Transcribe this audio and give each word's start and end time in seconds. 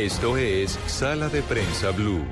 Esto 0.00 0.38
es 0.38 0.78
Sala 0.86 1.28
de 1.28 1.42
Prensa 1.42 1.90
Blue. 1.90 2.24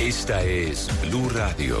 Esta 0.00 0.42
es 0.42 0.90
Blue 1.02 1.28
Radio. 1.28 1.80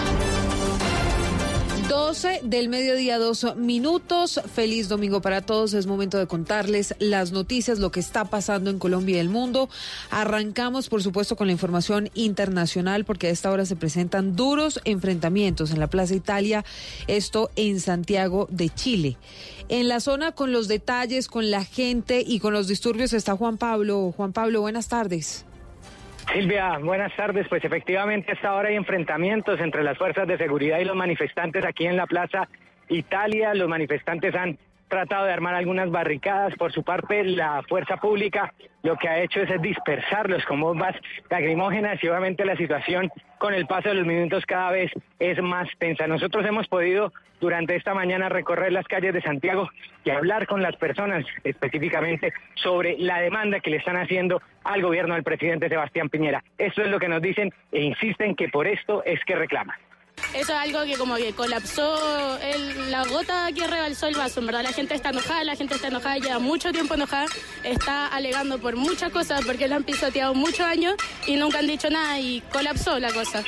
12 2.11 2.41
del 2.43 2.67
mediodía, 2.67 3.17
dos 3.17 3.55
minutos. 3.55 4.41
Feliz 4.53 4.89
domingo 4.89 5.21
para 5.21 5.39
todos. 5.41 5.73
Es 5.73 5.87
momento 5.87 6.17
de 6.17 6.27
contarles 6.27 6.93
las 6.99 7.31
noticias, 7.31 7.79
lo 7.79 7.89
que 7.89 8.01
está 8.01 8.25
pasando 8.25 8.69
en 8.69 8.79
Colombia 8.79 9.15
y 9.15 9.19
el 9.19 9.29
mundo. 9.29 9.69
Arrancamos, 10.09 10.89
por 10.89 11.01
supuesto, 11.01 11.37
con 11.37 11.47
la 11.47 11.53
información 11.53 12.09
internacional, 12.13 13.05
porque 13.05 13.27
a 13.27 13.29
esta 13.29 13.49
hora 13.49 13.65
se 13.65 13.77
presentan 13.77 14.35
duros 14.35 14.81
enfrentamientos 14.83 15.71
en 15.71 15.79
la 15.79 15.87
Plaza 15.87 16.13
Italia, 16.13 16.65
esto 17.07 17.49
en 17.55 17.79
Santiago 17.79 18.45
de 18.51 18.67
Chile. 18.67 19.17
En 19.69 19.87
la 19.87 20.01
zona, 20.01 20.33
con 20.33 20.51
los 20.51 20.67
detalles, 20.67 21.29
con 21.29 21.49
la 21.49 21.63
gente 21.63 22.21
y 22.27 22.39
con 22.39 22.51
los 22.51 22.67
disturbios, 22.67 23.13
está 23.13 23.37
Juan 23.37 23.57
Pablo. 23.57 24.13
Juan 24.17 24.33
Pablo, 24.33 24.59
buenas 24.59 24.89
tardes. 24.89 25.45
Silvia, 26.33 26.77
buenas 26.77 27.13
tardes. 27.15 27.47
Pues 27.49 27.63
efectivamente, 27.65 28.31
hasta 28.31 28.47
ahora 28.47 28.69
hay 28.69 28.75
enfrentamientos 28.75 29.59
entre 29.59 29.83
las 29.83 29.97
fuerzas 29.97 30.27
de 30.27 30.37
seguridad 30.37 30.79
y 30.79 30.85
los 30.85 30.95
manifestantes 30.95 31.65
aquí 31.65 31.85
en 31.85 31.97
la 31.97 32.07
Plaza 32.07 32.47
Italia. 32.87 33.53
Los 33.53 33.67
manifestantes 33.67 34.33
han 34.35 34.57
tratado 34.91 35.25
de 35.25 35.33
armar 35.33 35.55
algunas 35.55 35.89
barricadas. 35.89 36.53
Por 36.55 36.71
su 36.71 36.83
parte, 36.83 37.23
la 37.23 37.63
fuerza 37.67 37.97
pública 37.97 38.53
lo 38.83 38.97
que 38.97 39.07
ha 39.07 39.21
hecho 39.21 39.41
es 39.41 39.61
dispersarlos 39.61 40.43
con 40.45 40.59
bombas 40.59 40.95
lacrimógenas 41.29 42.03
y 42.03 42.07
obviamente 42.09 42.45
la 42.45 42.57
situación 42.57 43.09
con 43.37 43.53
el 43.53 43.65
paso 43.65 43.89
de 43.89 43.95
los 43.95 44.05
minutos 44.05 44.45
cada 44.45 44.71
vez 44.71 44.91
es 45.17 45.41
más 45.41 45.69
tensa. 45.79 46.07
Nosotros 46.07 46.45
hemos 46.45 46.67
podido 46.67 47.13
durante 47.39 47.75
esta 47.75 47.93
mañana 47.93 48.27
recorrer 48.29 48.71
las 48.73 48.87
calles 48.87 49.13
de 49.13 49.21
Santiago 49.21 49.69
y 50.03 50.09
hablar 50.09 50.45
con 50.45 50.61
las 50.61 50.75
personas 50.75 51.25
específicamente 51.43 52.33
sobre 52.55 52.97
la 52.99 53.19
demanda 53.19 53.61
que 53.61 53.71
le 53.71 53.77
están 53.77 53.97
haciendo 53.97 54.41
al 54.63 54.81
gobierno 54.81 55.15
del 55.15 55.23
presidente 55.23 55.69
Sebastián 55.69 56.09
Piñera. 56.09 56.43
Esto 56.57 56.81
es 56.81 56.89
lo 56.89 56.99
que 56.99 57.07
nos 57.07 57.21
dicen 57.21 57.51
e 57.71 57.81
insisten 57.81 58.35
que 58.35 58.49
por 58.49 58.67
esto 58.67 59.03
es 59.05 59.23
que 59.25 59.35
reclaman. 59.35 59.77
Eso 60.33 60.53
es 60.53 60.59
algo 60.59 60.85
que 60.85 60.97
como 60.97 61.15
que 61.15 61.33
colapsó 61.33 62.39
la 62.89 63.03
gota 63.03 63.49
que 63.53 63.67
rebalsó 63.67 64.07
el 64.07 64.15
vaso, 64.15 64.41
verdad 64.41 64.63
la 64.63 64.71
gente 64.71 64.95
está 64.95 65.09
enojada, 65.09 65.43
la 65.43 65.55
gente 65.55 65.75
está 65.75 65.89
enojada, 65.89 66.17
lleva 66.17 66.39
mucho 66.39 66.71
tiempo 66.71 66.93
enojada, 66.93 67.25
está 67.63 68.07
alegando 68.07 68.57
por 68.57 68.77
muchas 68.77 69.11
cosas 69.11 69.45
porque 69.45 69.67
lo 69.67 69.75
han 69.75 69.83
pisoteado 69.83 70.33
muchos 70.33 70.61
años 70.61 70.95
y 71.27 71.35
nunca 71.35 71.59
han 71.59 71.67
dicho 71.67 71.89
nada 71.89 72.17
y 72.19 72.41
colapsó 72.51 72.97
la 72.99 73.11
cosa. 73.11 73.43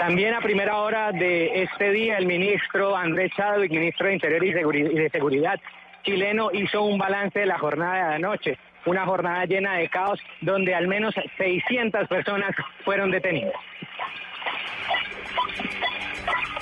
También 0.00 0.34
a 0.34 0.40
primera 0.40 0.78
hora 0.78 1.12
de 1.12 1.62
este 1.62 1.92
día 1.92 2.18
el 2.18 2.26
ministro 2.26 2.96
Andrés 2.96 3.30
Chadwick, 3.36 3.70
ministro 3.70 4.08
de 4.08 4.14
Interior 4.14 4.44
y 4.44 4.94
de 4.94 5.10
Seguridad 5.10 5.60
chileno, 6.02 6.50
hizo 6.52 6.82
un 6.82 6.98
balance 6.98 7.38
de 7.38 7.46
la 7.46 7.58
jornada 7.58 8.08
de 8.08 8.14
anoche 8.16 8.58
una 8.86 9.06
jornada 9.06 9.44
llena 9.44 9.76
de 9.76 9.88
caos 9.88 10.20
donde 10.40 10.74
al 10.74 10.88
menos 10.88 11.14
600 11.38 12.08
personas 12.08 12.50
fueron 12.84 13.10
detenidas. 13.10 13.54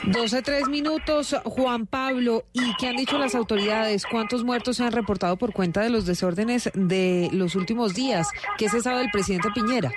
12, 0.05 0.43
tres 0.43 0.69
minutos, 0.69 1.37
Juan 1.45 1.87
Pablo. 1.87 2.43
¿Y 2.53 2.75
qué 2.77 2.89
han 2.89 2.97
dicho 2.97 3.19
las 3.19 3.35
autoridades? 3.35 4.07
¿Cuántos 4.07 4.45
muertos 4.45 4.79
se 4.79 4.85
han 4.85 4.93
reportado 4.93 5.37
por 5.37 5.53
cuenta 5.53 5.83
de 5.83 5.91
los 5.91 6.05
desórdenes 6.07 6.71
de 6.75 7.29
los 7.33 7.55
últimos 7.55 7.95
días? 7.95 8.29
¿Qué 8.59 8.69
se 8.69 8.81
sabe 8.81 9.01
del 9.01 9.11
presidente 9.11 9.51
Piñera? 9.55 9.91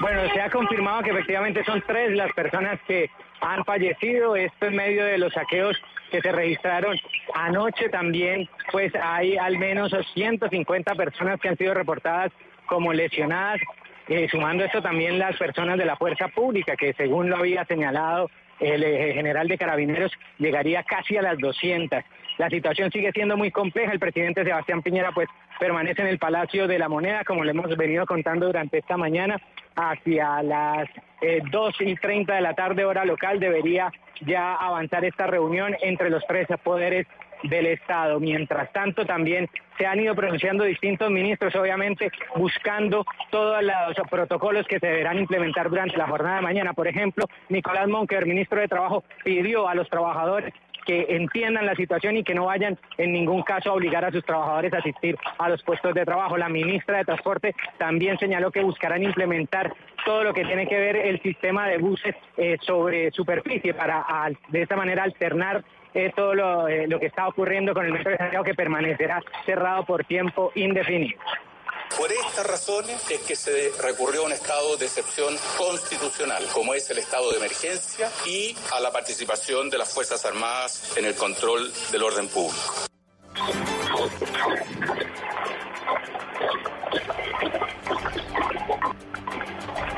Bueno, 0.00 0.22
se 0.32 0.40
ha 0.40 0.48
confirmado 0.48 1.02
que 1.02 1.10
efectivamente 1.10 1.64
son 1.64 1.82
tres 1.86 2.12
las 2.16 2.32
personas 2.32 2.78
que 2.86 3.10
han 3.40 3.64
fallecido. 3.64 4.36
Esto 4.36 4.66
en 4.66 4.76
medio 4.76 5.04
de 5.04 5.18
los 5.18 5.32
saqueos 5.32 5.76
que 6.10 6.20
se 6.20 6.32
registraron 6.32 6.96
anoche 7.34 7.88
también, 7.90 8.48
pues 8.72 8.92
hay 8.94 9.36
al 9.36 9.58
menos 9.58 9.92
150 10.14 10.94
personas 10.94 11.40
que 11.40 11.48
han 11.48 11.56
sido 11.56 11.74
reportadas 11.74 12.32
como 12.66 12.92
lesionadas. 12.92 13.60
Sumando 14.30 14.64
esto 14.64 14.80
también 14.80 15.18
las 15.18 15.36
personas 15.36 15.76
de 15.76 15.84
la 15.84 15.96
fuerza 15.96 16.28
pública, 16.28 16.76
que 16.76 16.94
según 16.94 17.28
lo 17.28 17.36
había 17.36 17.66
señalado 17.66 18.30
el 18.58 18.82
eh, 18.82 19.12
general 19.12 19.48
de 19.48 19.58
carabineros, 19.58 20.10
llegaría 20.38 20.82
casi 20.82 21.16
a 21.16 21.22
las 21.22 21.38
200. 21.38 22.02
La 22.38 22.48
situación 22.48 22.90
sigue 22.90 23.12
siendo 23.12 23.36
muy 23.36 23.50
compleja. 23.50 23.92
El 23.92 23.98
presidente 23.98 24.44
Sebastián 24.44 24.82
Piñera 24.82 25.12
pues 25.12 25.28
permanece 25.58 26.02
en 26.02 26.08
el 26.08 26.18
Palacio 26.18 26.66
de 26.66 26.78
la 26.78 26.88
Moneda, 26.88 27.24
como 27.24 27.44
le 27.44 27.50
hemos 27.50 27.76
venido 27.76 28.06
contando 28.06 28.46
durante 28.46 28.78
esta 28.78 28.96
mañana. 28.96 29.40
Hacia 29.76 30.42
las 30.42 30.88
eh, 31.20 31.40
2 31.50 31.74
y 31.80 31.94
30 31.96 32.34
de 32.34 32.40
la 32.40 32.54
tarde, 32.54 32.84
hora 32.84 33.04
local, 33.04 33.38
debería 33.38 33.92
ya 34.22 34.54
avanzar 34.54 35.04
esta 35.04 35.26
reunión 35.26 35.76
entre 35.82 36.10
los 36.10 36.26
tres 36.26 36.48
poderes 36.64 37.06
del 37.42 37.66
Estado. 37.66 38.20
Mientras 38.20 38.72
tanto, 38.72 39.04
también 39.06 39.48
se 39.76 39.86
han 39.86 40.00
ido 40.00 40.14
pronunciando 40.14 40.64
distintos 40.64 41.10
ministros, 41.10 41.54
obviamente, 41.54 42.10
buscando 42.36 43.04
todos 43.30 43.62
los 43.62 44.08
protocolos 44.10 44.66
que 44.66 44.78
se 44.78 44.86
deberán 44.86 45.18
implementar 45.18 45.70
durante 45.70 45.96
la 45.96 46.08
jornada 46.08 46.36
de 46.36 46.42
mañana. 46.42 46.72
Por 46.72 46.88
ejemplo, 46.88 47.26
Nicolás 47.48 47.88
Monker, 47.88 48.26
ministro 48.26 48.60
de 48.60 48.68
Trabajo, 48.68 49.04
pidió 49.24 49.68
a 49.68 49.74
los 49.74 49.88
trabajadores 49.88 50.52
que 50.88 51.04
entiendan 51.10 51.66
la 51.66 51.74
situación 51.74 52.16
y 52.16 52.24
que 52.24 52.34
no 52.34 52.46
vayan 52.46 52.78
en 52.96 53.12
ningún 53.12 53.42
caso 53.42 53.68
a 53.68 53.74
obligar 53.74 54.06
a 54.06 54.10
sus 54.10 54.24
trabajadores 54.24 54.72
a 54.72 54.78
asistir 54.78 55.18
a 55.36 55.50
los 55.50 55.62
puestos 55.62 55.92
de 55.92 56.06
trabajo. 56.06 56.38
La 56.38 56.48
ministra 56.48 56.96
de 56.96 57.04
Transporte 57.04 57.54
también 57.76 58.18
señaló 58.18 58.50
que 58.50 58.62
buscarán 58.62 59.02
implementar 59.02 59.74
todo 60.06 60.24
lo 60.24 60.32
que 60.32 60.46
tiene 60.46 60.66
que 60.66 60.78
ver 60.78 60.96
el 60.96 61.20
sistema 61.20 61.68
de 61.68 61.76
buses 61.76 62.14
eh, 62.38 62.56
sobre 62.62 63.10
superficie 63.10 63.74
para 63.74 64.02
de 64.48 64.62
esta 64.62 64.76
manera 64.76 65.02
alternar 65.02 65.62
eh, 65.94 66.12
todo 66.14 66.34
lo, 66.34 66.68
eh, 66.68 66.86
lo 66.86 66.98
que 66.98 67.06
está 67.06 67.28
ocurriendo 67.28 67.74
con 67.74 67.84
el 67.84 67.92
metro 67.92 68.10
de 68.10 68.18
Santiago 68.18 68.44
que 68.44 68.54
permanecerá 68.54 69.22
cerrado 69.44 69.84
por 69.84 70.04
tiempo 70.04 70.52
indefinido. 70.54 71.18
Por 71.96 72.12
estas 72.12 72.46
razones 72.46 73.10
es 73.10 73.20
que 73.20 73.34
se 73.34 73.72
recurrió 73.82 74.22
a 74.22 74.26
un 74.26 74.32
estado 74.32 74.76
de 74.76 74.84
excepción 74.86 75.34
constitucional, 75.56 76.44
como 76.52 76.74
es 76.74 76.88
el 76.90 76.98
estado 76.98 77.30
de 77.30 77.38
emergencia 77.38 78.08
y 78.26 78.54
a 78.72 78.80
la 78.80 78.92
participación 78.92 79.70
de 79.70 79.78
las 79.78 79.92
Fuerzas 79.92 80.24
Armadas 80.24 80.96
en 80.96 81.06
el 81.06 81.14
control 81.14 81.72
del 81.90 82.02
orden 82.02 82.28
público. 82.28 82.88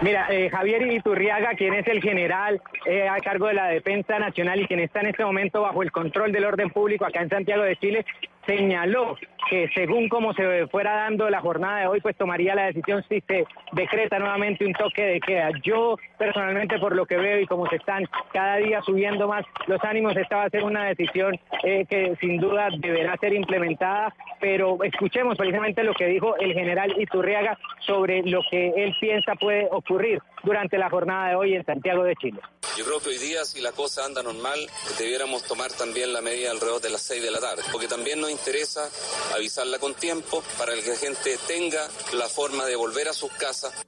Mira, 0.02 0.28
eh, 0.30 0.48
Javier 0.48 0.90
Iturriaga, 0.90 1.50
quien 1.56 1.74
es 1.74 1.86
el 1.86 2.00
general 2.00 2.62
eh, 2.86 3.06
a 3.06 3.18
cargo 3.18 3.48
de 3.48 3.54
la 3.54 3.66
Defensa 3.66 4.18
Nacional 4.18 4.60
y 4.60 4.66
quien 4.66 4.80
está 4.80 5.00
en 5.00 5.08
este 5.08 5.24
momento 5.24 5.60
bajo 5.60 5.82
el 5.82 5.92
control 5.92 6.32
del 6.32 6.46
orden 6.46 6.70
público 6.70 7.04
acá 7.04 7.20
en 7.20 7.28
Santiago 7.28 7.64
de 7.64 7.76
Chile, 7.76 8.06
señaló 8.46 9.16
que 9.48 9.68
según 9.74 10.08
como 10.08 10.32
se 10.32 10.66
fuera 10.68 10.94
dando 10.94 11.28
la 11.28 11.40
jornada 11.40 11.80
de 11.80 11.86
hoy, 11.86 12.00
pues 12.00 12.16
tomaría 12.16 12.54
la 12.54 12.66
decisión 12.66 13.04
si 13.08 13.20
se 13.22 13.44
decreta 13.72 14.18
nuevamente 14.18 14.64
un 14.64 14.72
toque 14.72 15.02
de 15.02 15.20
queda. 15.20 15.50
Yo 15.62 15.96
personalmente 16.18 16.78
por 16.78 16.94
lo 16.94 17.04
que 17.04 17.16
veo 17.16 17.40
y 17.40 17.46
como 17.46 17.68
se 17.68 17.76
están 17.76 18.04
cada 18.32 18.56
día 18.56 18.80
subiendo 18.82 19.28
más 19.28 19.44
los 19.66 19.82
ánimos, 19.84 20.16
esta 20.16 20.36
va 20.36 20.44
a 20.44 20.50
ser 20.50 20.64
una 20.64 20.84
decisión 20.84 21.38
eh, 21.64 21.84
que 21.88 22.16
sin 22.20 22.38
duda 22.38 22.68
deberá 22.78 23.16
ser 23.18 23.34
implementada, 23.34 24.14
pero 24.40 24.82
escuchemos 24.82 25.37
precisamente 25.37 25.84
lo 25.84 25.94
que 25.94 26.06
dijo 26.06 26.37
el 26.37 26.54
general 26.54 26.94
Iturriaga 26.98 27.58
sobre 27.87 28.22
lo 28.22 28.40
que 28.50 28.72
él 28.76 28.96
piensa 29.00 29.34
puede 29.34 29.69
ocurrir 29.70 30.20
durante 30.42 30.78
la 30.78 30.88
jornada 30.88 31.28
de 31.28 31.34
hoy 31.37 31.54
en 31.54 31.64
Santiago 31.64 32.02
de 32.04 32.16
Chile. 32.16 32.40
Yo 32.76 32.84
creo 32.84 33.00
que 33.00 33.10
hoy 33.10 33.19
día, 33.19 33.44
si 33.44 33.60
la 33.60 33.72
cosa 33.72 34.04
anda 34.06 34.22
normal, 34.22 34.58
debiéramos 34.98 35.46
tomar 35.46 35.70
también 35.72 36.12
la 36.12 36.22
medida 36.22 36.50
alrededor 36.50 36.81
de 36.81 36.90
las 36.90 37.02
6 37.02 37.22
de 37.22 37.31
la 37.31 37.40
tarde, 37.40 37.62
porque 37.70 37.88
también 37.88 38.20
nos 38.20 38.31
interesa 38.31 38.88
avisarla 39.34 39.78
con 39.78 39.94
tiempo 39.94 40.42
para 40.58 40.72
que 40.72 40.88
la 40.88 40.96
gente 40.96 41.37
tenga 41.46 41.82
la 42.16 42.26
forma 42.26 42.64
de 42.64 42.76
volver 42.76 43.08
a 43.08 43.12
sus 43.12 43.31
casas. 43.32 43.87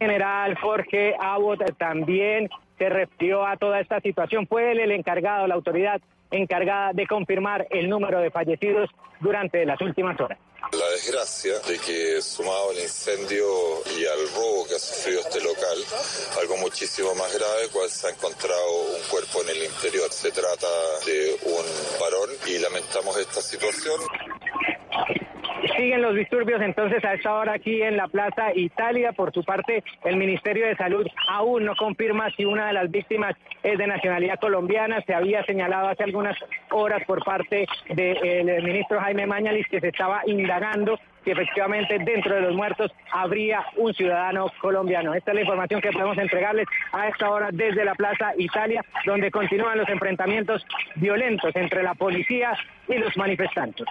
General 0.00 0.56
Jorge 0.58 1.14
Abbott 1.20 1.60
también 1.78 2.48
se 2.78 2.88
refirió 2.88 3.46
a 3.46 3.56
toda 3.56 3.80
esta 3.80 4.00
situación. 4.00 4.46
Fue 4.46 4.72
él 4.72 4.80
el 4.80 4.90
encargado, 4.90 5.46
la 5.46 5.54
autoridad 5.54 6.00
encargada 6.30 6.92
de 6.92 7.06
confirmar 7.06 7.66
el 7.70 7.88
número 7.88 8.20
de 8.20 8.30
fallecidos 8.30 8.90
durante 9.20 9.64
las 9.64 9.80
últimas 9.80 10.18
horas. 10.20 10.38
La 10.72 10.88
desgracia 10.90 11.58
de 11.60 11.78
que 11.78 12.22
sumado 12.22 12.70
al 12.70 12.78
incendio 12.78 13.46
y 13.96 14.06
al 14.06 14.34
robo 14.34 14.66
que 14.66 14.74
ha 14.74 14.78
sufrido 14.78 15.20
este 15.20 15.40
local, 15.42 15.78
algo 16.40 16.56
muchísimo 16.56 17.14
más 17.14 17.32
grave, 17.34 17.68
cual 17.70 17.88
se 17.90 18.06
ha 18.06 18.10
encontrado 18.10 18.82
un 18.96 19.02
cuerpo 19.10 19.42
en 19.42 19.50
el 19.50 19.64
interior. 19.64 20.10
Se 20.10 20.30
trata 20.32 20.66
de 21.06 21.36
un 21.44 22.00
varón 22.00 22.30
y 22.46 22.58
lamentamos 22.58 23.16
esta 23.18 23.42
situación. 23.42 24.00
Siguen 25.76 26.02
los 26.02 26.14
disturbios 26.14 26.60
entonces 26.60 27.04
a 27.04 27.14
esta 27.14 27.34
hora 27.34 27.54
aquí 27.54 27.82
en 27.82 27.96
la 27.96 28.06
Plaza 28.08 28.54
Italia. 28.54 29.12
Por 29.12 29.32
su 29.32 29.42
parte, 29.42 29.82
el 30.04 30.16
Ministerio 30.16 30.66
de 30.66 30.76
Salud 30.76 31.06
aún 31.28 31.64
no 31.64 31.74
confirma 31.74 32.30
si 32.36 32.44
una 32.44 32.68
de 32.68 32.74
las 32.74 32.90
víctimas 32.90 33.34
es 33.62 33.78
de 33.78 33.86
nacionalidad 33.86 34.38
colombiana. 34.38 35.02
Se 35.06 35.14
había 35.14 35.44
señalado 35.44 35.88
hace 35.88 36.04
algunas 36.04 36.36
horas 36.70 37.02
por 37.06 37.24
parte 37.24 37.66
del 37.88 38.62
ministro 38.62 39.00
Jaime 39.00 39.26
Mañalis 39.26 39.66
que 39.68 39.80
se 39.80 39.88
estaba 39.88 40.22
indagando 40.26 40.98
que 41.24 41.32
efectivamente 41.32 41.98
dentro 41.98 42.34
de 42.34 42.42
los 42.42 42.54
muertos 42.54 42.90
habría 43.10 43.64
un 43.76 43.92
ciudadano 43.94 44.50
colombiano. 44.60 45.14
Esta 45.14 45.30
es 45.30 45.34
la 45.36 45.40
información 45.42 45.80
que 45.80 45.90
podemos 45.90 46.18
entregarles 46.18 46.66
a 46.92 47.08
esta 47.08 47.30
hora 47.30 47.48
desde 47.52 47.84
la 47.84 47.94
Plaza 47.94 48.32
Italia, 48.38 48.84
donde 49.06 49.30
continúan 49.30 49.78
los 49.78 49.88
enfrentamientos 49.88 50.64
violentos 50.96 51.54
entre 51.56 51.82
la 51.82 51.94
policía 51.94 52.56
y 52.88 52.98
los 52.98 53.16
manifestantes. 53.16 53.86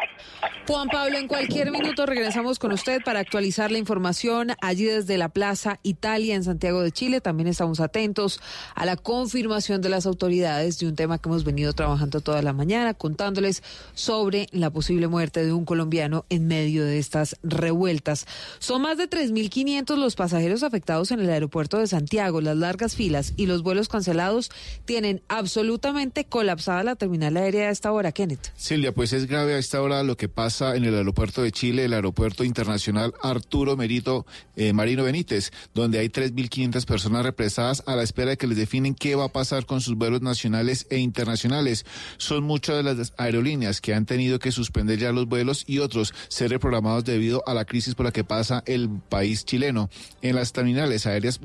Juan 0.68 0.88
Pablo, 0.88 1.18
en 1.18 1.28
cualquier 1.28 1.72
minuto 1.72 2.06
regresamos 2.06 2.60
con 2.60 2.72
usted 2.72 3.02
para 3.04 3.20
actualizar 3.20 3.72
la 3.72 3.80
información 3.80 4.52
allí 4.62 4.86
desde 4.86 5.18
la 5.18 5.30
Plaza 5.30 5.80
Italia 5.84 6.36
en 6.36 6.44
Santiago 6.44 6.82
de 6.82 6.92
Chile. 6.92 7.22
También 7.22 7.48
estamos 7.48 7.80
atentos 7.80 8.40
a 8.76 8.86
la 8.86 8.96
confirmación 8.96 9.82
de 9.82 9.90
las 9.90 10.06
autoridades 10.06 10.80
de 10.80 10.88
un 10.88 10.96
tema 10.96 11.18
que 11.18 11.28
hemos 11.28 11.44
venido 11.44 11.74
trabajando 11.74 12.22
toda 12.22 12.42
la 12.42 12.54
mañana, 12.54 12.94
contándoles 12.94 13.64
sobre 13.94 14.48
la 14.52 14.70
posible 14.70 15.08
muerte 15.08 15.44
de 15.44 15.54
un 15.54 15.66
colombiano 15.66 16.26
en 16.30 16.48
medio 16.48 16.86
de 16.86 17.00
esta 17.00 17.23
revueltas. 17.44 18.26
Son 18.60 18.82
más 18.82 18.98
de 18.98 19.10
3.500 19.10 19.96
los 19.98 20.16
pasajeros 20.16 20.64
afectados 20.64 21.12
en 21.12 21.20
el 21.20 21.30
aeropuerto 21.30 21.80
de 21.80 21.88
Santiago. 21.88 22.42
Las 22.42 22.58
largas 22.58 22.96
filas 22.96 23.34
y 23.38 23.46
los 23.46 23.64
vuelos 23.64 23.88
cancelados 23.90 24.52
tienen 24.86 25.22
absolutamente 25.28 26.26
colapsada 26.26 26.84
la 26.84 26.96
terminal 26.96 27.38
aérea 27.38 27.70
a 27.70 27.72
esta 27.72 27.92
hora, 27.92 28.12
Kenneth. 28.12 28.52
Silvia, 28.56 28.94
pues 28.94 29.14
es 29.14 29.28
grave 29.28 29.56
a 29.56 29.58
esta 29.58 29.82
hora 29.82 30.04
lo 30.04 30.18
que 30.18 30.30
pasa 30.30 30.76
en 30.76 30.86
el 30.86 30.96
aeropuerto 30.96 31.42
de 31.42 31.52
Chile, 31.52 31.86
el 31.86 31.94
aeropuerto 31.94 32.44
internacional 32.44 33.14
Arturo 33.22 33.78
Merito 33.78 34.26
eh, 34.56 34.74
Marino 34.74 35.04
Benítez, 35.04 35.52
donde 35.74 36.00
hay 36.00 36.10
3.500 36.10 36.86
personas 36.86 37.24
represadas 37.24 37.84
a 37.86 37.96
la 37.96 38.04
espera 38.04 38.32
de 38.32 38.38
que 38.38 38.48
les 38.48 38.58
definen 38.58 38.96
qué 38.96 39.16
va 39.16 39.26
a 39.26 39.32
pasar 39.32 39.66
con 39.66 39.82
sus 39.82 39.96
vuelos 39.96 40.22
nacionales 40.22 40.88
e 40.90 40.98
internacionales. 40.98 41.86
Son 42.18 42.44
muchas 42.44 42.78
de 42.78 42.84
las 42.84 43.14
aerolíneas 43.18 43.82
que 43.82 43.94
han 43.94 44.06
tenido 44.06 44.40
que 44.40 44.52
suspender 44.52 45.00
ya 45.00 45.12
los 45.12 45.28
vuelos 45.28 45.64
y 45.68 45.80
otros 45.80 46.14
ser 46.28 46.52
reprogramados 46.52 47.06
debido 47.14 47.44
a 47.48 47.54
la 47.54 47.66
crisis 47.66 47.96
por 47.96 48.06
la 48.06 48.12
que 48.12 48.24
pasa 48.24 48.64
el 48.66 48.90
país 49.10 49.46
chileno. 49.46 49.90
En 50.22 50.36
las 50.36 50.52
terminales 50.52 51.06
aéreas 51.06 51.40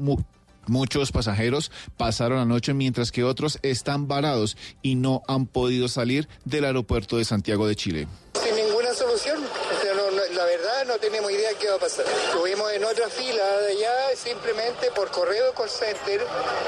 Muchos 0.68 1.12
pasajeros 1.12 1.72
pasaron 1.96 2.38
la 2.38 2.44
noche 2.44 2.74
mientras 2.74 3.10
que 3.10 3.24
otros 3.24 3.58
están 3.62 4.06
varados 4.06 4.56
y 4.82 4.96
no 4.96 5.22
han 5.26 5.46
podido 5.46 5.88
salir 5.88 6.28
del 6.44 6.66
aeropuerto 6.66 7.16
de 7.16 7.24
Santiago 7.24 7.66
de 7.66 7.74
Chile. 7.74 8.06
Sin 8.34 8.54
ninguna 8.54 8.92
solución. 8.92 9.38
la 10.34 10.44
verdad 10.44 10.84
no 10.86 10.98
tenemos 10.98 11.32
idea 11.32 11.48
de 11.48 11.56
qué 11.56 11.70
va 11.70 11.76
a 11.76 11.78
pasar. 11.78 12.04
Estuvimos 12.26 12.70
en 12.72 12.84
otra 12.84 13.08
fila 13.08 13.44
de 13.60 13.72
allá 13.72 13.94
simplemente 14.14 14.90
por 14.94 15.10
correo 15.10 15.54
call 15.54 15.70
center 15.70 16.20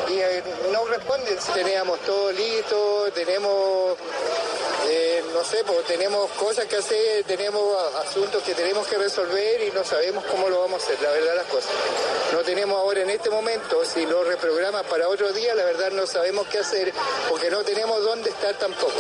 y 0.09 0.15
eh, 0.15 0.43
no 0.73 0.87
responden. 0.87 1.37
Teníamos 1.53 2.01
todo 2.01 2.33
listo, 2.33 3.05
tenemos 3.15 3.99
no 5.33 5.45
sé, 5.45 5.63
pues 5.65 5.85
tenemos 5.87 6.31
cosas 6.33 6.67
que 6.67 6.77
hacer, 6.77 7.25
tenemos 7.25 7.63
asuntos 7.97 8.43
que 8.43 8.55
tenemos 8.55 8.87
que 8.87 8.97
resolver 8.99 9.63
y 9.63 9.71
no 9.71 9.85
sabemos 9.85 10.25
cómo 10.25 10.49
lo 10.49 10.61
vamos 10.61 10.83
a 10.83 10.85
hacer, 10.85 11.01
la 11.03 11.11
verdad 11.11 11.37
las 11.37 11.47
cosas. 11.47 11.71
No 12.33 12.39
tenemos 12.41 12.79
ahora 12.79 13.03
en 13.03 13.11
este 13.11 13.31
momento, 13.31 13.85
si 13.85 14.07
lo 14.07 14.25
reprograma 14.25 14.83
para 14.85 15.09
otro 15.09 15.33
día, 15.33 15.55
la 15.55 15.65
verdad 15.65 15.91
no 15.93 16.07
sabemos 16.07 16.47
qué 16.49 16.59
hacer 16.59 16.93
porque 17.29 17.51
no 17.51 17.63
tenemos 17.63 18.03
dónde 18.03 18.31
estar 18.31 18.55
tampoco. 18.59 18.93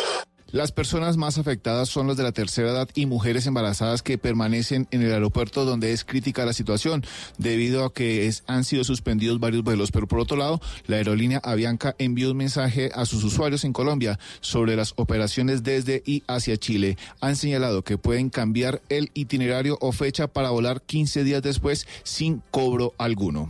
Las 0.52 0.72
personas 0.72 1.16
más 1.16 1.38
afectadas 1.38 1.88
son 1.88 2.08
las 2.08 2.16
de 2.16 2.24
la 2.24 2.32
tercera 2.32 2.70
edad 2.70 2.88
y 2.94 3.06
mujeres 3.06 3.46
embarazadas 3.46 4.02
que 4.02 4.18
permanecen 4.18 4.88
en 4.90 5.02
el 5.02 5.12
aeropuerto 5.12 5.64
donde 5.64 5.92
es 5.92 6.04
crítica 6.04 6.44
la 6.44 6.52
situación 6.52 7.04
debido 7.38 7.84
a 7.84 7.92
que 7.92 8.28
han 8.48 8.64
sido 8.64 8.82
suspendidos 8.82 9.38
varios 9.38 9.62
vuelos. 9.62 9.92
Pero 9.92 10.08
por 10.08 10.18
otro 10.18 10.36
lado, 10.36 10.60
la 10.88 10.96
aerolínea 10.96 11.40
Avianca 11.44 11.94
envió 11.98 12.32
un 12.32 12.36
mensaje 12.36 12.90
a 12.94 13.06
sus 13.06 13.22
usuarios 13.22 13.64
en 13.64 13.72
Colombia 13.72 14.18
sobre 14.40 14.74
las 14.74 14.94
operaciones 14.96 15.62
desde 15.62 16.02
y 16.04 16.24
hacia 16.26 16.56
Chile. 16.56 16.98
Han 17.20 17.36
señalado 17.36 17.82
que 17.82 17.96
pueden 17.96 18.28
cambiar 18.28 18.82
el 18.88 19.12
itinerario 19.14 19.78
o 19.80 19.92
fecha 19.92 20.26
para 20.26 20.50
volar 20.50 20.82
15 20.82 21.22
días 21.22 21.42
después 21.42 21.86
sin 22.02 22.42
cobro 22.50 22.92
alguno. 22.98 23.48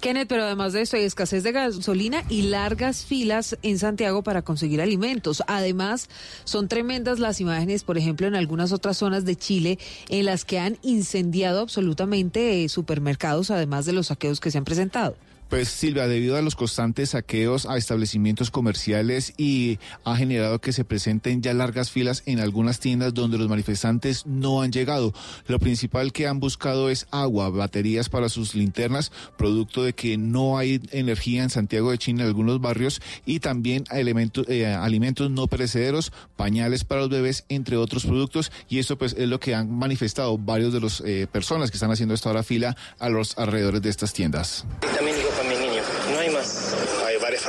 Kenneth, 0.00 0.26
pero 0.28 0.42
además 0.42 0.72
de 0.72 0.82
esto 0.82 0.96
hay 0.96 1.04
escasez 1.04 1.44
de 1.44 1.52
gasolina 1.52 2.24
y 2.28 2.42
largas 2.42 3.04
filas 3.04 3.56
en 3.62 3.78
Santiago 3.78 4.24
para 4.24 4.42
conseguir 4.42 4.80
alimentos. 4.80 5.44
Además, 5.46 6.08
son 6.44 6.68
tremendas 6.68 7.18
las 7.18 7.40
imágenes, 7.40 7.84
por 7.84 7.98
ejemplo, 7.98 8.26
en 8.26 8.34
algunas 8.34 8.72
otras 8.72 8.96
zonas 8.96 9.24
de 9.24 9.36
Chile 9.36 9.78
en 10.08 10.26
las 10.26 10.44
que 10.44 10.58
han 10.58 10.78
incendiado 10.82 11.60
absolutamente 11.60 12.64
eh, 12.64 12.68
supermercados, 12.68 13.50
además 13.50 13.86
de 13.86 13.92
los 13.92 14.08
saqueos 14.08 14.40
que 14.40 14.50
se 14.50 14.58
han 14.58 14.64
presentado. 14.64 15.16
Pues 15.52 15.68
Silvia, 15.68 16.08
debido 16.08 16.38
a 16.38 16.40
los 16.40 16.56
constantes 16.56 17.10
saqueos 17.10 17.66
a 17.66 17.76
establecimientos 17.76 18.50
comerciales 18.50 19.34
y 19.36 19.78
ha 20.02 20.16
generado 20.16 20.62
que 20.62 20.72
se 20.72 20.82
presenten 20.82 21.42
ya 21.42 21.52
largas 21.52 21.90
filas 21.90 22.22
en 22.24 22.40
algunas 22.40 22.80
tiendas 22.80 23.12
donde 23.12 23.36
los 23.36 23.50
manifestantes 23.50 24.24
no 24.24 24.62
han 24.62 24.72
llegado. 24.72 25.12
Lo 25.48 25.58
principal 25.58 26.14
que 26.14 26.26
han 26.26 26.40
buscado 26.40 26.88
es 26.88 27.06
agua, 27.10 27.50
baterías 27.50 28.08
para 28.08 28.30
sus 28.30 28.54
linternas, 28.54 29.12
producto 29.36 29.84
de 29.84 29.92
que 29.92 30.16
no 30.16 30.56
hay 30.56 30.80
energía 30.90 31.42
en 31.42 31.50
Santiago 31.50 31.90
de 31.90 31.98
Chile 31.98 32.22
en 32.22 32.28
algunos 32.28 32.58
barrios 32.58 33.02
y 33.26 33.40
también 33.40 33.84
elementos, 33.90 34.46
eh, 34.48 34.64
alimentos 34.64 35.30
no 35.30 35.48
perecederos, 35.48 36.12
pañales 36.34 36.84
para 36.84 37.02
los 37.02 37.10
bebés, 37.10 37.44
entre 37.50 37.76
otros 37.76 38.06
productos. 38.06 38.50
Y 38.70 38.78
esto 38.78 38.96
pues 38.96 39.14
es 39.18 39.28
lo 39.28 39.38
que 39.38 39.54
han 39.54 39.70
manifestado 39.70 40.38
varios 40.38 40.72
de 40.72 40.80
las 40.80 41.02
eh, 41.02 41.26
personas 41.30 41.70
que 41.70 41.76
están 41.76 41.90
haciendo 41.90 42.14
esta 42.14 42.30
hora 42.30 42.42
fila 42.42 42.74
a 42.98 43.10
los 43.10 43.36
alrededores 43.36 43.82
de 43.82 43.90
estas 43.90 44.14
tiendas 44.14 44.64
mi 45.02 45.12
niño. 45.12 45.41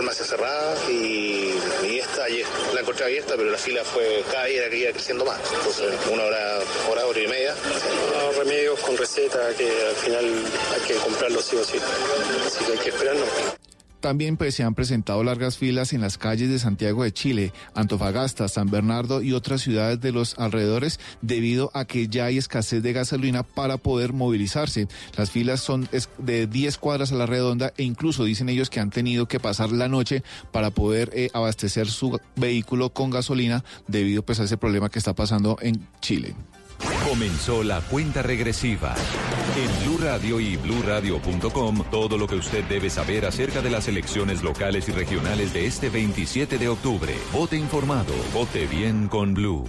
Farmacias 0.03 0.27
cerradas 0.27 0.79
y, 0.89 1.53
esta 1.98 2.27
es 2.27 2.45
la 2.74 2.81
encontré 2.81 3.05
abierta, 3.05 3.36
pero 3.38 3.50
la 3.50 3.57
fila 3.57 3.86
fue 3.86 4.22
cada 4.29 4.48
día 4.48 4.69
que 4.69 4.77
iba 4.79 4.91
creciendo 4.91 5.24
más. 5.24 5.39
Entonces, 5.53 5.93
una 6.12 6.24
hora, 6.24 6.60
hora, 6.91 7.05
hora 7.05 7.19
y 7.22 7.27
media. 7.27 7.55
No, 8.12 8.38
remedios 8.38 8.77
con 8.81 8.98
receta 8.98 9.39
que 9.57 9.65
al 9.65 9.95
final 9.95 10.25
hay 10.25 10.81
que 10.86 10.95
comprarlos 10.95 11.45
sí 11.45 11.55
o 11.55 11.63
sí. 11.63 11.77
Así 12.45 12.65
que 12.65 12.72
hay 12.74 12.77
que 12.79 12.89
esperarnos. 12.89 13.29
También 14.03 14.36
pues, 14.36 14.53
se 14.55 14.63
han 14.63 14.75
presentado 14.75 15.24
largas 15.24 15.57
filas 15.57 15.93
en 15.93 16.01
las 16.01 16.17
calles 16.17 16.50
de 16.50 16.60
Santiago 16.60 17.05
de 17.05 17.13
Chile, 17.13 17.53
Antofagasta, 17.74 18.50
San 18.50 18.69
Bernardo 18.69 19.22
y 19.22 19.31
otras 19.31 19.62
ciudades 19.62 20.01
de 20.01 20.12
los 20.12 20.38
alrededores 20.38 21.00
debido 21.22 21.72
a 21.74 21.86
que 21.86 22.10
ya 22.10 22.25
hay 22.25 22.38
escasez 22.38 22.83
de 22.83 22.91
gasolina 22.91 23.43
para 23.43 23.77
poder 23.77 24.12
movilizarse. 24.12 24.89
Las 25.15 25.31
filas 25.31 25.62
son 25.62 25.88
de 26.17 26.48
10 26.48 26.77
cuadras 26.79 27.13
a 27.13 27.15
la 27.15 27.27
redonda 27.27 27.72
e 27.77 27.83
incluso 27.83 28.25
dicen 28.25 28.50
ellos 28.50 28.69
que 28.69 28.81
han 28.81 28.89
tenido 28.89 29.25
que 29.29 29.39
pasar 29.39 29.72
la 29.72 29.88
noche 29.88 30.22
para 30.51 30.69
poder 30.69 31.10
eh, 31.13 31.29
abastecer 31.33 31.88
su 31.88 32.19
vehículo 32.36 32.89
con 32.89 33.10
gasolina 33.10 33.63
debido 33.88 34.22
pues, 34.22 34.38
a 34.41 34.43
ese 34.43 34.57
problema 34.57 34.89
que 34.89 35.00
está 35.00 35.13
pasando 35.13 35.55
en 35.62 35.88
Chile. 36.01 36.36
Comenzó 37.08 37.63
la 37.63 37.82
cuenta 37.82 38.22
regresiva. 38.22 38.96
En 39.56 39.86
Blue 39.86 39.98
Radio 40.00 40.40
y 40.40 40.58
BlueRadio.com, 40.58 41.84
todo 41.92 42.18
lo 42.18 42.28
que 42.28 42.36
usted 42.36 42.63
debe 42.66 42.90
saber 42.90 43.25
acerca 43.25 43.62
de 43.62 43.70
las 43.70 43.88
elecciones 43.88 44.42
locales 44.42 44.90
y 44.90 44.92
regionales 44.92 45.54
de 45.54 45.68
este 45.68 45.90
27 45.90 46.58
de 46.58 46.70
octubre. 46.70 47.13
Vote 47.32 47.58
informado, 47.58 48.13
vote 48.34 48.66
bien 48.68 49.08
con 49.08 49.34
Blue. 49.34 49.66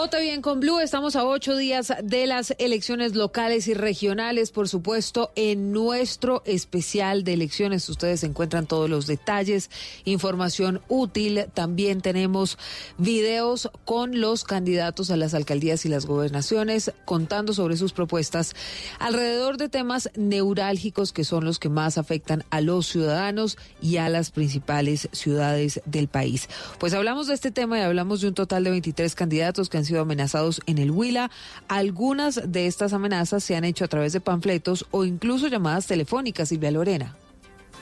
Vote 0.00 0.22
bien 0.22 0.40
con 0.40 0.60
Blue. 0.60 0.80
Estamos 0.80 1.14
a 1.14 1.26
ocho 1.26 1.54
días 1.54 1.92
de 2.02 2.26
las 2.26 2.54
elecciones 2.58 3.14
locales 3.14 3.68
y 3.68 3.74
regionales, 3.74 4.50
por 4.50 4.66
supuesto, 4.66 5.30
en 5.34 5.72
nuestro 5.72 6.42
especial 6.46 7.22
de 7.22 7.34
elecciones. 7.34 7.86
Ustedes 7.86 8.24
encuentran 8.24 8.66
todos 8.66 8.88
los 8.88 9.06
detalles, 9.06 9.68
información 10.06 10.80
útil. 10.88 11.44
También 11.52 12.00
tenemos 12.00 12.56
videos 12.96 13.70
con 13.84 14.22
los 14.22 14.44
candidatos 14.44 15.10
a 15.10 15.18
las 15.18 15.34
alcaldías 15.34 15.84
y 15.84 15.90
las 15.90 16.06
gobernaciones 16.06 16.94
contando 17.04 17.52
sobre 17.52 17.76
sus 17.76 17.92
propuestas 17.92 18.54
alrededor 19.00 19.58
de 19.58 19.68
temas 19.68 20.08
neurálgicos 20.16 21.12
que 21.12 21.24
son 21.24 21.44
los 21.44 21.58
que 21.58 21.68
más 21.68 21.98
afectan 21.98 22.42
a 22.48 22.62
los 22.62 22.86
ciudadanos 22.86 23.58
y 23.82 23.98
a 23.98 24.08
las 24.08 24.30
principales 24.30 25.10
ciudades 25.12 25.82
del 25.84 26.08
país. 26.08 26.48
Pues 26.78 26.94
hablamos 26.94 27.26
de 27.26 27.34
este 27.34 27.50
tema 27.50 27.78
y 27.78 27.82
hablamos 27.82 28.22
de 28.22 28.28
un 28.28 28.34
total 28.34 28.64
de 28.64 28.70
23 28.70 29.14
candidatos 29.14 29.68
que 29.68 29.76
han 29.76 29.89
sido 29.90 30.02
amenazados 30.02 30.60
en 30.66 30.78
el 30.78 30.90
Huila. 30.90 31.30
Algunas 31.68 32.50
de 32.50 32.66
estas 32.66 32.92
amenazas 32.92 33.44
se 33.44 33.56
han 33.56 33.64
hecho 33.64 33.84
a 33.84 33.88
través 33.88 34.12
de 34.12 34.20
panfletos 34.20 34.86
o 34.90 35.04
incluso 35.04 35.48
llamadas 35.48 35.86
telefónicas, 35.86 36.48
Silvia 36.48 36.70
Lorena. 36.70 37.16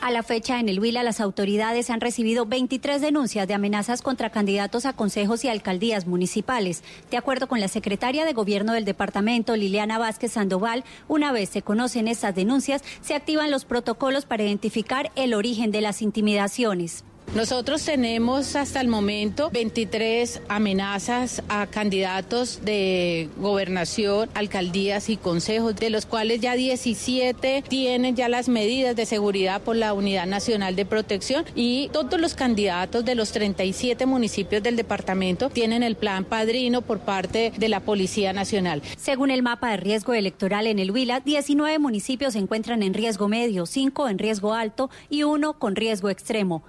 A 0.00 0.12
la 0.12 0.22
fecha, 0.22 0.60
en 0.60 0.68
el 0.68 0.78
Huila, 0.78 1.02
las 1.02 1.20
autoridades 1.20 1.90
han 1.90 2.00
recibido 2.00 2.46
23 2.46 3.00
denuncias 3.00 3.48
de 3.48 3.54
amenazas 3.54 4.00
contra 4.00 4.30
candidatos 4.30 4.86
a 4.86 4.92
consejos 4.92 5.44
y 5.44 5.48
alcaldías 5.48 6.06
municipales. 6.06 6.84
De 7.10 7.16
acuerdo 7.16 7.48
con 7.48 7.60
la 7.60 7.66
secretaria 7.66 8.24
de 8.24 8.32
Gobierno 8.32 8.74
del 8.74 8.84
departamento, 8.84 9.56
Liliana 9.56 9.98
Vázquez 9.98 10.32
Sandoval, 10.32 10.84
una 11.08 11.32
vez 11.32 11.48
se 11.48 11.62
conocen 11.62 12.06
estas 12.06 12.36
denuncias, 12.36 12.84
se 13.00 13.16
activan 13.16 13.50
los 13.50 13.64
protocolos 13.64 14.24
para 14.24 14.44
identificar 14.44 15.10
el 15.16 15.34
origen 15.34 15.72
de 15.72 15.80
las 15.80 16.00
intimidaciones. 16.00 17.02
Nosotros 17.34 17.84
tenemos 17.84 18.56
hasta 18.56 18.80
el 18.80 18.88
momento 18.88 19.50
23 19.52 20.40
amenazas 20.48 21.42
a 21.50 21.66
candidatos 21.66 22.60
de 22.64 23.28
gobernación, 23.36 24.30
alcaldías 24.32 25.10
y 25.10 25.18
consejos, 25.18 25.76
de 25.76 25.90
los 25.90 26.06
cuales 26.06 26.40
ya 26.40 26.54
17 26.54 27.64
tienen 27.68 28.16
ya 28.16 28.30
las 28.30 28.48
medidas 28.48 28.96
de 28.96 29.04
seguridad 29.04 29.60
por 29.60 29.76
la 29.76 29.92
Unidad 29.92 30.26
Nacional 30.26 30.74
de 30.74 30.86
Protección 30.86 31.44
y 31.54 31.90
todos 31.92 32.18
los 32.18 32.34
candidatos 32.34 33.04
de 33.04 33.14
los 33.14 33.30
37 33.30 34.06
municipios 34.06 34.62
del 34.62 34.76
departamento 34.76 35.50
tienen 35.50 35.82
el 35.82 35.96
plan 35.96 36.24
padrino 36.24 36.80
por 36.80 36.98
parte 37.00 37.52
de 37.58 37.68
la 37.68 37.80
Policía 37.80 38.32
Nacional. 38.32 38.82
Según 38.96 39.30
el 39.30 39.42
mapa 39.42 39.70
de 39.70 39.76
riesgo 39.76 40.14
electoral 40.14 40.66
en 40.66 40.78
el 40.78 40.90
Huila, 40.90 41.20
19 41.20 41.78
municipios 41.78 42.32
se 42.32 42.38
encuentran 42.38 42.82
en 42.82 42.94
riesgo 42.94 43.28
medio, 43.28 43.66
5 43.66 44.08
en 44.08 44.18
riesgo 44.18 44.54
alto 44.54 44.88
y 45.10 45.24
uno 45.24 45.52
con 45.58 45.76
riesgo 45.76 46.08
extremo. 46.08 46.64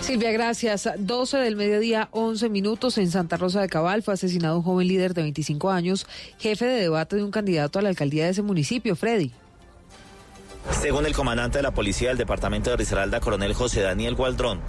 Silvia, 0.00 0.30
gracias. 0.30 0.88
12 0.98 1.38
del 1.38 1.56
mediodía, 1.56 2.08
11 2.12 2.48
minutos 2.48 2.96
en 2.96 3.10
Santa 3.10 3.36
Rosa 3.36 3.60
de 3.60 3.68
Cabal. 3.68 4.04
Fue 4.04 4.14
asesinado 4.14 4.58
un 4.58 4.62
joven 4.62 4.86
líder 4.86 5.14
de 5.14 5.22
25 5.22 5.70
años, 5.70 6.06
jefe 6.38 6.64
de 6.64 6.80
debate 6.80 7.16
de 7.16 7.24
un 7.24 7.32
candidato 7.32 7.80
a 7.80 7.82
la 7.82 7.88
alcaldía 7.88 8.24
de 8.24 8.30
ese 8.30 8.42
municipio, 8.42 8.94
Freddy. 8.94 9.32
Según 10.80 11.06
el 11.06 11.14
comandante 11.14 11.58
de 11.58 11.62
la 11.62 11.72
policía 11.72 12.10
del 12.10 12.18
departamento 12.18 12.70
de 12.70 12.76
Risaralda, 12.76 13.20
coronel 13.20 13.54
José 13.54 13.80
Daniel 13.80 14.14
Gualdrón, 14.14 14.60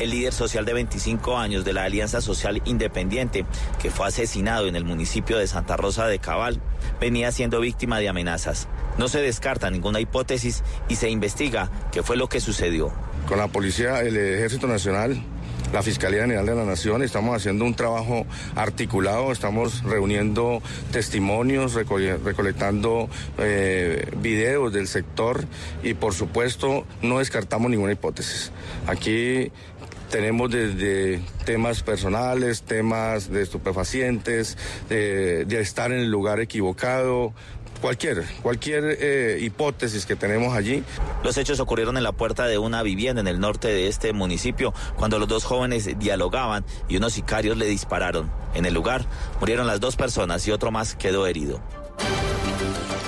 el 0.00 0.10
líder 0.10 0.32
social 0.32 0.64
de 0.64 0.74
25 0.74 1.36
años 1.36 1.64
de 1.64 1.72
la 1.72 1.84
Alianza 1.84 2.20
Social 2.20 2.62
Independiente, 2.64 3.44
que 3.80 3.90
fue 3.90 4.06
asesinado 4.06 4.66
en 4.66 4.76
el 4.76 4.84
municipio 4.84 5.38
de 5.38 5.46
Santa 5.46 5.76
Rosa 5.76 6.06
de 6.06 6.18
Cabal, 6.18 6.60
venía 7.00 7.32
siendo 7.32 7.60
víctima 7.60 7.98
de 7.98 8.08
amenazas. 8.08 8.68
No 8.96 9.08
se 9.08 9.20
descarta 9.20 9.70
ninguna 9.70 10.00
hipótesis 10.00 10.62
y 10.88 10.96
se 10.96 11.10
investiga 11.10 11.70
qué 11.92 12.02
fue 12.02 12.16
lo 12.16 12.28
que 12.28 12.40
sucedió. 12.40 12.92
Con 13.26 13.38
la 13.38 13.48
policía, 13.48 14.02
el 14.02 14.16
Ejército 14.16 14.68
Nacional, 14.68 15.20
la 15.72 15.82
Fiscalía 15.82 16.20
General 16.20 16.46
de 16.46 16.54
la 16.54 16.64
Nación, 16.64 17.02
estamos 17.02 17.36
haciendo 17.36 17.64
un 17.64 17.74
trabajo 17.74 18.24
articulado, 18.54 19.32
estamos 19.32 19.82
reuniendo 19.82 20.62
testimonios, 20.92 21.74
recolectando 21.74 23.08
eh, 23.38 24.12
videos 24.18 24.72
del 24.72 24.86
sector 24.86 25.44
y 25.82 25.94
por 25.94 26.14
supuesto 26.14 26.86
no 27.02 27.18
descartamos 27.18 27.68
ninguna 27.68 27.92
hipótesis. 27.92 28.52
Aquí 28.86 29.50
tenemos 30.08 30.52
desde 30.52 31.20
temas 31.44 31.82
personales, 31.82 32.62
temas 32.62 33.28
de 33.28 33.42
estupefacientes, 33.42 34.56
de 34.88 35.60
estar 35.60 35.90
en 35.90 35.98
el 35.98 36.10
lugar 36.12 36.38
equivocado, 36.38 37.34
Cualquier, 37.86 38.24
cualquier 38.42 38.98
eh, 39.00 39.38
hipótesis 39.40 40.06
que 40.06 40.16
tenemos 40.16 40.56
allí. 40.56 40.82
Los 41.22 41.36
hechos 41.36 41.60
ocurrieron 41.60 41.96
en 41.96 42.02
la 42.02 42.10
puerta 42.10 42.48
de 42.48 42.58
una 42.58 42.82
vivienda 42.82 43.20
en 43.20 43.28
el 43.28 43.38
norte 43.38 43.68
de 43.68 43.86
este 43.86 44.12
municipio 44.12 44.74
cuando 44.96 45.20
los 45.20 45.28
dos 45.28 45.44
jóvenes 45.44 45.96
dialogaban 45.96 46.64
y 46.88 46.96
unos 46.96 47.12
sicarios 47.12 47.56
le 47.56 47.66
dispararon. 47.66 48.28
En 48.54 48.64
el 48.64 48.74
lugar 48.74 49.06
murieron 49.38 49.68
las 49.68 49.78
dos 49.78 49.94
personas 49.94 50.48
y 50.48 50.50
otro 50.50 50.72
más 50.72 50.96
quedó 50.96 51.28
herido. 51.28 51.60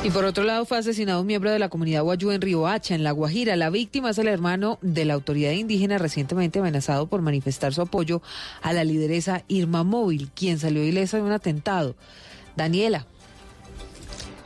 Y 0.05 0.11
por 0.11 0.25
otro 0.25 0.45
lado 0.45 0.65
fue 0.65 0.79
asesinado 0.79 1.23
un 1.23 1.27
miembro 1.27 1.51
de 1.51 1.59
la 1.59 1.71
comunidad 1.71 2.05
Guayú 2.05 2.31
en 2.31 2.41
Riohacha, 2.41 2.95
en 2.95 3.03
La 3.03 3.11
Guajira. 3.11 3.57
La 3.57 3.71
víctima 3.71 4.11
es 4.11 4.19
el 4.19 4.29
hermano 4.29 4.79
de 4.81 5.05
la 5.05 5.15
autoridad 5.15 5.51
indígena 5.51 5.99
recientemente 5.99 6.61
amenazado 6.61 7.09
por 7.09 7.21
manifestar 7.21 7.75
su 7.75 7.83
apoyo 7.83 8.23
a 8.63 8.73
la 8.73 8.85
lideresa 8.85 9.43
Irma 9.49 9.83
Móvil, 9.83 10.31
quien 10.37 10.61
salió 10.61 10.85
ilesa 10.85 11.17
de 11.17 11.25
un 11.25 11.33
atentado. 11.33 11.97
Daniela. 12.55 13.09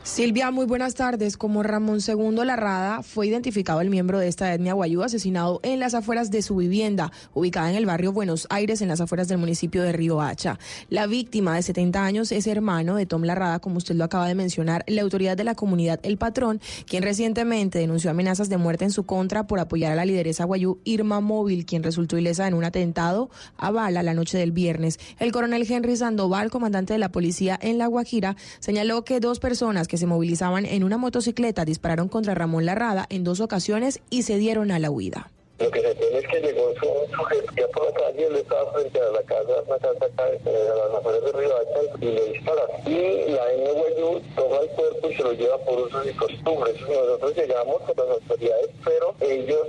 Silvia, 0.04 0.50
muy 0.50 0.66
buenas 0.66 0.94
tardes. 0.94 1.36
Como 1.36 1.62
Ramón 1.62 2.00
II 2.06 2.44
Larrada 2.44 3.04
fue 3.04 3.28
identificado 3.28 3.80
el 3.80 3.88
miembro 3.88 4.18
de 4.18 4.26
esta 4.26 4.52
etnia 4.52 4.72
guayú 4.72 5.04
asesinado 5.04 5.60
en 5.62 5.78
las 5.78 5.94
afueras 5.94 6.32
de 6.32 6.42
su 6.42 6.56
vivienda, 6.56 7.12
ubicada 7.34 7.70
en 7.70 7.76
el 7.76 7.86
barrio 7.86 8.12
Buenos 8.12 8.48
Aires, 8.50 8.82
en 8.82 8.88
las 8.88 9.00
afueras 9.00 9.28
del 9.28 9.38
municipio 9.38 9.80
de 9.80 9.92
Río 9.92 10.20
Hacha. 10.20 10.58
La 10.90 11.06
víctima 11.06 11.54
de 11.54 11.62
70 11.62 12.04
años 12.04 12.32
es 12.32 12.48
hermano 12.48 12.96
de 12.96 13.06
Tom 13.06 13.22
Larrada, 13.22 13.60
como 13.60 13.76
usted 13.76 13.94
lo 13.94 14.02
acaba 14.02 14.26
de 14.26 14.34
mencionar, 14.34 14.84
la 14.88 15.02
autoridad 15.02 15.36
de 15.36 15.44
la 15.44 15.54
comunidad 15.54 16.00
El 16.02 16.18
Patrón, 16.18 16.60
quien 16.84 17.04
recientemente 17.04 17.78
denunció 17.78 18.10
amenazas 18.10 18.48
de 18.48 18.56
muerte 18.56 18.84
en 18.84 18.90
su 18.90 19.06
contra 19.06 19.46
por 19.46 19.60
apoyar 19.60 19.92
a 19.92 19.96
la 19.96 20.04
lideresa 20.04 20.44
guayú 20.44 20.80
Irma 20.82 21.20
Móvil, 21.20 21.64
quien 21.64 21.84
resultó 21.84 22.18
ilesa 22.18 22.48
en 22.48 22.54
un 22.54 22.64
atentado 22.64 23.30
a 23.56 23.70
bala 23.70 24.02
la 24.02 24.14
noche 24.14 24.36
del 24.36 24.50
viernes. 24.50 24.98
El 25.20 25.30
coronel 25.30 25.64
Henry 25.70 25.96
Sandoval, 25.96 26.50
comandante 26.50 26.92
de 26.92 26.98
la 26.98 27.12
policía 27.12 27.56
en 27.62 27.78
La 27.78 27.86
Guajira, 27.86 28.34
señaló 28.58 29.04
que 29.04 29.20
dos 29.20 29.38
personas 29.38 29.86
que 29.92 29.98
se 29.98 30.06
movilizaban 30.06 30.64
en 30.64 30.84
una 30.84 30.96
motocicleta 30.96 31.66
dispararon 31.66 32.08
contra 32.08 32.34
Ramón 32.34 32.64
Larrada 32.64 33.04
en 33.10 33.24
dos 33.24 33.40
ocasiones 33.40 34.00
y 34.08 34.22
se 34.22 34.38
dieron 34.38 34.70
a 34.70 34.78
la 34.78 34.90
huida. 34.90 35.30
Lo 35.62 35.70
que 35.70 35.80
se 35.80 35.94
tiene 35.94 36.18
es 36.18 36.26
que 36.26 36.40
llegó 36.40 36.70
un 36.70 37.10
sujeto 37.12 37.52
que 37.54 37.62
por 37.68 37.86
la 37.86 37.92
calle, 37.92 38.26
él 38.26 38.36
estaba 38.36 38.72
frente 38.72 39.00
a 39.00 39.10
la 39.10 39.22
casa, 39.22 39.52
una 39.66 39.78
casa 39.78 40.04
acá, 40.04 40.24
a 40.24 40.88
las 40.88 40.98
afueras 40.98 41.24
de 41.24 41.32
Riohacha, 41.32 41.80
y 42.00 42.04
le 42.06 42.32
dispara. 42.32 42.62
Y 42.86 43.30
la 43.30 43.44
NYU 43.52 44.20
toma 44.34 44.56
el 44.58 44.68
cuerpo 44.70 45.08
y 45.08 45.14
se 45.14 45.22
lo 45.22 45.32
lleva 45.32 45.58
por 45.58 45.80
usos 45.80 46.06
y 46.06 46.12
costumbres. 46.14 46.80
Nosotros 46.80 47.36
llegamos 47.36 47.82
con 47.82 47.96
las 47.96 48.16
autoridades, 48.16 48.70
pero 48.84 49.14
ellos 49.20 49.68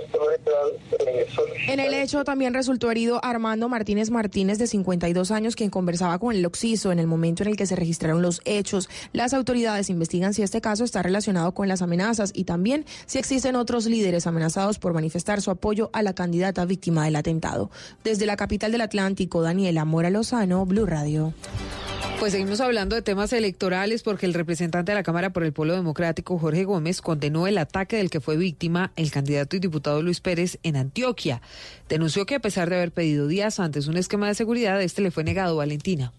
eh, 0.98 1.26
En 1.68 1.80
el 1.80 1.94
hecho 1.94 2.24
también 2.24 2.54
resultó 2.54 2.90
herido 2.90 3.20
Armando 3.22 3.68
Martínez 3.68 4.10
Martínez, 4.10 4.58
de 4.58 4.66
52 4.66 5.30
años, 5.30 5.56
quien 5.56 5.70
conversaba 5.70 6.18
con 6.18 6.34
el 6.34 6.44
Oxiso 6.46 6.92
en 6.92 6.98
el 6.98 7.06
momento 7.06 7.42
en 7.42 7.50
el 7.50 7.56
que 7.56 7.66
se 7.66 7.76
registraron 7.76 8.22
los 8.22 8.40
hechos. 8.44 8.88
Las 9.12 9.34
autoridades 9.34 9.90
investigan 9.90 10.34
si 10.34 10.42
este 10.42 10.60
caso 10.60 10.84
está 10.84 11.02
relacionado 11.02 11.52
con 11.52 11.68
las 11.68 11.82
amenazas 11.82 12.32
y 12.34 12.44
también 12.44 12.84
si 13.06 13.18
existen 13.18 13.56
otros 13.56 13.86
líderes 13.86 14.26
amenazados 14.26 14.78
por 14.78 14.92
manifestar 14.92 15.40
su 15.40 15.50
apoyo 15.50 15.83
a 15.92 16.02
la 16.02 16.14
candidata 16.14 16.64
víctima 16.64 17.04
del 17.04 17.16
atentado. 17.16 17.70
Desde 18.02 18.26
la 18.26 18.36
capital 18.36 18.72
del 18.72 18.80
Atlántico, 18.80 19.42
Daniela 19.42 19.84
Mora 19.84 20.10
Lozano, 20.10 20.64
Blue 20.66 20.86
Radio. 20.86 21.34
Pues 22.20 22.32
seguimos 22.32 22.60
hablando 22.60 22.94
de 22.94 23.02
temas 23.02 23.32
electorales 23.32 24.02
porque 24.02 24.24
el 24.24 24.34
representante 24.34 24.92
de 24.92 24.96
la 24.96 25.02
Cámara 25.02 25.30
por 25.30 25.44
el 25.44 25.52
Pueblo 25.52 25.74
Democrático, 25.74 26.38
Jorge 26.38 26.64
Gómez, 26.64 27.02
condenó 27.02 27.46
el 27.46 27.58
ataque 27.58 27.96
del 27.96 28.08
que 28.08 28.20
fue 28.20 28.36
víctima 28.36 28.92
el 28.96 29.10
candidato 29.10 29.56
y 29.56 29.60
diputado 29.60 30.00
Luis 30.00 30.20
Pérez 30.20 30.58
en 30.62 30.76
Antioquia. 30.76 31.42
Denunció 31.88 32.24
que 32.24 32.36
a 32.36 32.40
pesar 32.40 32.70
de 32.70 32.76
haber 32.76 32.92
pedido 32.92 33.26
días 33.26 33.60
antes 33.60 33.88
un 33.88 33.96
esquema 33.96 34.28
de 34.28 34.34
seguridad, 34.34 34.80
este 34.80 35.02
le 35.02 35.10
fue 35.10 35.24
negado, 35.24 35.56
Valentina. 35.56 36.12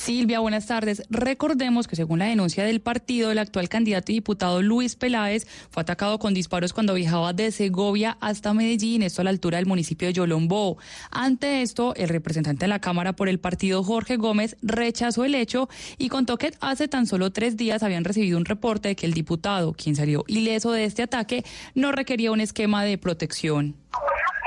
Silvia, 0.00 0.40
buenas 0.40 0.66
tardes. 0.66 1.02
Recordemos 1.10 1.86
que 1.86 1.94
según 1.94 2.20
la 2.20 2.24
denuncia 2.24 2.64
del 2.64 2.80
partido, 2.80 3.30
el 3.30 3.38
actual 3.38 3.68
candidato 3.68 4.10
y 4.10 4.14
diputado 4.14 4.62
Luis 4.62 4.96
Peláez 4.96 5.46
fue 5.70 5.82
atacado 5.82 6.18
con 6.18 6.32
disparos 6.32 6.72
cuando 6.72 6.94
viajaba 6.94 7.34
de 7.34 7.52
Segovia 7.52 8.16
hasta 8.22 8.54
Medellín, 8.54 9.02
esto 9.02 9.20
a 9.20 9.24
la 9.24 9.30
altura 9.30 9.58
del 9.58 9.66
municipio 9.66 10.08
de 10.08 10.14
Yolombó. 10.14 10.78
Ante 11.10 11.60
esto, 11.60 11.94
el 11.96 12.08
representante 12.08 12.64
de 12.64 12.68
la 12.68 12.80
Cámara 12.80 13.12
por 13.12 13.28
el 13.28 13.40
partido, 13.40 13.84
Jorge 13.84 14.16
Gómez, 14.16 14.56
rechazó 14.62 15.26
el 15.26 15.34
hecho 15.34 15.68
y 15.98 16.08
contó 16.08 16.38
que 16.38 16.54
hace 16.62 16.88
tan 16.88 17.06
solo 17.06 17.30
tres 17.30 17.58
días 17.58 17.82
habían 17.82 18.04
recibido 18.04 18.38
un 18.38 18.46
reporte 18.46 18.88
de 18.88 18.96
que 18.96 19.04
el 19.04 19.12
diputado, 19.12 19.74
quien 19.74 19.96
salió 19.96 20.24
ileso 20.28 20.72
de 20.72 20.84
este 20.86 21.02
ataque, 21.02 21.44
no 21.74 21.92
requería 21.92 22.32
un 22.32 22.40
esquema 22.40 22.84
de 22.84 22.96
protección 22.96 23.76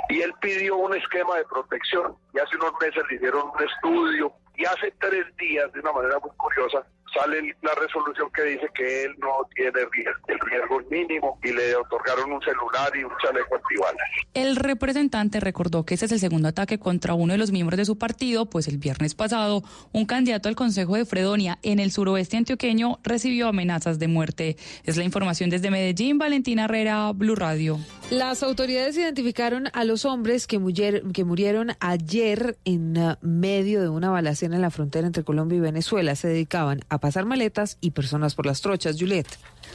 y 0.09 0.21
él 0.21 0.33
pidió 0.41 0.77
un 0.77 0.95
esquema 0.95 1.37
de 1.37 1.45
protección 1.45 2.15
y 2.33 2.39
hace 2.39 2.55
unos 2.57 2.73
meses 2.81 3.03
le 3.09 3.15
hicieron 3.15 3.43
un 3.47 3.63
estudio 3.63 4.33
y 4.55 4.65
hace 4.65 4.93
tres 4.99 5.25
días, 5.37 5.71
de 5.73 5.79
una 5.79 5.91
manera 5.91 6.19
muy 6.19 6.31
curiosa, 6.31 6.85
sale 7.13 7.55
la 7.61 7.75
resolución 7.75 8.29
que 8.33 8.43
dice 8.43 8.67
que 8.75 9.05
él 9.05 9.15
no 9.19 9.47
tiene 9.55 9.71
riesgo, 9.91 10.27
el 10.27 10.39
riesgo 10.39 10.81
es 10.81 10.89
mínimo 10.89 11.39
y 11.43 11.51
le 11.51 11.75
otorgaron 11.75 12.31
un 12.31 12.41
celular 12.41 12.91
y 12.95 13.03
un 13.03 13.11
chaleco 13.21 13.55
antibalas. 13.55 14.07
El 14.33 14.55
representante 14.55 15.39
recordó 15.39 15.85
que 15.85 15.95
ese 15.95 16.05
es 16.05 16.11
el 16.11 16.19
segundo 16.19 16.47
ataque 16.47 16.79
contra 16.79 17.13
uno 17.13 17.33
de 17.33 17.39
los 17.39 17.51
miembros 17.51 17.77
de 17.77 17.85
su 17.85 17.97
partido, 17.97 18.45
pues 18.45 18.67
el 18.67 18.77
viernes 18.77 19.15
pasado 19.15 19.63
un 19.91 20.05
candidato 20.05 20.49
al 20.49 20.55
Consejo 20.55 20.95
de 20.95 21.05
Fredonia 21.05 21.59
en 21.61 21.79
el 21.79 21.91
suroeste 21.91 22.37
antioqueño 22.37 22.99
recibió 23.03 23.47
amenazas 23.47 23.99
de 23.99 24.07
muerte. 24.07 24.57
Es 24.83 24.97
la 24.97 25.03
información 25.03 25.49
desde 25.49 25.71
Medellín, 25.71 26.17
Valentina 26.17 26.65
Herrera, 26.65 27.11
Blue 27.13 27.35
Radio. 27.35 27.79
Las 28.09 28.43
autoridades 28.43 28.97
identificaron 28.97 29.69
a 29.73 29.83
los 29.85 30.05
hombres 30.05 30.45
que, 30.45 30.59
que 31.13 31.23
murieron 31.23 31.71
ayer 31.79 32.57
en 32.65 32.97
uh, 32.97 33.15
medio 33.21 33.81
de 33.81 33.89
una 33.89 34.09
balacera 34.09 34.55
en 34.55 34.61
la 34.61 34.69
frontera 34.69 35.07
entre 35.07 35.23
Colombia 35.23 35.57
y 35.57 35.61
Venezuela. 35.61 36.15
Se 36.15 36.27
dedicaban 36.27 36.81
a 36.89 36.99
pasar 37.03 37.25
maletas 37.25 37.77
y 37.81 37.91
personas 37.91 38.33
por 38.33 38.45
las 38.45 38.61
trochas. 38.61 38.95
Juliet. 38.97 39.27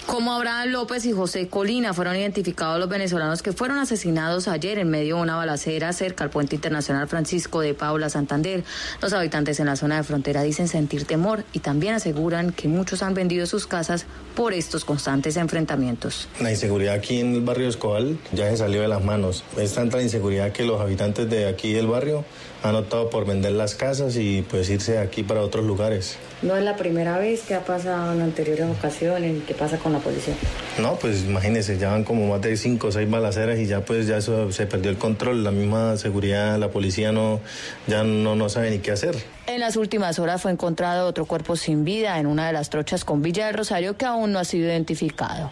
Como 0.07 0.33
Abraham 0.33 0.71
López 0.71 1.05
y 1.05 1.13
José 1.13 1.49
Colina 1.49 1.93
fueron 1.93 2.17
identificados 2.17 2.81
los 2.81 2.89
venezolanos 2.89 3.43
que 3.43 3.53
fueron 3.53 3.77
asesinados 3.77 4.49
ayer 4.49 4.79
en 4.79 4.89
medio 4.89 5.17
de 5.17 5.23
una 5.23 5.37
balacera 5.37 5.93
cerca 5.93 6.25
al 6.25 6.31
puente 6.31 6.55
internacional 6.55 7.07
Francisco 7.07 7.61
de 7.61 7.75
Paula 7.75 8.09
Santander. 8.09 8.65
Los 9.03 9.13
habitantes 9.13 9.61
en 9.61 9.67
la 9.67 9.77
zona 9.77 9.99
de 9.99 10.05
frontera 10.05 10.43
dicen 10.43 10.69
sentir 10.69 11.05
temor 11.05 11.45
y 11.53 11.59
también 11.59 11.93
aseguran 11.93 12.51
que 12.53 12.67
muchos 12.67 13.03
han 13.03 13.13
vendido 13.13 13.45
sus 13.45 13.67
casas 13.67 14.07
por 14.35 14.55
estos 14.55 14.87
constantes 14.87 15.37
enfrentamientos. 15.37 16.29
La 16.41 16.51
inseguridad 16.51 16.95
aquí 16.95 17.21
en 17.21 17.35
el 17.35 17.43
barrio 17.43 17.69
Escobal 17.69 18.19
ya 18.33 18.49
se 18.49 18.57
salió 18.57 18.81
de 18.81 18.89
las 18.89 19.05
manos. 19.05 19.45
Es 19.59 19.75
tanta 19.75 19.99
la 19.99 20.03
inseguridad 20.03 20.53
que 20.53 20.65
los 20.65 20.81
habitantes 20.81 21.29
de 21.29 21.47
aquí 21.47 21.75
del 21.75 21.89
barrio 21.89 22.25
han 22.63 22.75
optado 22.75 23.09
por 23.11 23.27
vender 23.27 23.53
las 23.53 23.75
casas 23.75 24.17
y 24.17 24.43
pues 24.43 24.69
irse 24.71 24.93
de 24.93 24.99
aquí 24.99 25.23
para 25.23 25.43
otros 25.43 25.65
lugares. 25.65 26.19
No 26.43 26.57
es 26.57 26.65
la 26.65 26.77
primera 26.77 27.19
vez 27.19 27.43
que 27.43 27.55
ha 27.55 27.65
pasado 27.65 28.13
en 28.13 28.23
anteriores 28.23 28.67
ocasiones. 28.67 29.43
¿Qué 29.47 29.55
pasa 29.55 29.79
con 29.79 29.93
la 29.93 29.99
policía? 29.99 30.35
No, 30.79 30.97
pues 30.97 31.25
imagínense, 31.25 31.79
ya 31.79 31.91
van 31.91 32.05
como 32.05 32.29
más 32.29 32.41
de 32.41 32.57
cinco 32.57 32.89
o 32.89 32.93
seis 32.93 33.09
balaceras 33.09 33.59
y 33.59 33.67
ya 33.67 33.81
pues 33.81 34.07
ya 34.07 34.19
eso 34.19 34.51
se 34.53 34.67
perdió 34.67 34.91
el 34.91 34.99
control. 34.99 35.45
La 35.45 35.51
misma 35.51 35.97
seguridad, 35.97 36.59
la 36.59 36.71
policía 36.71 37.13
no, 37.13 37.41
ya 37.87 38.05
no, 38.05 38.37
no 38.37 38.49
sabe 38.49 38.71
ni 38.71 38.79
qué 38.79 38.93
hacer. 38.93 39.17
En 39.47 39.61
las 39.61 39.77
últimas 39.77 40.19
horas 40.19 40.43
fue 40.43 40.53
encontrado 40.53 41.09
otro 41.09 41.27
cuerpo 41.27 41.57
sin 41.57 41.85
vida 41.85 42.19
en 42.19 42.27
una 42.27 42.47
de 42.47 42.53
las 42.53 42.71
trochas 42.71 43.05
con 43.05 43.23
Villa 43.23 43.47
del 43.47 43.55
Rosario 43.55 43.97
que 43.97 44.05
aún 44.05 44.33
no 44.33 44.39
ha 44.39 44.45
sido 44.45 44.67
identificado. 44.67 45.51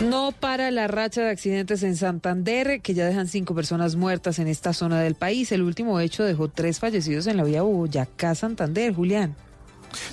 No 0.00 0.32
para 0.32 0.70
la 0.70 0.88
racha 0.88 1.22
de 1.22 1.30
accidentes 1.30 1.82
en 1.84 1.96
Santander, 1.96 2.80
que 2.80 2.94
ya 2.94 3.06
dejan 3.06 3.28
cinco 3.28 3.54
personas 3.54 3.94
muertas 3.94 4.38
en 4.40 4.48
esta 4.48 4.72
zona 4.72 5.00
del 5.00 5.14
país. 5.14 5.52
El 5.52 5.62
último 5.62 6.00
hecho 6.00 6.24
dejó 6.24 6.48
tres 6.48 6.80
fallecidos 6.80 7.26
en 7.28 7.36
la 7.36 7.44
vía 7.44 7.62
Boyacá-Santander. 7.62 8.94
Julián. 8.94 9.36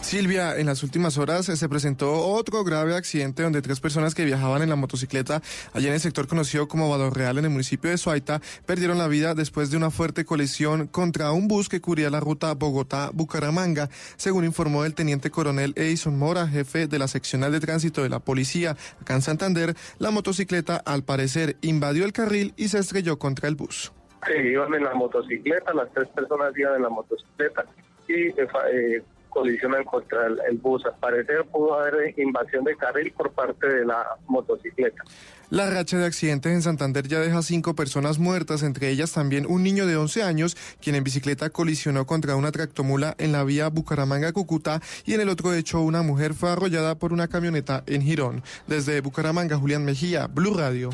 Silvia, 0.01 0.57
en 0.57 0.65
las 0.65 0.83
últimas 0.83 1.17
horas 1.17 1.45
se 1.45 1.69
presentó 1.69 2.27
otro 2.27 2.63
grave 2.63 2.95
accidente 2.95 3.43
donde 3.43 3.61
tres 3.61 3.79
personas 3.79 4.15
que 4.15 4.25
viajaban 4.25 4.61
en 4.61 4.69
la 4.69 4.75
motocicleta 4.75 5.41
allá 5.73 5.87
en 5.87 5.93
el 5.93 5.99
sector 5.99 6.27
conocido 6.27 6.67
como 6.67 6.89
Valor 6.89 7.15
Real 7.15 7.37
en 7.37 7.45
el 7.45 7.51
municipio 7.51 7.89
de 7.89 7.97
Suaita 7.97 8.41
perdieron 8.65 8.97
la 8.97 9.07
vida 9.07 9.35
después 9.35 9.71
de 9.71 9.77
una 9.77 9.91
fuerte 9.91 10.25
colisión 10.25 10.87
contra 10.87 11.31
un 11.31 11.47
bus 11.47 11.69
que 11.69 11.81
cubría 11.81 12.09
la 12.09 12.19
ruta 12.19 12.53
Bogotá-Bucaramanga, 12.53 13.89
según 14.17 14.45
informó 14.45 14.85
el 14.85 14.95
teniente 14.95 15.29
coronel 15.29 15.73
Edison 15.75 16.17
Mora, 16.17 16.47
jefe 16.47 16.87
de 16.87 16.99
la 16.99 17.07
seccional 17.07 17.51
de 17.51 17.59
tránsito 17.59 18.03
de 18.03 18.09
la 18.09 18.19
policía 18.19 18.75
acá 19.01 19.15
en 19.15 19.21
Santander. 19.21 19.75
La 19.97 20.11
motocicleta 20.11 20.77
al 20.77 21.03
parecer 21.03 21.57
invadió 21.61 22.05
el 22.05 22.13
carril 22.13 22.53
y 22.57 22.69
se 22.69 22.79
estrelló 22.79 23.19
contra 23.19 23.47
el 23.47 23.55
bus. 23.55 23.91
Sí, 24.27 24.33
iban 24.33 24.73
en 24.73 24.83
la 24.83 24.93
motocicleta, 24.93 25.73
las 25.73 25.91
tres 25.93 26.09
personas 26.09 26.51
iban 26.57 26.75
en 26.75 26.81
la 26.83 26.89
motocicleta 26.89 27.65
y 28.07 28.13
eh, 28.13 28.47
eh 28.73 29.03
colisionan 29.29 29.83
contra 29.83 30.27
el, 30.27 30.57
bus. 30.57 30.85
Al 30.85 30.97
parecer 30.99 31.45
pudo 31.45 31.79
haber 31.79 32.17
invasión 32.19 32.63
de 32.63 32.75
carril 32.75 33.11
por 33.13 33.31
parte 33.31 33.67
de 33.67 33.85
la 33.85 34.05
motocicleta. 34.27 35.03
La 35.49 35.67
racha 35.67 35.97
de 35.97 36.05
accidentes 36.05 36.51
en 36.51 36.61
Santander 36.61 37.07
ya 37.07 37.19
deja 37.19 37.41
cinco 37.41 37.73
personas 37.73 38.19
muertas, 38.19 38.61
entre 38.61 38.89
ellas 38.89 39.13
también 39.13 39.47
un 39.47 39.63
niño 39.63 39.87
de 39.87 39.95
11 39.95 40.21
años, 40.21 40.55
quien 40.79 40.95
en 40.95 41.03
bicicleta 41.03 41.49
colisionó 41.49 42.05
contra 42.05 42.35
una 42.35 42.51
tractomula 42.51 43.15
en 43.17 43.31
la 43.31 43.43
vía 43.43 43.67
Bucaramanga-Cúcuta 43.69 44.79
y 45.05 45.15
en 45.15 45.21
el 45.21 45.29
otro 45.29 45.53
hecho 45.55 45.81
una 45.81 46.03
mujer 46.03 46.35
fue 46.35 46.51
arrollada 46.51 46.95
por 46.95 47.13
una 47.13 47.27
camioneta 47.27 47.83
en 47.87 48.03
Girón. 48.03 48.43
Desde 48.67 49.01
Bucaramanga, 49.01 49.57
Julián 49.57 49.85
Mejía, 49.85 50.27
Blue 50.27 50.53
Radio. 50.53 50.91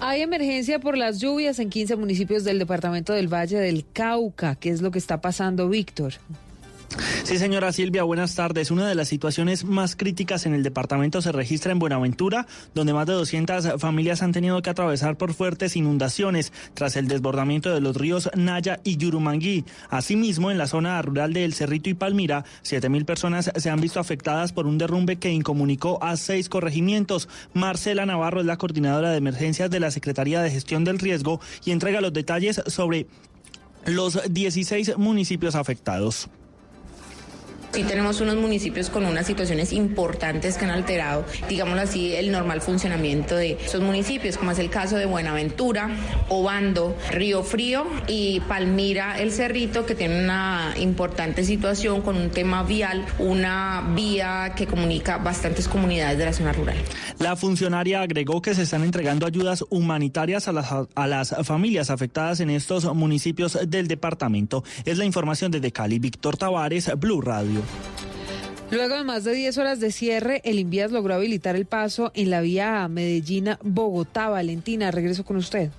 Hay 0.00 0.20
emergencia 0.20 0.78
por 0.78 0.96
las 0.96 1.18
lluvias 1.20 1.58
en 1.58 1.70
15 1.70 1.96
municipios 1.96 2.44
del 2.44 2.58
departamento 2.58 3.12
del 3.12 3.32
Valle 3.32 3.58
del 3.58 3.86
Cauca. 3.92 4.54
¿Qué 4.54 4.70
es 4.70 4.82
lo 4.82 4.90
que 4.90 4.98
está 4.98 5.20
pasando, 5.20 5.68
Víctor? 5.68 6.12
Sí, 7.24 7.38
señora 7.38 7.72
Silvia, 7.72 8.04
buenas 8.04 8.36
tardes. 8.36 8.70
Una 8.70 8.88
de 8.88 8.94
las 8.94 9.08
situaciones 9.08 9.64
más 9.64 9.96
críticas 9.96 10.46
en 10.46 10.54
el 10.54 10.62
departamento 10.62 11.20
se 11.20 11.32
registra 11.32 11.72
en 11.72 11.78
Buenaventura, 11.78 12.46
donde 12.74 12.94
más 12.94 13.06
de 13.06 13.14
200 13.14 13.80
familias 13.80 14.22
han 14.22 14.32
tenido 14.32 14.62
que 14.62 14.70
atravesar 14.70 15.16
por 15.16 15.34
fuertes 15.34 15.76
inundaciones 15.76 16.52
tras 16.74 16.96
el 16.96 17.08
desbordamiento 17.08 17.74
de 17.74 17.80
los 17.80 17.96
ríos 17.96 18.30
Naya 18.36 18.78
y 18.84 18.96
Yurumangui. 18.96 19.64
Asimismo, 19.90 20.50
en 20.50 20.58
la 20.58 20.68
zona 20.68 21.02
rural 21.02 21.32
de 21.32 21.44
El 21.44 21.54
Cerrito 21.54 21.90
y 21.90 21.94
Palmira, 21.94 22.44
7.000 22.62 23.04
personas 23.04 23.50
se 23.54 23.70
han 23.70 23.80
visto 23.80 23.98
afectadas 23.98 24.52
por 24.52 24.66
un 24.66 24.78
derrumbe 24.78 25.16
que 25.16 25.32
incomunicó 25.32 26.02
a 26.02 26.16
seis 26.16 26.48
corregimientos. 26.48 27.28
Marcela 27.54 28.06
Navarro 28.06 28.40
es 28.40 28.46
la 28.46 28.56
coordinadora 28.56 29.10
de 29.10 29.18
emergencias 29.18 29.68
de 29.70 29.80
la 29.80 29.90
Secretaría 29.90 30.42
de 30.42 30.50
Gestión 30.50 30.84
del 30.84 31.00
Riesgo 31.00 31.40
y 31.64 31.72
entrega 31.72 32.00
los 32.00 32.12
detalles 32.12 32.62
sobre 32.66 33.06
los 33.84 34.20
16 34.32 34.96
municipios 34.96 35.56
afectados. 35.56 36.28
Sí 37.72 37.84
tenemos 37.84 38.20
unos 38.20 38.36
municipios 38.36 38.88
con 38.88 39.04
unas 39.04 39.26
situaciones 39.26 39.72
importantes 39.72 40.56
que 40.56 40.64
han 40.64 40.70
alterado, 40.70 41.24
digámoslo 41.48 41.82
así, 41.82 42.14
el 42.14 42.32
normal 42.32 42.60
funcionamiento 42.60 43.36
de 43.36 43.58
esos 43.62 43.82
municipios, 43.82 44.38
como 44.38 44.52
es 44.52 44.58
el 44.58 44.70
caso 44.70 44.96
de 44.96 45.04
Buenaventura, 45.04 45.90
Obando, 46.28 46.96
Río 47.10 47.42
Frío 47.42 47.86
y 48.06 48.40
Palmira, 48.40 49.20
el 49.20 49.30
Cerrito, 49.30 49.84
que 49.84 49.94
tiene 49.94 50.24
una 50.24 50.74
importante 50.78 51.44
situación 51.44 52.00
con 52.00 52.16
un 52.16 52.30
tema 52.30 52.62
vial, 52.62 53.04
una 53.18 53.92
vía 53.94 54.54
que 54.56 54.66
comunica 54.66 55.18
bastantes 55.18 55.68
comunidades 55.68 56.18
de 56.18 56.24
la 56.24 56.32
zona 56.32 56.52
rural. 56.52 56.76
La 57.18 57.36
funcionaria 57.36 58.00
agregó 58.00 58.40
que 58.40 58.54
se 58.54 58.62
están 58.62 58.84
entregando 58.84 59.26
ayudas 59.26 59.64
humanitarias 59.68 60.48
a 60.48 60.52
las, 60.52 60.68
a 60.94 61.06
las 61.06 61.34
familias 61.44 61.90
afectadas 61.90 62.40
en 62.40 62.50
estos 62.50 62.92
municipios 62.94 63.58
del 63.66 63.86
departamento. 63.88 64.64
Es 64.84 64.98
la 64.98 65.04
información 65.04 65.50
desde 65.50 65.72
Cali. 65.72 65.98
Víctor 65.98 66.36
Tavares, 66.36 66.90
Blue 66.98 67.20
Radio. 67.20 67.55
Luego 68.70 68.96
de 68.96 69.04
más 69.04 69.22
de 69.22 69.32
10 69.32 69.58
horas 69.58 69.78
de 69.78 69.92
cierre, 69.92 70.40
el 70.44 70.58
Invías 70.58 70.90
logró 70.90 71.14
habilitar 71.14 71.54
el 71.54 71.66
paso 71.66 72.10
en 72.14 72.30
la 72.30 72.40
vía 72.40 72.88
Medellín-Bogotá. 72.88 74.28
Valentina, 74.28 74.90
regreso 74.90 75.24
con 75.24 75.36
usted. 75.36 75.70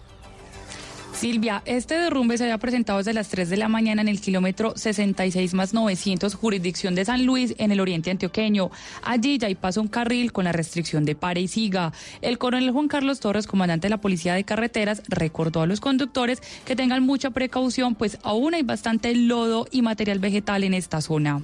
Silvia, 1.18 1.64
este 1.66 1.96
derrumbe 1.96 2.38
se 2.38 2.44
había 2.44 2.60
presentado 2.60 3.00
desde 3.00 3.12
las 3.12 3.28
3 3.30 3.50
de 3.50 3.58
la 3.58 3.68
mañana 3.68 4.04
en 4.04 4.08
el 4.08 4.22
kilómetro 4.22 4.74
66 4.78 5.56
más 5.56 5.74
900, 5.74 6.36
jurisdicción 6.36 6.94
de 6.94 7.06
San 7.06 7.26
Luis, 7.26 7.56
en 7.58 7.72
el 7.72 7.80
oriente 7.80 8.12
antioqueño. 8.12 8.70
Allí 9.02 9.40
ya 9.40 9.48
hay 9.48 9.56
paso 9.56 9.82
un 9.82 9.88
carril 9.88 10.32
con 10.32 10.46
la 10.46 10.52
restricción 10.52 11.06
de 11.06 11.16
pare 11.16 11.42
y 11.42 11.48
siga. 11.48 11.92
El 12.22 12.38
coronel 12.38 12.70
Juan 12.70 12.88
Carlos 12.88 13.20
Torres, 13.20 13.48
comandante 13.48 13.88
de 13.88 13.90
la 13.90 14.00
Policía 14.00 14.36
de 14.36 14.44
Carreteras, 14.44 15.02
recordó 15.08 15.62
a 15.64 15.68
los 15.68 15.80
conductores 15.82 16.40
que 16.66 16.76
tengan 16.76 17.04
mucha 17.04 17.32
precaución, 17.32 17.96
pues 17.96 18.20
aún 18.22 18.54
hay 18.54 18.62
bastante 18.62 19.16
lodo 19.16 19.68
y 19.72 19.82
material 19.82 20.20
vegetal 20.20 20.64
en 20.64 20.76
esta 20.76 21.02
zona. 21.02 21.42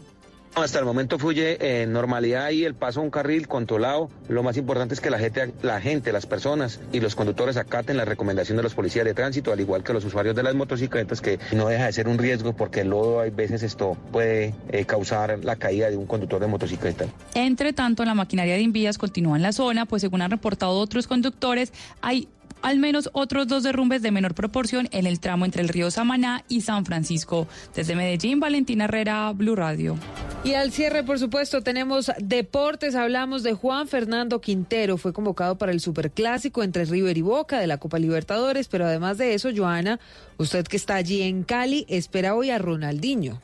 Hasta 0.56 0.78
el 0.78 0.86
momento 0.86 1.18
fluye 1.18 1.82
en 1.82 1.94
normalidad 1.94 2.52
y 2.52 2.64
el 2.64 2.76
paso 2.76 3.00
a 3.00 3.04
un 3.04 3.10
carril 3.10 3.48
controlado. 3.48 4.12
Lo 4.30 4.44
más 4.44 4.56
importante 4.56 4.94
es 4.94 5.02
que 5.02 5.10
la 5.10 5.18
gente, 5.18 5.52
la 5.64 5.82
gente, 5.82 6.12
las 6.12 6.28
personas 6.28 6.80
y 6.92 7.00
los 7.00 7.16
conductores 7.16 7.58
acaten 7.58 7.98
la 7.98 8.06
recomendación 8.06 8.58
de 8.58 8.64
los 8.64 8.76
policías 8.76 9.04
de 9.04 9.16
tránsito, 9.16 9.52
al 9.52 9.60
igual 9.60 9.84
que 9.84 9.94
los 9.94 10.06
usuarios 10.06 10.36
de 10.36 10.44
las 10.44 10.54
motocicletas, 10.54 11.22
que 11.22 11.40
no 11.54 11.70
deja 11.70 11.88
de 11.88 11.94
ser 11.94 12.08
un 12.08 12.20
riesgo 12.20 12.54
porque 12.54 12.84
lodo 12.84 13.22
hay 13.22 13.32
veces 13.32 13.64
esto 13.64 13.98
puede 14.12 14.54
eh, 14.70 14.86
causar 14.86 15.44
la 15.44 15.56
caída 15.56 15.90
de 15.90 15.98
un 15.98 16.06
conductor 16.06 16.40
de 16.40 16.46
motocicleta. 16.46 17.06
Entre 17.34 17.74
tanto, 17.74 18.06
la 18.06 18.14
maquinaria 18.14 18.54
de 18.54 18.62
invías 18.62 19.00
continúa 19.00 19.38
en 19.38 19.42
la 19.42 19.54
zona, 19.54 19.88
pues 19.88 20.04
según 20.04 20.22
han 20.22 20.30
reportado 20.30 20.74
otros 20.74 21.08
conductores, 21.08 21.74
hay 22.02 22.28
al 22.64 22.80
menos 22.80 23.10
otros 23.14 23.48
dos 23.48 23.62
derrumbes 23.62 24.02
de 24.02 24.12
menor 24.12 24.34
proporción 24.34 24.88
en 24.92 25.06
el 25.06 25.20
tramo 25.20 25.46
entre 25.46 25.62
el 25.62 25.70
río 25.70 25.92
Samaná 25.92 26.44
y 26.48 26.62
San 26.62 26.86
Francisco. 26.86 27.48
Desde 27.76 27.96
Medellín, 27.96 28.40
Valentina 28.40 28.86
Herrera, 28.86 29.32
Blue 29.34 29.56
Radio. 29.56 29.98
Y 30.44 30.56
al 30.56 30.72
cierre, 30.72 31.04
por 31.04 31.20
supuesto, 31.20 31.62
tenemos 31.62 32.12
deportes. 32.18 32.96
Hablamos 32.96 33.44
de 33.44 33.54
Juan 33.54 33.88
Fernando 33.88 34.42
Quintero. 34.42 34.98
Fue 34.98 35.14
convocado 35.14 35.58
para 35.58 35.72
el 35.72 35.80
Superclásico 35.80 36.64
entre 36.64 36.86
River 36.86 37.18
y 37.18 37.22
Boca 37.22 37.60
de 37.60 37.68
la 37.68 37.78
Copa 37.78 38.00
Libertadores. 38.00 38.68
Pero 38.68 38.86
además 38.86 39.18
de 39.18 39.34
eso, 39.34 39.50
Joana, 39.56 40.00
usted 40.38 40.66
que 40.66 40.78
está 40.78 40.96
allí 40.96 41.22
en 41.22 41.44
Cali, 41.44 41.86
espera 41.88 42.36
hoy 42.36 42.50
a 42.50 42.58
Ronaldinho. 42.58 43.40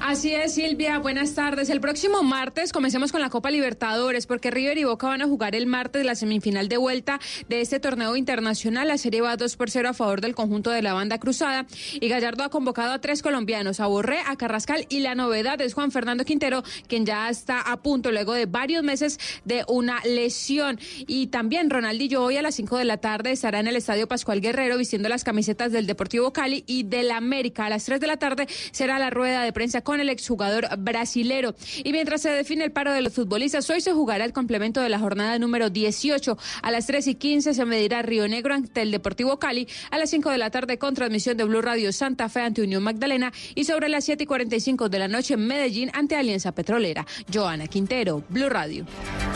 Así 0.00 0.34
es, 0.34 0.54
Silvia. 0.54 0.98
Buenas 0.98 1.34
tardes. 1.34 1.70
El 1.70 1.80
próximo 1.80 2.22
martes 2.22 2.72
comencemos 2.72 3.10
con 3.10 3.20
la 3.20 3.30
Copa 3.30 3.50
Libertadores, 3.50 4.26
porque 4.26 4.50
River 4.50 4.76
y 4.78 4.84
Boca 4.84 5.08
van 5.08 5.22
a 5.22 5.26
jugar 5.26 5.54
el 5.54 5.66
martes 5.66 6.04
la 6.04 6.14
semifinal 6.14 6.68
de 6.68 6.76
vuelta 6.76 7.20
de 7.48 7.60
este 7.60 7.80
torneo 7.80 8.14
internacional. 8.16 8.88
La 8.88 8.98
serie 8.98 9.22
va 9.22 9.36
2 9.36 9.56
por 9.56 9.70
0 9.70 9.88
a 9.88 9.94
favor 9.94 10.20
del 10.20 10.34
conjunto 10.34 10.70
de 10.70 10.82
la 10.82 10.92
banda 10.92 11.18
cruzada. 11.18 11.66
Y 11.94 12.08
Gallardo 12.08 12.44
ha 12.44 12.50
convocado 12.50 12.92
a 12.92 13.00
tres 13.00 13.22
colombianos, 13.22 13.80
a 13.80 13.86
Borré, 13.86 14.18
a 14.26 14.36
Carrascal 14.36 14.86
y 14.88 15.00
la 15.00 15.14
novedad 15.14 15.60
es 15.60 15.74
Juan 15.74 15.90
Fernando 15.90 16.24
Quintero, 16.24 16.62
quien 16.86 17.06
ya 17.06 17.28
está 17.28 17.60
a 17.60 17.82
punto 17.82 18.10
luego 18.10 18.34
de 18.34 18.46
varios 18.46 18.82
meses 18.82 19.18
de 19.44 19.64
una 19.68 20.00
lesión. 20.04 20.78
Y 21.06 21.28
también 21.28 21.70
Ronaldillo 21.70 22.22
hoy 22.22 22.36
a 22.36 22.42
las 22.42 22.56
5 22.56 22.78
de 22.78 22.84
la 22.84 22.98
tarde 22.98 23.32
estará 23.32 23.60
en 23.60 23.68
el 23.68 23.76
Estadio 23.76 24.08
Pascual 24.08 24.40
Guerrero 24.40 24.76
vistiendo 24.76 25.08
las 25.08 25.24
camisetas 25.24 25.72
del 25.72 25.86
Deportivo 25.86 26.32
Cali 26.32 26.64
y 26.66 26.82
del 26.82 27.10
América. 27.10 27.66
A 27.66 27.70
las 27.70 27.84
3 27.84 28.00
de 28.00 28.06
la 28.06 28.16
tarde 28.16 28.46
será 28.72 28.98
la 28.98 29.10
rueda 29.10 29.42
de 29.42 29.52
prensa 29.52 29.80
con 29.84 30.00
el 30.00 30.08
exjugador 30.08 30.66
brasilero. 30.78 31.54
Y 31.84 31.92
mientras 31.92 32.22
se 32.22 32.30
define 32.30 32.64
el 32.64 32.72
paro 32.72 32.92
de 32.92 33.02
los 33.02 33.12
futbolistas, 33.12 33.70
hoy 33.70 33.80
se 33.80 33.92
jugará 33.92 34.24
el 34.24 34.32
complemento 34.32 34.80
de 34.80 34.88
la 34.88 34.98
jornada 34.98 35.38
número 35.38 35.70
18. 35.70 36.36
A 36.62 36.70
las 36.72 36.86
3 36.86 37.06
y 37.06 37.14
15 37.14 37.54
se 37.54 37.64
medirá 37.64 38.02
Río 38.02 38.26
Negro 38.26 38.54
ante 38.54 38.82
el 38.82 38.90
Deportivo 38.90 39.38
Cali. 39.38 39.68
A 39.90 39.98
las 39.98 40.10
5 40.10 40.30
de 40.30 40.38
la 40.38 40.50
tarde 40.50 40.78
con 40.78 40.94
transmisión 40.94 41.36
de 41.36 41.44
Blue 41.44 41.62
Radio 41.62 41.92
Santa 41.92 42.28
Fe 42.28 42.40
ante 42.40 42.62
Unión 42.62 42.82
Magdalena. 42.82 43.32
Y 43.54 43.64
sobre 43.64 43.88
las 43.88 44.04
7 44.04 44.24
y 44.24 44.26
45 44.26 44.88
de 44.88 44.98
la 44.98 45.08
noche 45.08 45.36
Medellín 45.36 45.90
ante 45.92 46.16
Alianza 46.16 46.52
Petrolera. 46.52 47.06
Joana 47.32 47.66
Quintero, 47.68 48.24
Blue 48.28 48.48
Radio. 48.48 48.86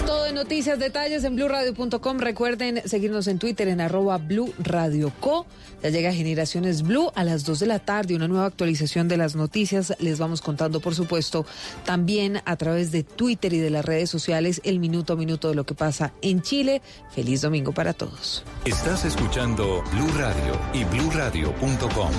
Todo 0.06 0.26
en 0.26 0.34
noticias, 0.34 0.78
detalles 0.78 1.24
en 1.24 1.36
blurradio.com. 1.36 2.18
Recuerden 2.18 2.82
seguirnos 2.86 3.26
en 3.26 3.38
Twitter 3.38 3.68
en 3.68 3.80
arroba 3.80 4.18
Blue 4.18 4.52
Radio 4.58 5.12
Co. 5.20 5.46
Ya 5.82 5.90
llega 5.90 6.12
Generaciones 6.12 6.82
Blue 6.82 7.12
a 7.14 7.22
las 7.22 7.44
2 7.44 7.60
de 7.60 7.66
la 7.66 7.78
tarde. 7.78 8.16
Una 8.16 8.26
nueva 8.26 8.46
actualización 8.46 9.06
de 9.06 9.16
las 9.16 9.36
noticias. 9.36 9.94
Les 10.00 10.18
vamos 10.18 10.37
contando, 10.40 10.80
por 10.80 10.94
supuesto, 10.94 11.46
también 11.84 12.40
a 12.44 12.56
través 12.56 12.92
de 12.92 13.02
Twitter 13.02 13.52
y 13.52 13.58
de 13.58 13.70
las 13.70 13.84
redes 13.84 14.10
sociales 14.10 14.60
el 14.64 14.78
minuto 14.78 15.12
a 15.12 15.16
minuto 15.16 15.48
de 15.48 15.54
lo 15.54 15.64
que 15.64 15.74
pasa 15.74 16.12
en 16.22 16.42
Chile. 16.42 16.82
Feliz 17.14 17.42
domingo 17.42 17.72
para 17.72 17.92
todos. 17.92 18.44
Estás 18.64 19.04
escuchando 19.04 19.82
Blue 19.92 20.12
Radio 20.16 20.58
y 20.72 20.84
bluradio.com. 20.84 22.12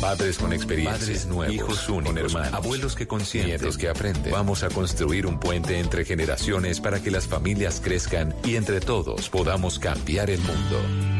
Padres 0.00 0.38
con 0.38 0.52
experiencia, 0.52 0.98
padres 0.98 1.26
nuevos, 1.26 1.54
hijos 1.54 1.88
únicos, 1.88 2.32
hermanos, 2.32 2.54
abuelos 2.54 2.96
que 2.96 3.06
consienten, 3.06 3.50
nietos 3.50 3.76
que 3.76 3.88
aprenden. 3.88 4.32
Vamos 4.32 4.62
a 4.62 4.68
construir 4.68 5.26
un 5.26 5.38
puente 5.38 5.78
entre 5.78 6.04
generaciones 6.04 6.80
para 6.80 7.00
que 7.02 7.10
las 7.10 7.28
familias 7.28 7.80
crezcan 7.84 8.34
y 8.42 8.56
entre 8.56 8.80
todos 8.80 9.28
podamos 9.28 9.78
cambiar 9.78 10.30
el 10.30 10.40
mundo. 10.40 11.19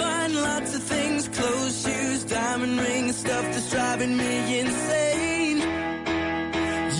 Lots 0.00 0.74
of 0.74 0.82
things, 0.82 1.28
clothes, 1.28 1.82
shoes, 1.82 2.24
diamond 2.24 2.78
ring, 2.80 3.12
stuff 3.12 3.44
that's 3.52 3.70
driving 3.70 4.16
me 4.16 4.60
insane. 4.60 5.58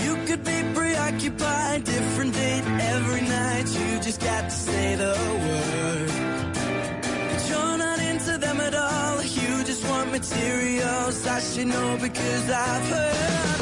You 0.02 0.12
could 0.26 0.44
be 0.44 0.58
preoccupied, 0.74 1.84
different 1.84 2.34
date 2.34 2.64
every 2.94 3.22
night. 3.22 3.66
You 3.68 4.00
just 4.00 4.20
got 4.20 4.44
to 4.44 4.50
say 4.50 4.94
the 4.96 5.14
word. 5.46 6.10
But 7.30 7.48
you're 7.50 7.78
not 7.78 7.98
into 8.00 8.38
them 8.38 8.60
at 8.60 8.74
all. 8.74 9.22
You 9.22 9.64
just 9.64 9.86
want 9.88 10.10
materials. 10.10 11.26
I 11.26 11.40
should 11.40 11.66
know 11.68 11.98
because 12.00 12.50
I've 12.50 12.88
heard 12.88 13.59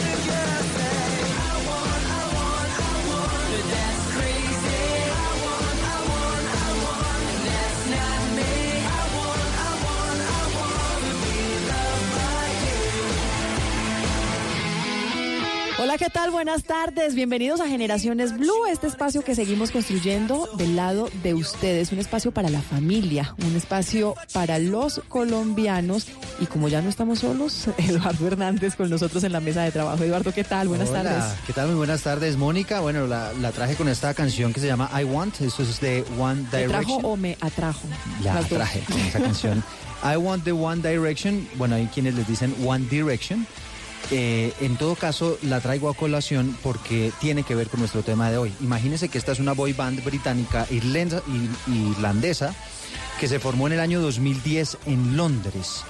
Hola, 15.81 15.97
¿qué 15.97 16.11
tal? 16.11 16.33
Buenas 16.33 16.64
tardes. 16.64 17.14
Bienvenidos 17.14 17.61
a 17.61 17.69
Generaciones 17.69 18.37
Blue, 18.37 18.67
este 18.69 18.88
espacio 18.88 19.23
que 19.23 19.37
seguimos 19.37 19.71
construyendo 19.71 20.49
del 20.57 20.75
lado 20.75 21.09
de 21.23 21.35
ustedes. 21.35 21.93
Un 21.93 22.01
espacio 22.01 22.33
para 22.33 22.49
la 22.51 22.61
familia, 22.61 23.37
un 23.47 23.55
espacio 23.55 24.17
para 24.33 24.59
los 24.59 25.01
colombianos. 25.09 26.07
Y 26.41 26.47
como 26.47 26.69
ya 26.69 26.83
no 26.83 26.88
estamos 26.88 27.21
solos, 27.21 27.69
Eduardo 27.79 28.27
Hernández 28.27 28.75
con 28.75 28.91
nosotros 28.91 29.23
en 29.23 29.31
la 29.31 29.38
mesa 29.38 29.62
de 29.62 29.71
trabajo. 29.71 30.03
Eduardo, 30.03 30.33
¿qué 30.33 30.43
tal? 30.43 30.67
Buenas 30.67 30.88
Hola, 30.88 31.05
tardes. 31.05 31.38
¿Qué 31.47 31.53
tal? 31.53 31.69
Muy 31.69 31.77
buenas 31.77 32.03
tardes, 32.03 32.37
Mónica. 32.37 32.81
Bueno, 32.81 33.07
la, 33.07 33.33
la 33.35 33.53
traje 33.53 33.77
con 33.77 33.88
esta 33.88 34.12
canción 34.14 34.53
que 34.53 34.59
se 34.59 34.67
llama 34.67 34.91
I 35.01 35.05
Want. 35.05 35.41
Esto 35.43 35.62
es 35.62 35.81
de 35.81 36.05
One 36.19 36.43
¿Me 36.51 36.64
trajo 36.67 36.83
Direction. 36.87 37.01
o 37.05 37.17
me 37.17 37.37
atrajo? 37.41 37.87
La 38.25 38.35
Las 38.35 38.51
dos. 38.51 38.59
traje 38.59 38.81
con 38.81 38.99
esa 38.99 39.21
canción. 39.21 39.62
I 40.03 40.17
Want 40.17 40.43
the 40.43 40.53
One 40.53 40.83
Direction. 40.83 41.49
Bueno, 41.57 41.77
hay 41.77 41.87
quienes 41.87 42.17
les 42.17 42.27
dicen 42.27 42.53
One 42.67 42.85
Direction. 42.91 43.47
Eh, 44.11 44.53
en 44.61 44.77
todo 44.77 44.94
caso, 44.97 45.38
la 45.42 45.61
traigo 45.61 45.90
a 45.90 45.94
colación 45.94 46.57
porque 46.62 47.12
tiene 47.21 47.42
que 47.42 47.55
ver 47.55 47.68
con 47.68 47.81
nuestro 47.81 48.03
tema 48.03 48.31
de 48.31 48.38
hoy. 48.38 48.53
Imagínense 48.61 49.09
que 49.09 49.18
esta 49.18 49.33
es 49.33 49.38
una 49.38 49.53
boy 49.53 49.73
band 49.75 50.03
británica 50.03 50.66
irlanda- 50.71 51.23
ir- 51.27 51.90
irlandesa 51.90 52.55
que 53.21 53.29
se 53.29 53.38
formó 53.38 53.66
en 53.66 53.75
el 53.75 53.81
año 53.81 54.01
2010 54.01 54.79
en 54.87 55.16
Londres 55.16 55.83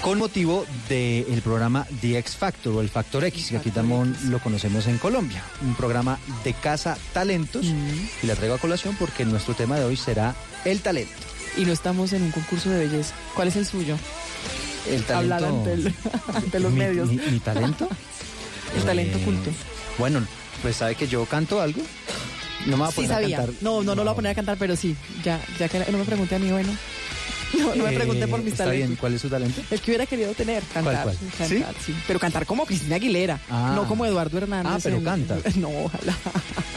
con 0.00 0.18
motivo 0.18 0.66
del 0.88 1.40
programa 1.42 1.86
The 2.00 2.18
X 2.18 2.36
Factor 2.36 2.74
o 2.74 2.80
el 2.80 2.88
Factor 2.88 3.24
X, 3.24 3.48
que 3.50 3.56
aquí 3.56 3.70
también 3.70 4.14
lo 4.28 4.38
conocemos 4.40 4.86
en 4.88 4.98
Colombia. 4.98 5.42
Un 5.62 5.74
programa 5.76 6.18
de 6.42 6.52
casa 6.52 6.98
talentos. 7.12 7.64
Y 8.22 8.26
la 8.26 8.34
traigo 8.34 8.56
a 8.56 8.58
colación 8.58 8.96
porque 8.98 9.24
nuestro 9.24 9.54
tema 9.54 9.76
de 9.78 9.84
hoy 9.84 9.96
será 9.96 10.34
el 10.64 10.80
talento. 10.80 11.12
Y 11.56 11.64
no 11.64 11.72
estamos 11.72 12.12
en 12.12 12.22
un 12.22 12.32
concurso 12.32 12.70
de 12.70 12.86
belleza. 12.88 13.14
¿Cuál 13.34 13.48
es 13.48 13.56
el 13.56 13.66
suyo? 13.66 13.96
El 14.88 15.02
talento. 15.04 15.34
Hablar 15.34 15.44
ante, 15.44 15.72
el- 15.72 15.94
ante 16.34 16.60
los 16.60 16.72
Mi- 16.72 16.78
medios. 16.78 17.08
Mi, 17.08 17.16
mi 17.16 17.40
talento. 17.40 17.88
El 18.76 18.82
talento 18.84 19.18
Eh, 19.18 19.22
oculto. 19.22 19.50
Bueno, 19.98 20.26
pues 20.62 20.76
sabe 20.76 20.94
que 20.94 21.06
yo 21.06 21.24
canto 21.26 21.60
algo. 21.60 21.80
No 22.66 22.76
me 22.76 22.84
voy 22.84 22.88
a 22.88 22.90
Sí 22.90 22.94
poner 22.96 23.12
a 23.12 23.14
sabía. 23.14 23.36
cantar. 23.38 23.54
No, 23.60 23.82
no, 23.82 23.94
no, 23.94 23.96
lo 23.96 24.04
voy 24.04 24.12
a 24.12 24.14
poner 24.16 24.32
a 24.32 24.34
cantar, 24.34 24.56
pero 24.58 24.74
sí. 24.76 24.96
Ya, 25.22 25.40
ya 25.58 25.68
que 25.68 25.78
no 25.90 25.98
me 25.98 26.04
pregunté 26.04 26.34
a 26.36 26.38
mí, 26.38 26.50
bueno. 26.50 26.72
No, 27.58 27.74
no 27.74 27.84
me 27.84 27.92
Eh, 27.92 27.96
pregunté 27.96 28.26
por 28.28 28.40
mis 28.42 28.52
está 28.52 28.64
talentos. 28.64 28.88
bien, 28.88 28.98
¿cuál 29.00 29.14
es 29.14 29.20
su 29.20 29.28
talento? 29.28 29.60
El 29.70 29.80
que 29.80 29.90
hubiera 29.90 30.06
querido 30.06 30.32
tener, 30.34 30.62
cantar. 30.72 31.02
cuál? 31.04 31.16
Cantar, 31.38 31.74
¿Sí? 31.84 31.94
Pero 32.06 32.18
cantar 32.18 32.46
como 32.46 32.66
Cristina 32.66 32.96
Aguilera, 32.96 33.40
Ah. 33.50 33.72
no 33.74 33.86
como 33.88 34.04
Eduardo 34.06 34.36
Hernández. 34.38 34.72
Ah, 34.74 34.78
pero 34.82 34.96
el- 34.98 35.04
canta. 35.04 35.36
No, 35.56 35.68
ojalá. 35.84 36.14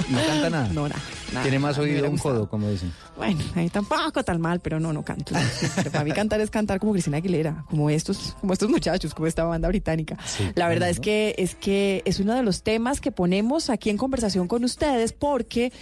No 0.09 0.17
canta 0.25 0.49
nada. 0.49 0.67
No, 0.73 0.87
nada. 0.87 1.01
nada, 1.33 1.41
Tiene 1.43 1.59
más 1.59 1.77
nada, 1.77 1.89
oído 1.89 2.09
un 2.09 2.17
codo, 2.17 2.47
como 2.49 2.69
dicen. 2.69 2.93
Bueno, 3.17 3.39
ahí 3.55 3.69
tampoco 3.69 4.23
tan 4.23 4.39
mal, 4.39 4.59
pero 4.61 4.79
no, 4.79 4.93
no 4.93 5.03
canto. 5.03 5.33
Pero 5.75 5.91
para 5.91 6.03
mí 6.05 6.11
cantar 6.11 6.39
es 6.39 6.49
cantar 6.49 6.79
como 6.79 6.93
Cristina 6.93 7.17
Aguilera, 7.17 7.65
como 7.69 7.89
estos, 7.89 8.35
como 8.39 8.53
estos 8.53 8.69
muchachos, 8.69 9.13
como 9.13 9.27
esta 9.27 9.43
banda 9.43 9.67
británica. 9.67 10.17
La 10.55 10.67
verdad 10.69 10.89
es 10.89 10.99
que 10.99 11.35
es 11.37 11.55
que 11.55 12.01
es 12.05 12.19
uno 12.19 12.33
de 12.35 12.43
los 12.43 12.63
temas 12.63 13.01
que 13.01 13.11
ponemos 13.11 13.69
aquí 13.69 13.89
en 13.89 13.97
conversación 13.97 14.47
con 14.47 14.63
ustedes 14.63 15.11
porque 15.13 15.73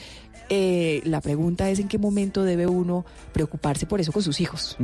eh, 0.50 1.02
la 1.06 1.22
pregunta 1.22 1.70
es 1.70 1.80
en 1.80 1.88
qué 1.88 1.98
momento 1.98 2.44
debe 2.44 2.68
uno 2.68 3.06
preocuparse 3.34 3.86
por 3.86 4.00
eso 4.00 4.12
con 4.12 4.24
sus 4.24 4.40
hijos. 4.42 4.78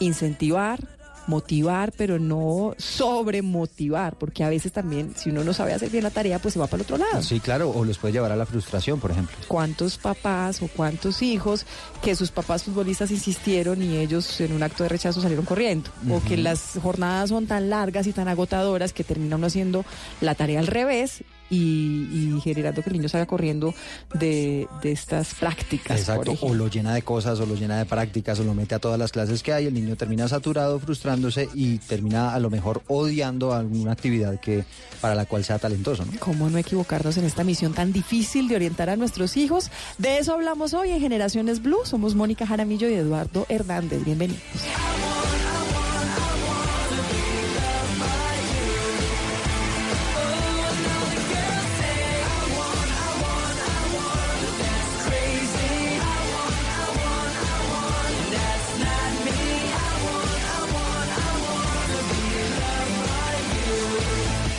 Incentivar, 0.00 0.80
motivar, 1.26 1.92
pero 1.96 2.18
no 2.18 2.74
sobremotivar, 2.78 4.16
porque 4.16 4.44
a 4.44 4.48
veces 4.48 4.72
también 4.72 5.12
si 5.16 5.30
uno 5.30 5.44
no 5.44 5.52
sabe 5.52 5.74
hacer 5.74 5.90
bien 5.90 6.04
la 6.04 6.10
tarea, 6.10 6.38
pues 6.38 6.54
se 6.54 6.60
va 6.60 6.66
para 6.66 6.76
el 6.76 6.82
otro 6.82 6.98
lado. 6.98 7.22
Sí, 7.22 7.40
claro, 7.40 7.70
o 7.70 7.84
los 7.84 7.98
puede 7.98 8.12
llevar 8.12 8.32
a 8.32 8.36
la 8.36 8.46
frustración, 8.46 9.00
por 9.00 9.10
ejemplo. 9.10 9.36
cuántos 9.48 9.98
papás 9.98 10.62
o 10.62 10.68
cuántos 10.68 11.22
hijos 11.22 11.66
que 12.02 12.14
sus 12.14 12.30
papás 12.30 12.64
futbolistas 12.64 13.10
insistieron 13.10 13.82
y 13.82 13.96
ellos 13.96 14.40
en 14.40 14.52
un 14.52 14.62
acto 14.62 14.82
de 14.84 14.88
rechazo 14.88 15.20
salieron 15.20 15.44
corriendo. 15.44 15.90
O 16.10 16.22
que 16.22 16.36
las 16.36 16.78
jornadas 16.82 17.30
son 17.30 17.46
tan 17.46 17.70
largas 17.70 18.06
y 18.06 18.12
tan 18.12 18.28
agotadoras 18.28 18.92
que 18.92 19.04
termina 19.04 19.36
uno 19.36 19.46
haciendo 19.46 19.84
la 20.20 20.34
tarea 20.34 20.60
al 20.60 20.66
revés 20.66 21.24
y, 21.50 22.08
y 22.36 22.40
generando 22.42 22.82
que 22.82 22.90
el 22.90 22.96
niño 22.96 23.08
salga 23.08 23.26
corriendo 23.26 23.74
de, 24.14 24.66
de 24.82 24.92
estas 24.92 25.34
prácticas. 25.34 25.98
Exacto, 25.98 26.36
o 26.40 26.54
lo 26.54 26.68
llena 26.68 26.94
de 26.94 27.02
cosas, 27.02 27.40
o 27.40 27.46
lo 27.46 27.54
llena 27.54 27.78
de 27.78 27.86
prácticas, 27.86 28.38
o 28.40 28.44
lo 28.44 28.54
mete 28.54 28.74
a 28.74 28.78
todas 28.78 28.98
las 28.98 29.12
clases 29.12 29.42
que 29.42 29.52
hay, 29.52 29.66
el 29.66 29.74
niño 29.74 29.96
termina 29.96 30.28
saturado, 30.28 30.78
frustrándose 30.78 31.48
y 31.54 31.78
termina 31.78 32.34
a 32.34 32.40
lo 32.40 32.50
mejor 32.50 32.82
odiando 32.88 33.54
alguna 33.54 33.92
actividad 33.92 34.40
que 34.40 34.64
para 35.00 35.14
la 35.14 35.26
cual 35.26 35.44
sea 35.44 35.58
talentoso, 35.58 36.04
¿no? 36.04 36.12
¿Cómo 36.18 36.50
no 36.50 36.58
equivocarnos 36.58 37.16
en 37.16 37.24
esta 37.24 37.44
misión 37.44 37.72
tan 37.72 37.92
difícil 37.92 38.48
de 38.48 38.56
orientar 38.56 38.90
a 38.90 38.96
nuestros 38.96 39.36
hijos? 39.36 39.70
De 39.98 40.18
eso 40.18 40.32
hablamos 40.34 40.74
hoy 40.74 40.90
en 40.90 41.00
Generaciones 41.00 41.62
Blue. 41.62 41.84
Somos 41.84 42.14
Mónica 42.14 42.46
Jaramillo 42.46 42.88
y 42.88 42.94
Eduardo 42.94 43.46
Hernández. 43.48 44.04
Bienvenidos. 44.04 44.42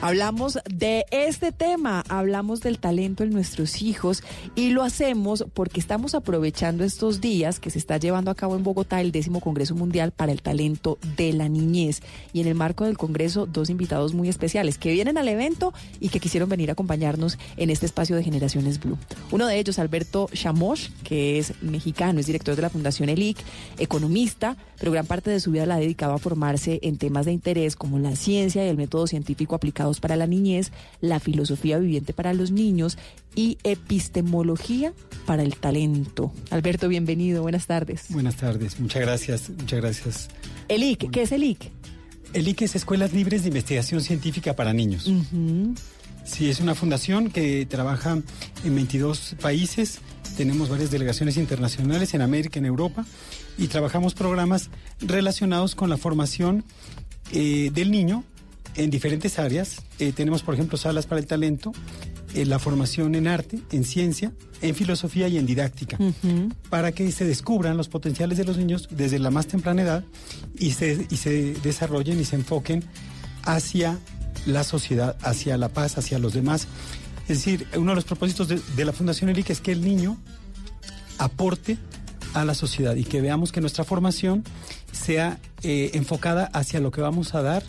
Hablamos 0.00 0.60
de 0.72 1.06
este 1.10 1.50
tema, 1.50 2.04
hablamos 2.08 2.60
del 2.60 2.78
talento 2.78 3.24
en 3.24 3.30
nuestros 3.30 3.82
hijos 3.82 4.22
y 4.54 4.70
lo 4.70 4.84
hacemos 4.84 5.44
porque 5.54 5.80
estamos 5.80 6.14
aprovechando 6.14 6.84
estos 6.84 7.20
días 7.20 7.58
que 7.58 7.70
se 7.70 7.80
está 7.80 7.96
llevando 7.96 8.30
a 8.30 8.36
cabo 8.36 8.54
en 8.54 8.62
Bogotá 8.62 9.00
el 9.00 9.10
décimo 9.10 9.40
Congreso 9.40 9.74
Mundial 9.74 10.12
para 10.12 10.30
el 10.30 10.40
Talento 10.40 10.98
de 11.16 11.32
la 11.32 11.48
Niñez. 11.48 12.00
Y 12.32 12.40
en 12.40 12.46
el 12.46 12.54
marco 12.54 12.84
del 12.84 12.96
Congreso, 12.96 13.46
dos 13.46 13.70
invitados 13.70 14.14
muy 14.14 14.28
especiales 14.28 14.78
que 14.78 14.92
vienen 14.92 15.18
al 15.18 15.26
evento 15.26 15.74
y 15.98 16.10
que 16.10 16.20
quisieron 16.20 16.48
venir 16.48 16.68
a 16.70 16.74
acompañarnos 16.74 17.36
en 17.56 17.68
este 17.68 17.86
espacio 17.86 18.14
de 18.14 18.22
Generaciones 18.22 18.78
Blue. 18.78 18.98
Uno 19.32 19.48
de 19.48 19.58
ellos, 19.58 19.80
Alberto 19.80 20.30
Chamosh, 20.32 20.90
que 21.02 21.40
es 21.40 21.60
mexicano, 21.60 22.20
es 22.20 22.26
director 22.26 22.54
de 22.54 22.62
la 22.62 22.70
Fundación 22.70 23.08
ELIC, 23.08 23.38
economista, 23.78 24.56
pero 24.78 24.92
gran 24.92 25.06
parte 25.06 25.30
de 25.30 25.40
su 25.40 25.50
vida 25.50 25.66
la 25.66 25.74
ha 25.74 25.80
dedicado 25.80 26.12
a 26.12 26.18
formarse 26.18 26.78
en 26.82 26.98
temas 26.98 27.26
de 27.26 27.32
interés 27.32 27.74
como 27.74 27.98
la 27.98 28.14
ciencia 28.14 28.64
y 28.64 28.68
el 28.68 28.76
método 28.76 29.08
científico 29.08 29.56
para 30.00 30.16
la 30.16 30.26
niñez, 30.26 30.72
la 31.00 31.20
filosofía 31.20 31.78
viviente 31.78 32.12
para 32.12 32.34
los 32.34 32.50
niños 32.50 32.98
y 33.34 33.58
epistemología 33.64 34.92
para 35.26 35.42
el 35.42 35.56
talento. 35.56 36.32
Alberto, 36.50 36.88
bienvenido, 36.88 37.42
buenas 37.42 37.66
tardes. 37.66 38.06
Buenas 38.10 38.36
tardes, 38.36 38.78
muchas 38.78 39.02
gracias, 39.02 39.50
muchas 39.50 39.80
gracias. 39.80 40.28
ELIC, 40.68 41.10
¿qué 41.10 41.22
es 41.22 41.32
ELIC? 41.32 41.70
El 42.34 42.46
IC 42.46 42.62
es 42.62 42.76
Escuelas 42.76 43.12
Libres 43.12 43.42
de 43.42 43.48
Investigación 43.48 44.02
Científica 44.02 44.54
para 44.54 44.72
Niños. 44.72 45.10
Sí, 46.24 46.50
es 46.50 46.60
una 46.60 46.74
fundación 46.74 47.30
que 47.30 47.64
trabaja 47.64 48.18
en 48.64 48.74
22 48.74 49.36
países. 49.40 50.00
Tenemos 50.36 50.68
varias 50.68 50.90
delegaciones 50.90 51.38
internacionales 51.38 52.12
en 52.12 52.20
América, 52.20 52.58
en 52.58 52.66
Europa, 52.66 53.06
y 53.56 53.68
trabajamos 53.68 54.12
programas 54.12 54.68
relacionados 55.00 55.74
con 55.74 55.88
la 55.88 55.96
formación 55.96 56.64
eh, 57.32 57.70
del 57.72 57.90
niño 57.90 58.24
en 58.74 58.90
diferentes 58.90 59.38
áreas. 59.38 59.82
Eh, 59.98 60.12
tenemos, 60.12 60.42
por 60.42 60.54
ejemplo, 60.54 60.78
salas 60.78 61.06
para 61.06 61.20
el 61.20 61.26
talento, 61.26 61.72
eh, 62.34 62.44
la 62.44 62.58
formación 62.58 63.14
en 63.14 63.26
arte, 63.26 63.58
en 63.72 63.84
ciencia, 63.84 64.32
en 64.60 64.74
filosofía 64.74 65.28
y 65.28 65.38
en 65.38 65.46
didáctica, 65.46 65.98
para 66.68 66.92
que 66.92 67.10
se 67.12 67.24
descubran 67.24 67.76
los 67.76 67.88
potenciales 67.88 68.38
de 68.38 68.44
los 68.44 68.56
niños 68.56 68.88
desde 68.90 69.18
la 69.18 69.30
más 69.30 69.46
temprana 69.46 69.82
edad 69.82 70.04
y 70.58 70.72
se, 70.72 71.06
y 71.10 71.16
se 71.16 71.54
desarrollen 71.54 72.20
y 72.20 72.24
se 72.24 72.36
enfoquen 72.36 72.84
hacia 73.44 73.98
la 74.46 74.64
sociedad, 74.64 75.16
hacia 75.22 75.56
la 75.56 75.68
paz, 75.68 75.98
hacia 75.98 76.18
los 76.18 76.34
demás. 76.34 76.66
Es 77.28 77.38
decir, 77.38 77.66
uno 77.76 77.92
de 77.92 77.96
los 77.96 78.04
propósitos 78.04 78.48
de, 78.48 78.60
de 78.76 78.84
la 78.84 78.92
Fundación 78.92 79.30
ELIC 79.30 79.50
es 79.50 79.60
que 79.60 79.72
el 79.72 79.82
niño 79.82 80.16
aporte 81.18 81.78
a 82.34 82.44
la 82.44 82.54
sociedad 82.54 82.94
y 82.94 83.04
que 83.04 83.20
veamos 83.20 83.52
que 83.52 83.60
nuestra 83.60 83.84
formación 83.84 84.44
sea 84.92 85.38
eh, 85.62 85.90
enfocada 85.94 86.46
hacia 86.52 86.80
lo 86.80 86.90
que 86.90 87.00
vamos 87.00 87.34
a 87.34 87.42
dar 87.42 87.62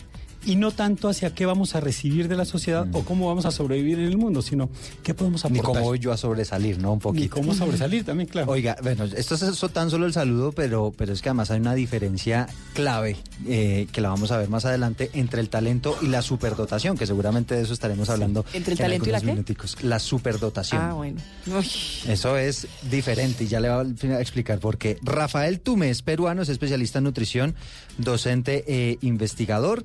y 0.44 0.56
no 0.56 0.70
tanto 0.70 1.08
hacia 1.08 1.34
qué 1.34 1.46
vamos 1.46 1.74
a 1.74 1.80
recibir 1.80 2.28
de 2.28 2.36
la 2.36 2.44
sociedad 2.44 2.86
o 2.92 3.02
cómo 3.04 3.28
vamos 3.28 3.44
a 3.46 3.50
sobrevivir 3.50 3.98
en 3.98 4.06
el 4.06 4.16
mundo, 4.16 4.42
sino 4.42 4.70
qué 5.02 5.14
podemos 5.14 5.44
Ni 5.44 5.58
aportar. 5.58 5.74
cómo 5.82 5.86
voy 5.90 5.98
yo 5.98 6.12
a 6.12 6.16
sobresalir, 6.16 6.78
¿no? 6.78 6.92
Un 6.92 6.98
poquito. 6.98 7.22
Ni 7.24 7.28
cómo 7.28 7.54
sobresalir 7.54 8.04
también, 8.04 8.28
claro. 8.28 8.50
Oiga, 8.50 8.76
bueno, 8.82 9.04
esto 9.04 9.34
es 9.34 9.42
eso 9.42 9.68
tan 9.68 9.90
solo 9.90 10.06
el 10.06 10.12
saludo, 10.12 10.52
pero, 10.52 10.92
pero 10.96 11.12
es 11.12 11.20
que 11.22 11.28
además 11.28 11.50
hay 11.50 11.60
una 11.60 11.74
diferencia 11.74 12.46
clave 12.74 13.16
eh, 13.46 13.86
que 13.92 14.00
la 14.00 14.08
vamos 14.08 14.30
a 14.32 14.38
ver 14.38 14.48
más 14.48 14.64
adelante 14.64 15.10
entre 15.14 15.40
el 15.40 15.48
talento 15.48 15.96
y 16.02 16.06
la 16.06 16.22
superdotación, 16.22 16.96
que 16.96 17.06
seguramente 17.06 17.54
de 17.54 17.62
eso 17.62 17.72
estaremos 17.72 18.08
hablando. 18.08 18.44
¿Entre 18.52 18.74
el 18.74 18.80
en 18.80 18.84
talento 18.84 19.08
y 19.08 19.12
la 19.12 19.18
algunos 19.18 19.22
qué? 19.22 19.34
minuticos. 19.36 19.76
La 19.82 19.98
superdotación. 19.98 20.80
Ah, 20.82 20.92
bueno. 20.94 21.20
Uy. 21.46 21.66
Eso 22.08 22.36
es 22.36 22.66
diferente 22.90 23.44
y 23.44 23.48
ya 23.48 23.60
le 23.60 23.68
voy 23.70 23.94
a 24.12 24.20
explicar 24.20 24.58
por 24.58 24.78
qué. 24.78 24.98
Rafael 25.02 25.60
Tumes, 25.60 26.02
peruano, 26.02 26.42
es 26.42 26.48
especialista 26.48 26.98
en 26.98 27.04
nutrición, 27.04 27.54
docente 27.98 28.64
e 28.66 28.98
investigador. 29.02 29.84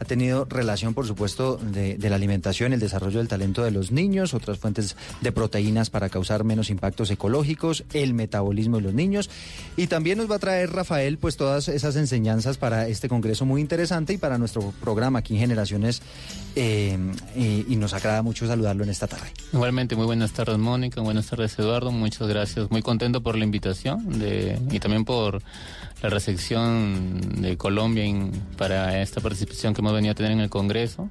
Ha 0.00 0.04
tenido 0.04 0.44
relación, 0.44 0.92
por 0.94 1.06
supuesto, 1.06 1.56
de, 1.56 1.96
la 2.08 2.16
alimentación, 2.16 2.72
el 2.72 2.80
desarrollo 2.80 3.18
del 3.18 3.28
talento 3.28 3.62
de 3.62 3.70
los 3.70 3.92
niños, 3.92 4.34
otras 4.34 4.58
fuentes 4.58 4.96
de 5.20 5.32
proteínas 5.32 5.90
para 5.90 6.08
causar 6.08 6.44
menos 6.44 6.68
impactos 6.70 7.10
ecológicos, 7.10 7.84
el 7.92 8.12
metabolismo 8.14 8.76
de 8.76 8.82
los 8.82 8.94
niños. 8.94 9.30
Y 9.76 9.86
también 9.86 10.18
nos 10.18 10.30
va 10.30 10.36
a 10.36 10.38
traer 10.40 10.70
Rafael, 10.72 11.18
pues 11.18 11.36
todas 11.36 11.68
esas 11.68 11.96
enseñanzas 11.96 12.56
para 12.58 12.88
este 12.88 13.08
congreso 13.08 13.44
muy 13.44 13.60
interesante 13.60 14.12
y 14.12 14.18
para 14.18 14.38
nuestro 14.38 14.72
programa 14.80 15.20
aquí 15.20 15.34
en 15.34 15.40
Generaciones. 15.40 16.02
eh, 16.56 16.96
y- 17.34 17.64
y 17.68 17.74
nos 17.76 17.94
agrada 17.94 18.22
mucho 18.22 18.46
saludarlo 18.46 18.84
en 18.84 18.90
esta 18.90 19.08
tarde. 19.08 19.26
Igualmente, 19.52 19.96
muy 19.96 20.06
buenas 20.06 20.30
tardes 20.32 20.56
Mónica, 20.56 21.00
buenas 21.00 21.26
tardes 21.26 21.58
Eduardo, 21.58 21.90
muchas 21.90 22.28
gracias. 22.28 22.70
Muy 22.70 22.80
contento 22.80 23.22
por 23.24 23.36
la 23.36 23.42
invitación 23.44 24.22
y 24.70 24.78
también 24.78 25.04
por 25.04 25.42
la 26.04 26.10
recepción 26.10 27.40
de 27.40 27.56
Colombia 27.56 28.04
en- 28.04 28.30
para 28.58 29.00
esta 29.00 29.22
participación 29.22 29.72
que 29.72 29.80
hemos 29.80 29.94
venido 29.94 30.12
a 30.12 30.14
tener 30.14 30.32
en 30.32 30.40
el 30.40 30.50
Congreso. 30.50 31.08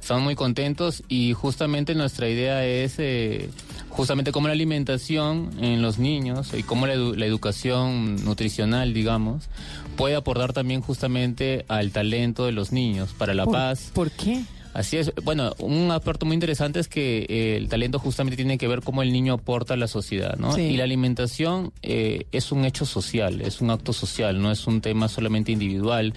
Estamos 0.00 0.22
muy 0.22 0.36
contentos 0.36 1.02
y 1.08 1.32
justamente 1.32 1.96
nuestra 1.96 2.28
idea 2.28 2.64
es 2.64 2.94
eh, 2.98 3.50
justamente 3.88 4.30
cómo 4.30 4.46
la 4.46 4.52
alimentación 4.52 5.50
en 5.60 5.82
los 5.82 5.98
niños 5.98 6.52
y 6.56 6.62
cómo 6.62 6.86
la, 6.86 6.94
edu- 6.94 7.16
la 7.16 7.26
educación 7.26 8.24
nutricional, 8.24 8.94
digamos, 8.94 9.48
puede 9.96 10.14
aportar 10.14 10.52
también 10.52 10.82
justamente 10.82 11.64
al 11.66 11.90
talento 11.90 12.46
de 12.46 12.52
los 12.52 12.70
niños 12.70 13.10
para 13.18 13.34
la 13.34 13.44
¿Por- 13.44 13.54
paz. 13.54 13.90
¿Por 13.92 14.12
qué? 14.12 14.44
Así 14.74 14.96
es. 14.96 15.12
Bueno, 15.24 15.54
un 15.58 15.90
aspecto 15.90 16.26
muy 16.26 16.34
interesante 16.34 16.78
es 16.78 16.88
que 16.88 17.26
eh, 17.28 17.56
el 17.56 17.68
talento 17.68 17.98
justamente 17.98 18.36
tiene 18.36 18.58
que 18.58 18.68
ver 18.68 18.82
cómo 18.82 19.02
el 19.02 19.12
niño 19.12 19.34
aporta 19.34 19.74
a 19.74 19.76
la 19.76 19.88
sociedad, 19.88 20.36
¿no? 20.36 20.52
Sí. 20.52 20.62
Y 20.62 20.76
la 20.76 20.84
alimentación 20.84 21.72
eh, 21.82 22.26
es 22.32 22.52
un 22.52 22.64
hecho 22.64 22.86
social, 22.86 23.40
es 23.40 23.60
un 23.60 23.70
acto 23.70 23.92
social, 23.92 24.40
no 24.40 24.52
es 24.52 24.66
un 24.66 24.80
tema 24.80 25.08
solamente 25.08 25.52
individual. 25.52 26.14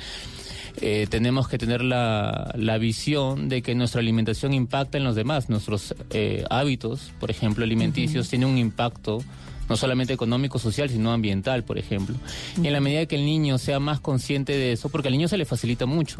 Eh, 0.79 1.07
tenemos 1.09 1.47
que 1.47 1.57
tener 1.57 1.81
la, 1.81 2.53
la 2.55 2.77
visión 2.77 3.49
de 3.49 3.61
que 3.61 3.75
nuestra 3.75 3.99
alimentación 3.99 4.53
impacta 4.53 4.97
en 4.97 5.03
los 5.03 5.15
demás. 5.15 5.49
Nuestros 5.49 5.95
eh, 6.11 6.45
hábitos, 6.49 7.11
por 7.19 7.29
ejemplo, 7.31 7.63
alimenticios, 7.63 8.29
tienen 8.29 8.49
un 8.49 8.57
impacto 8.57 9.23
no 9.71 9.77
solamente 9.77 10.11
económico, 10.11 10.59
social, 10.59 10.89
sino 10.89 11.13
ambiental, 11.13 11.63
por 11.63 11.77
ejemplo. 11.77 12.17
Y 12.61 12.67
en 12.67 12.73
la 12.73 12.81
medida 12.81 13.05
que 13.05 13.15
el 13.15 13.25
niño 13.25 13.57
sea 13.57 13.79
más 13.79 14.01
consciente 14.01 14.51
de 14.51 14.73
eso, 14.73 14.89
porque 14.89 15.07
al 15.07 15.13
niño 15.13 15.29
se 15.29 15.37
le 15.37 15.45
facilita 15.45 15.85
mucho. 15.85 16.17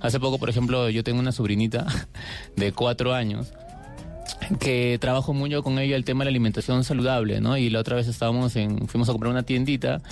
Hace 0.00 0.20
poco, 0.20 0.38
por 0.38 0.50
ejemplo, 0.50 0.90
yo 0.90 1.02
tengo 1.02 1.18
una 1.18 1.32
sobrinita 1.32 1.86
de 2.56 2.72
cuatro 2.72 3.14
años 3.14 3.54
que 4.58 4.98
trabajo 5.00 5.32
mucho 5.32 5.62
con 5.62 5.78
ella 5.78 5.96
el 5.96 6.04
tema 6.04 6.20
de 6.20 6.26
la 6.26 6.30
alimentación 6.30 6.84
saludable, 6.84 7.40
¿no? 7.40 7.56
Y 7.56 7.70
la 7.70 7.80
otra 7.80 7.96
vez 7.96 8.06
estábamos 8.06 8.54
en, 8.56 8.86
fuimos 8.86 9.08
a 9.08 9.12
comprar 9.12 9.32
una 9.32 9.44
tiendita 9.44 10.02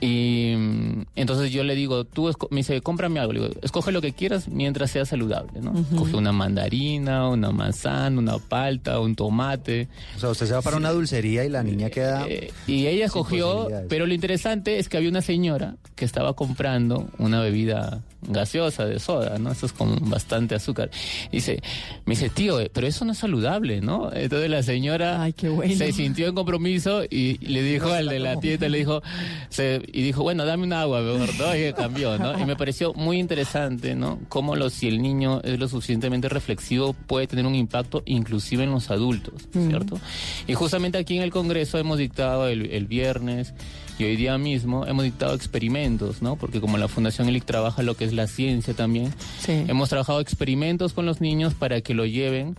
y 0.00 0.54
mm, 0.56 1.02
entonces 1.16 1.50
yo 1.52 1.64
le 1.64 1.74
digo, 1.74 2.04
tú, 2.04 2.30
me 2.50 2.58
dice, 2.58 2.80
cómprame 2.80 3.20
algo. 3.20 3.32
Le 3.32 3.40
digo, 3.40 3.54
escoge 3.62 3.92
lo 3.92 4.00
que 4.00 4.12
quieras 4.12 4.48
mientras 4.48 4.90
sea 4.90 5.04
saludable, 5.04 5.60
¿no? 5.60 5.72
Ujú. 5.72 5.96
Coge 5.96 6.16
una 6.16 6.32
mandarina, 6.32 7.28
una 7.28 7.50
manzana, 7.50 8.18
una 8.18 8.38
palta, 8.38 9.00
un 9.00 9.14
tomate. 9.14 9.88
O 10.16 10.20
sea, 10.20 10.28
usted 10.30 10.46
se 10.46 10.52
va 10.54 10.62
para 10.62 10.76
una 10.76 10.90
dulcería 10.90 11.44
y 11.44 11.48
la 11.48 11.62
niña 11.62 11.90
queda... 11.90 12.26
Eh, 12.28 12.50
Y 12.66 12.86
ella 12.86 13.06
escogió, 13.06 13.68
pero 13.88 14.06
lo 14.06 14.14
interesante 14.14 14.78
es 14.78 14.88
que 14.88 14.96
había 14.96 15.08
una 15.08 15.22
señora 15.22 15.76
que 15.94 16.04
estaba 16.04 16.34
comprando 16.34 17.08
una 17.18 17.40
bebida 17.40 18.02
gaseosa 18.22 18.86
de 18.86 19.00
soda, 19.00 19.36
¿no? 19.38 19.50
Eso 19.50 19.66
es 19.66 19.72
con 19.72 20.08
bastante 20.08 20.54
azúcar. 20.54 20.90
Dice, 21.32 21.60
me 22.06 22.14
dice, 22.14 22.30
tío, 22.30 22.60
eh, 22.60 22.70
pero 22.72 22.86
eso 22.86 23.04
no 23.04 23.12
es 23.12 23.18
saludable, 23.18 23.80
¿no? 23.80 24.10
Entonces 24.12 24.48
la 24.48 24.62
señora 24.62 25.28
se 25.76 25.92
sintió 25.92 26.28
en 26.28 26.34
compromiso 26.36 27.02
y 27.04 27.38
le 27.38 27.62
dijo 27.64 27.90
al 27.92 28.08
de 28.08 28.20
la 28.20 28.38
tienda, 28.38 28.68
le 28.68 28.78
dijo, 28.78 29.02
se- 29.48 29.71
y 29.92 30.02
dijo, 30.02 30.22
bueno, 30.22 30.44
dame 30.44 30.64
un 30.64 30.72
agua, 30.72 31.00
mejor, 31.00 31.34
¿no? 31.38 31.56
Y 31.56 31.72
cambió, 31.72 32.18
¿no? 32.18 32.38
Y 32.38 32.44
me 32.44 32.56
pareció 32.56 32.92
muy 32.94 33.18
interesante, 33.18 33.94
¿no? 33.94 34.18
Cómo 34.28 34.56
lo, 34.56 34.70
si 34.70 34.88
el 34.88 35.00
niño 35.00 35.40
es 35.42 35.58
lo 35.58 35.68
suficientemente 35.68 36.28
reflexivo 36.28 36.92
puede 36.92 37.26
tener 37.26 37.46
un 37.46 37.54
impacto 37.54 38.02
inclusive 38.06 38.64
en 38.64 38.70
los 38.70 38.90
adultos. 38.90 39.48
¿cierto? 39.52 40.00
Y 40.46 40.54
justamente 40.54 40.98
aquí 40.98 41.16
en 41.16 41.22
el 41.22 41.30
Congreso 41.30 41.78
hemos 41.78 41.98
dictado 41.98 42.48
el, 42.48 42.70
el 42.70 42.86
viernes 42.86 43.54
y 43.98 44.04
hoy 44.04 44.16
día 44.16 44.38
mismo 44.38 44.86
hemos 44.86 45.04
dictado 45.04 45.34
experimentos, 45.34 46.22
¿no? 46.22 46.36
Porque 46.36 46.60
como 46.60 46.78
la 46.78 46.88
Fundación 46.88 47.28
ELIC 47.28 47.44
trabaja 47.44 47.82
lo 47.82 47.94
que 47.94 48.04
es 48.04 48.12
la 48.12 48.26
ciencia 48.26 48.74
también, 48.74 49.12
hemos 49.46 49.88
trabajado 49.88 50.20
experimentos 50.20 50.92
con 50.92 51.06
los 51.06 51.20
niños 51.20 51.54
para 51.54 51.80
que 51.82 51.94
lo 51.94 52.06
lleven 52.06 52.56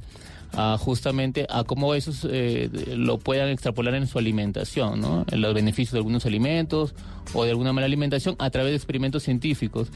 a 0.55 0.77
justamente 0.77 1.47
a 1.49 1.63
cómo 1.63 1.95
esos 1.95 2.27
eh, 2.29 2.69
lo 2.95 3.17
puedan 3.17 3.49
extrapolar 3.49 3.95
en 3.95 4.07
su 4.07 4.19
alimentación, 4.19 5.01
¿no? 5.01 5.25
En 5.31 5.41
los 5.41 5.53
beneficios 5.53 5.93
de 5.93 5.97
algunos 5.99 6.25
alimentos 6.25 6.93
o 7.33 7.43
de 7.43 7.49
alguna 7.51 7.73
mala 7.73 7.85
alimentación 7.85 8.35
a 8.39 8.49
través 8.49 8.71
de 8.71 8.75
experimentos 8.77 9.23
científicos. 9.23 9.89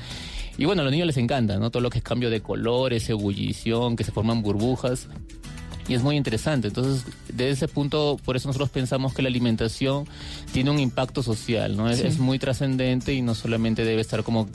Y 0.58 0.66
bueno, 0.66 0.82
a 0.82 0.84
los 0.86 0.92
niños 0.92 1.08
les 1.08 1.18
encanta, 1.18 1.58
¿no? 1.58 1.70
Todo 1.70 1.82
lo 1.82 1.90
que 1.90 2.00
es 2.00 2.04
cambio 2.04 2.30
de 2.30 2.42
colores, 2.42 3.08
ebullición, 3.10 3.96
que 3.96 4.04
se 4.04 4.12
forman 4.12 4.42
burbujas. 4.42 5.08
Y 5.90 5.94
es 5.94 6.04
muy 6.04 6.18
interesante. 6.18 6.68
Entonces, 6.68 7.06
desde 7.30 7.52
ese 7.52 7.68
punto, 7.70 8.20
por 8.26 8.36
eso 8.36 8.50
nosotros 8.50 8.70
pensamos 8.70 9.14
que 9.14 9.22
la 9.22 9.30
alimentación 9.30 10.06
tiene 10.52 10.70
un 10.70 10.80
impacto 10.80 11.24
social, 11.24 11.78
¿no? 11.78 11.90
Es, 11.90 12.00
Sí. 12.00 12.08
es 12.08 12.20
muy 12.20 12.40
trascendente 12.40 13.14
y 13.14 13.22
no 13.22 13.36
solamente 13.36 13.86
debe 13.86 14.02
estar 14.02 14.24
como 14.24 14.50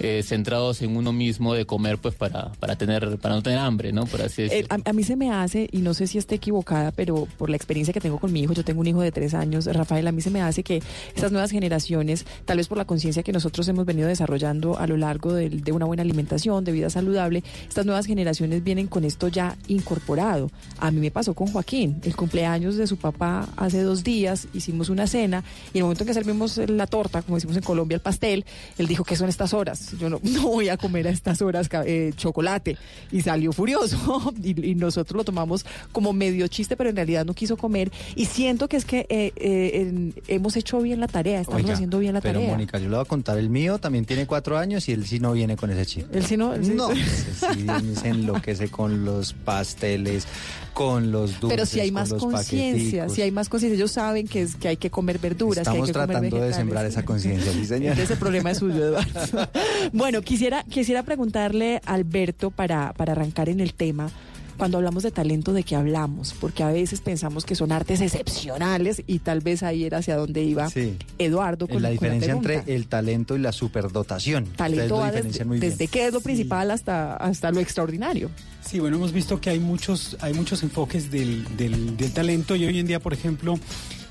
eh, 0.00 0.22
centrados 0.24 0.82
en 0.82 0.96
uno 0.96 1.12
mismo 1.12 1.54
de 1.54 1.66
comer, 1.66 1.98
pues 1.98 2.14
para, 2.14 2.52
para 2.58 2.76
tener, 2.76 3.18
para 3.18 3.34
no 3.36 3.42
tener 3.42 3.58
hambre, 3.58 3.92
¿no? 3.92 4.06
Por 4.06 4.22
así 4.22 4.42
Eh, 4.42 4.44
decirlo. 4.48 4.76
a, 4.84 4.90
a 4.90 4.92
mí 4.92 5.02
se 5.04 5.16
me 5.16 5.30
hace, 5.30 5.68
y 5.70 5.78
no 5.78 5.94
sé 5.94 6.06
si 6.06 6.18
esté 6.18 6.36
equivocada, 6.36 6.90
pero 6.90 7.26
por 7.38 7.50
la 7.50 7.56
experiencia 7.56 7.92
que 7.94 8.00
tengo 8.00 8.18
con 8.18 8.32
mi 8.32 8.40
hijo, 8.40 8.52
yo 8.54 8.64
tengo 8.64 8.80
un 8.80 8.86
hijo 8.86 9.00
de 9.02 9.12
tres 9.12 9.34
años, 9.34 9.66
Rafael, 9.66 10.06
a 10.08 10.12
mí 10.12 10.20
se 10.22 10.30
me 10.30 10.42
hace 10.42 10.62
que 10.62 10.82
estas 11.14 11.30
nuevas 11.32 11.50
generaciones, 11.50 12.24
tal 12.44 12.56
vez 12.56 12.66
por 12.68 12.78
la 12.78 12.84
conciencia 12.84 13.22
que 13.22 13.32
nosotros 13.32 13.68
hemos 13.68 13.84
venido 13.86 14.08
desarrollando 14.08 14.78
a 14.78 14.86
lo 14.86 14.96
largo 14.96 15.32
de, 15.34 15.62
una 15.72 15.84
buena 15.86 16.02
alimentación, 16.02 16.64
de 16.64 16.72
vida 16.72 16.90
saludable, 16.90 17.44
estas 17.68 17.86
nuevas 17.86 18.06
generaciones 18.06 18.64
vienen 18.64 18.86
con 18.88 19.04
esto 19.04 19.28
ya 19.28 19.56
incorporado. 19.68 20.50
A 20.78 20.90
mí 20.90 21.00
me 21.00 21.10
pasó 21.10 21.34
con 21.34 21.48
Joaquín, 21.48 22.00
el 22.04 22.16
cumpleaños 22.16 22.76
de 22.76 22.86
su 22.86 22.96
papá 22.96 23.48
hace 23.56 23.82
dos 23.82 24.02
días, 24.02 24.48
hicimos 24.54 24.88
una 24.88 25.06
cena, 25.06 25.44
y 25.72 25.78
en 25.78 25.80
el 25.80 25.82
momento 25.84 26.04
en 26.04 26.08
que 26.08 26.14
servimos 26.14 26.56
la 26.58 26.86
torta, 26.86 27.22
como 27.22 27.36
decimos 27.36 27.56
en 27.56 27.62
Colombia, 27.62 27.96
el 27.96 28.00
pastel, 28.00 28.44
él 28.78 28.86
dijo, 28.86 29.04
¿qué 29.04 29.16
son 29.16 29.28
estas 29.28 29.52
horas? 29.54 29.89
Yo 29.98 30.08
no, 30.10 30.20
no 30.22 30.42
voy 30.48 30.68
a 30.68 30.76
comer 30.76 31.06
a 31.08 31.10
estas 31.10 31.42
horas 31.42 31.68
eh, 31.86 32.12
chocolate. 32.16 32.76
Y 33.12 33.22
salió 33.22 33.52
furioso. 33.52 34.32
y, 34.42 34.70
y 34.70 34.74
nosotros 34.74 35.16
lo 35.16 35.24
tomamos 35.24 35.64
como 35.92 36.12
medio 36.12 36.46
chiste, 36.48 36.76
pero 36.76 36.90
en 36.90 36.96
realidad 36.96 37.24
no 37.24 37.34
quiso 37.34 37.56
comer. 37.56 37.90
Y 38.14 38.26
siento 38.26 38.68
que 38.68 38.76
es 38.76 38.84
que 38.84 39.06
eh, 39.08 39.32
eh, 39.36 40.12
hemos 40.28 40.56
hecho 40.56 40.80
bien 40.80 41.00
la 41.00 41.08
tarea, 41.08 41.40
estamos 41.40 41.62
Oiga, 41.62 41.74
haciendo 41.74 41.98
bien 41.98 42.14
la 42.14 42.20
pero 42.20 42.34
tarea. 42.40 42.50
Mónica, 42.52 42.78
yo 42.78 42.88
le 42.88 42.96
voy 42.96 43.02
a 43.04 43.08
contar, 43.08 43.38
el 43.38 43.50
mío 43.50 43.78
también 43.78 44.04
tiene 44.04 44.26
cuatro 44.26 44.58
años 44.58 44.88
y 44.88 44.92
él 44.92 45.06
sí 45.06 45.20
no 45.20 45.32
viene 45.32 45.56
con 45.56 45.70
ese 45.70 45.86
chip. 45.86 46.14
Él 46.14 46.24
sí 46.26 46.36
no. 46.36 46.54
sí- 46.62 46.72
No, 46.74 46.90
ese 46.92 47.32
sí 47.34 47.94
se 48.00 48.08
enloquece 48.08 48.68
con 48.68 49.04
los 49.04 49.32
pasteles, 49.32 50.26
con 50.74 51.10
los 51.12 51.40
dulces, 51.40 51.48
Pero 51.50 51.66
si 51.66 51.80
hay 51.80 51.90
más 51.90 52.12
conciencia, 52.12 53.08
si 53.08 53.22
hay 53.22 53.30
más 53.30 53.48
conciencia, 53.48 53.76
ellos 53.76 53.90
saben 53.90 54.28
que, 54.28 54.42
es, 54.42 54.56
que 54.56 54.68
hay 54.68 54.76
que 54.76 54.90
comer 54.90 55.18
verduras, 55.18 55.64
que 55.64 55.70
hay 55.70 55.80
Estamos 55.80 55.92
comer 55.92 56.08
tratando 56.08 56.40
de 56.40 56.52
sembrar 56.54 56.86
esa 56.86 57.04
conciencia, 57.04 57.52
sí, 57.52 57.64
señor. 57.66 57.98
Ese 57.98 58.16
problema 58.16 58.50
es 58.50 58.58
suyo, 58.58 58.88
Eduardo. 58.88 59.48
Bueno, 59.92 60.22
quisiera, 60.22 60.64
quisiera 60.64 61.02
preguntarle 61.02 61.80
a 61.86 61.94
Alberto 61.94 62.50
para, 62.50 62.92
para 62.92 63.12
arrancar 63.12 63.48
en 63.48 63.60
el 63.60 63.74
tema. 63.74 64.10
Cuando 64.56 64.76
hablamos 64.76 65.02
de 65.04 65.10
talento, 65.10 65.54
¿de 65.54 65.62
qué 65.62 65.74
hablamos? 65.74 66.34
Porque 66.38 66.62
a 66.62 66.68
veces 66.70 67.00
pensamos 67.00 67.46
que 67.46 67.54
son 67.54 67.72
artes 67.72 68.02
excepcionales 68.02 69.02
y 69.06 69.20
tal 69.20 69.40
vez 69.40 69.62
ahí 69.62 69.84
era 69.84 69.98
hacia 69.98 70.16
donde 70.16 70.42
iba 70.44 70.68
Sí. 70.68 70.96
Eduardo 71.18 71.66
con 71.66 71.80
la 71.80 71.88
con 71.88 71.92
diferencia 71.94 72.32
entre 72.34 72.62
el 72.66 72.86
talento 72.86 73.36
y 73.36 73.38
la 73.38 73.52
superdotación. 73.52 74.44
Talento 74.56 74.96
va 74.96 75.12
desde, 75.12 75.46
muy 75.46 75.58
desde 75.60 75.88
qué 75.88 76.06
es 76.08 76.12
lo 76.12 76.20
principal 76.20 76.70
hasta, 76.72 77.16
hasta 77.16 77.50
lo 77.52 77.60
extraordinario. 77.60 78.28
Sí, 78.62 78.80
bueno, 78.80 78.96
hemos 78.98 79.12
visto 79.12 79.40
que 79.40 79.48
hay 79.48 79.60
muchos, 79.60 80.18
hay 80.20 80.34
muchos 80.34 80.62
enfoques 80.62 81.10
del, 81.10 81.46
del- 81.56 81.96
del 81.96 82.12
talento 82.12 82.54
y 82.54 82.66
hoy 82.66 82.78
en 82.80 82.86
día, 82.86 83.00
por 83.00 83.14
ejemplo, 83.14 83.58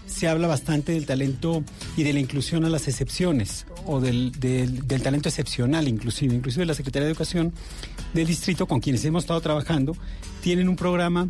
se 0.10 0.28
habla 0.28 0.48
bastante 0.48 0.92
del 0.94 1.06
talento 1.06 1.64
y 1.96 2.04
de 2.04 2.14
la 2.14 2.20
inclusión 2.20 2.66
a 2.66 2.70
las 2.70 2.88
excepciones 2.88 3.66
o 3.86 4.02
del, 4.02 4.32
del- 4.40 5.02
talento 5.02 5.30
excepcional 5.30 5.88
inclusive. 5.88 6.34
Inclusive 6.36 6.66
la 6.66 6.74
Secretaría 6.74 7.06
de 7.06 7.12
Educación 7.12 7.54
del 8.14 8.28
Distrito, 8.28 8.66
con 8.68 8.80
quienes 8.80 9.06
hemos 9.06 9.24
estado 9.24 9.40
trabajando, 9.42 9.96
tienen 10.42 10.68
un 10.68 10.76
programa 10.76 11.30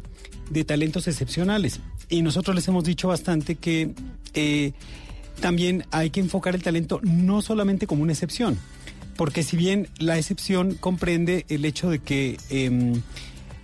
de 0.49 0.63
talentos 0.63 1.07
excepcionales. 1.07 1.79
Y 2.09 2.21
nosotros 2.21 2.55
les 2.55 2.67
hemos 2.67 2.83
dicho 2.83 3.07
bastante 3.09 3.55
que 3.55 3.91
eh, 4.33 4.71
también 5.41 5.85
hay 5.91 6.09
que 6.09 6.19
enfocar 6.21 6.55
el 6.55 6.63
talento 6.63 6.99
no 7.03 7.41
solamente 7.41 7.85
como 7.85 8.03
una 8.03 8.13
excepción, 8.13 8.57
porque 9.17 9.43
si 9.43 9.57
bien 9.57 9.87
la 9.99 10.17
excepción 10.17 10.73
comprende 10.75 11.45
el 11.49 11.65
hecho 11.65 11.89
de 11.89 11.99
que 11.99 12.37
em, 12.49 13.01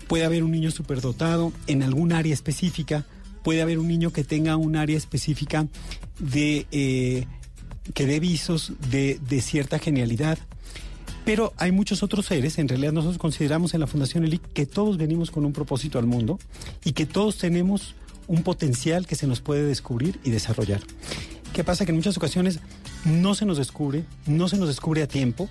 puede 0.07 0.25
haber 0.25 0.43
un 0.43 0.51
niño 0.51 0.69
superdotado 0.71 1.51
en 1.67 1.81
algún 1.83 2.11
área 2.13 2.33
específica, 2.33 3.05
puede 3.45 3.61
haber 3.61 3.77
un 3.77 3.87
niño 3.87 4.11
que 4.11 4.23
tenga 4.23 4.57
un 4.57 4.75
área 4.75 4.97
específica 4.97 5.67
de 6.17 6.65
eh, 6.71 7.27
que 7.93 8.07
dé 8.07 8.19
visos 8.19 8.73
de, 8.89 9.19
de 9.29 9.39
cierta 9.39 9.77
genialidad. 9.77 10.39
Pero 11.25 11.53
hay 11.57 11.71
muchos 11.71 12.01
otros 12.01 12.25
seres, 12.25 12.57
en 12.57 12.67
realidad 12.67 12.91
nosotros 12.91 13.19
consideramos 13.19 13.75
en 13.75 13.81
la 13.81 13.87
Fundación 13.87 14.23
ELIC 14.23 14.41
que 14.53 14.65
todos 14.65 14.97
venimos 14.97 15.29
con 15.29 15.45
un 15.45 15.53
propósito 15.53 15.99
al 15.99 16.07
mundo 16.07 16.39
y 16.83 16.93
que 16.93 17.05
todos 17.05 17.37
tenemos 17.37 17.93
un 18.27 18.41
potencial 18.41 19.05
que 19.05 19.15
se 19.15 19.27
nos 19.27 19.41
puede 19.41 19.63
descubrir 19.63 20.19
y 20.23 20.31
desarrollar. 20.31 20.81
¿Qué 21.53 21.63
pasa? 21.63 21.85
Que 21.85 21.91
en 21.91 21.97
muchas 21.97 22.17
ocasiones 22.17 22.61
no 23.05 23.35
se 23.35 23.45
nos 23.45 23.59
descubre, 23.59 24.05
no 24.25 24.49
se 24.49 24.57
nos 24.57 24.69
descubre 24.69 25.03
a 25.03 25.07
tiempo 25.07 25.49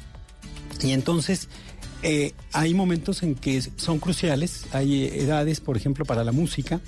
y 0.83 0.91
entonces 0.91 1.49
eh, 2.05 2.35
hay 2.53 2.75
momentos 2.75 3.23
en 3.23 3.35
que 3.35 3.62
son 3.77 3.99
cruciales, 3.99 4.67
hay 4.73 5.07
edades, 5.07 5.61
por 5.61 5.77
ejemplo, 5.77 6.05
para 6.05 6.23
la 6.23 6.33
música. 6.33 6.81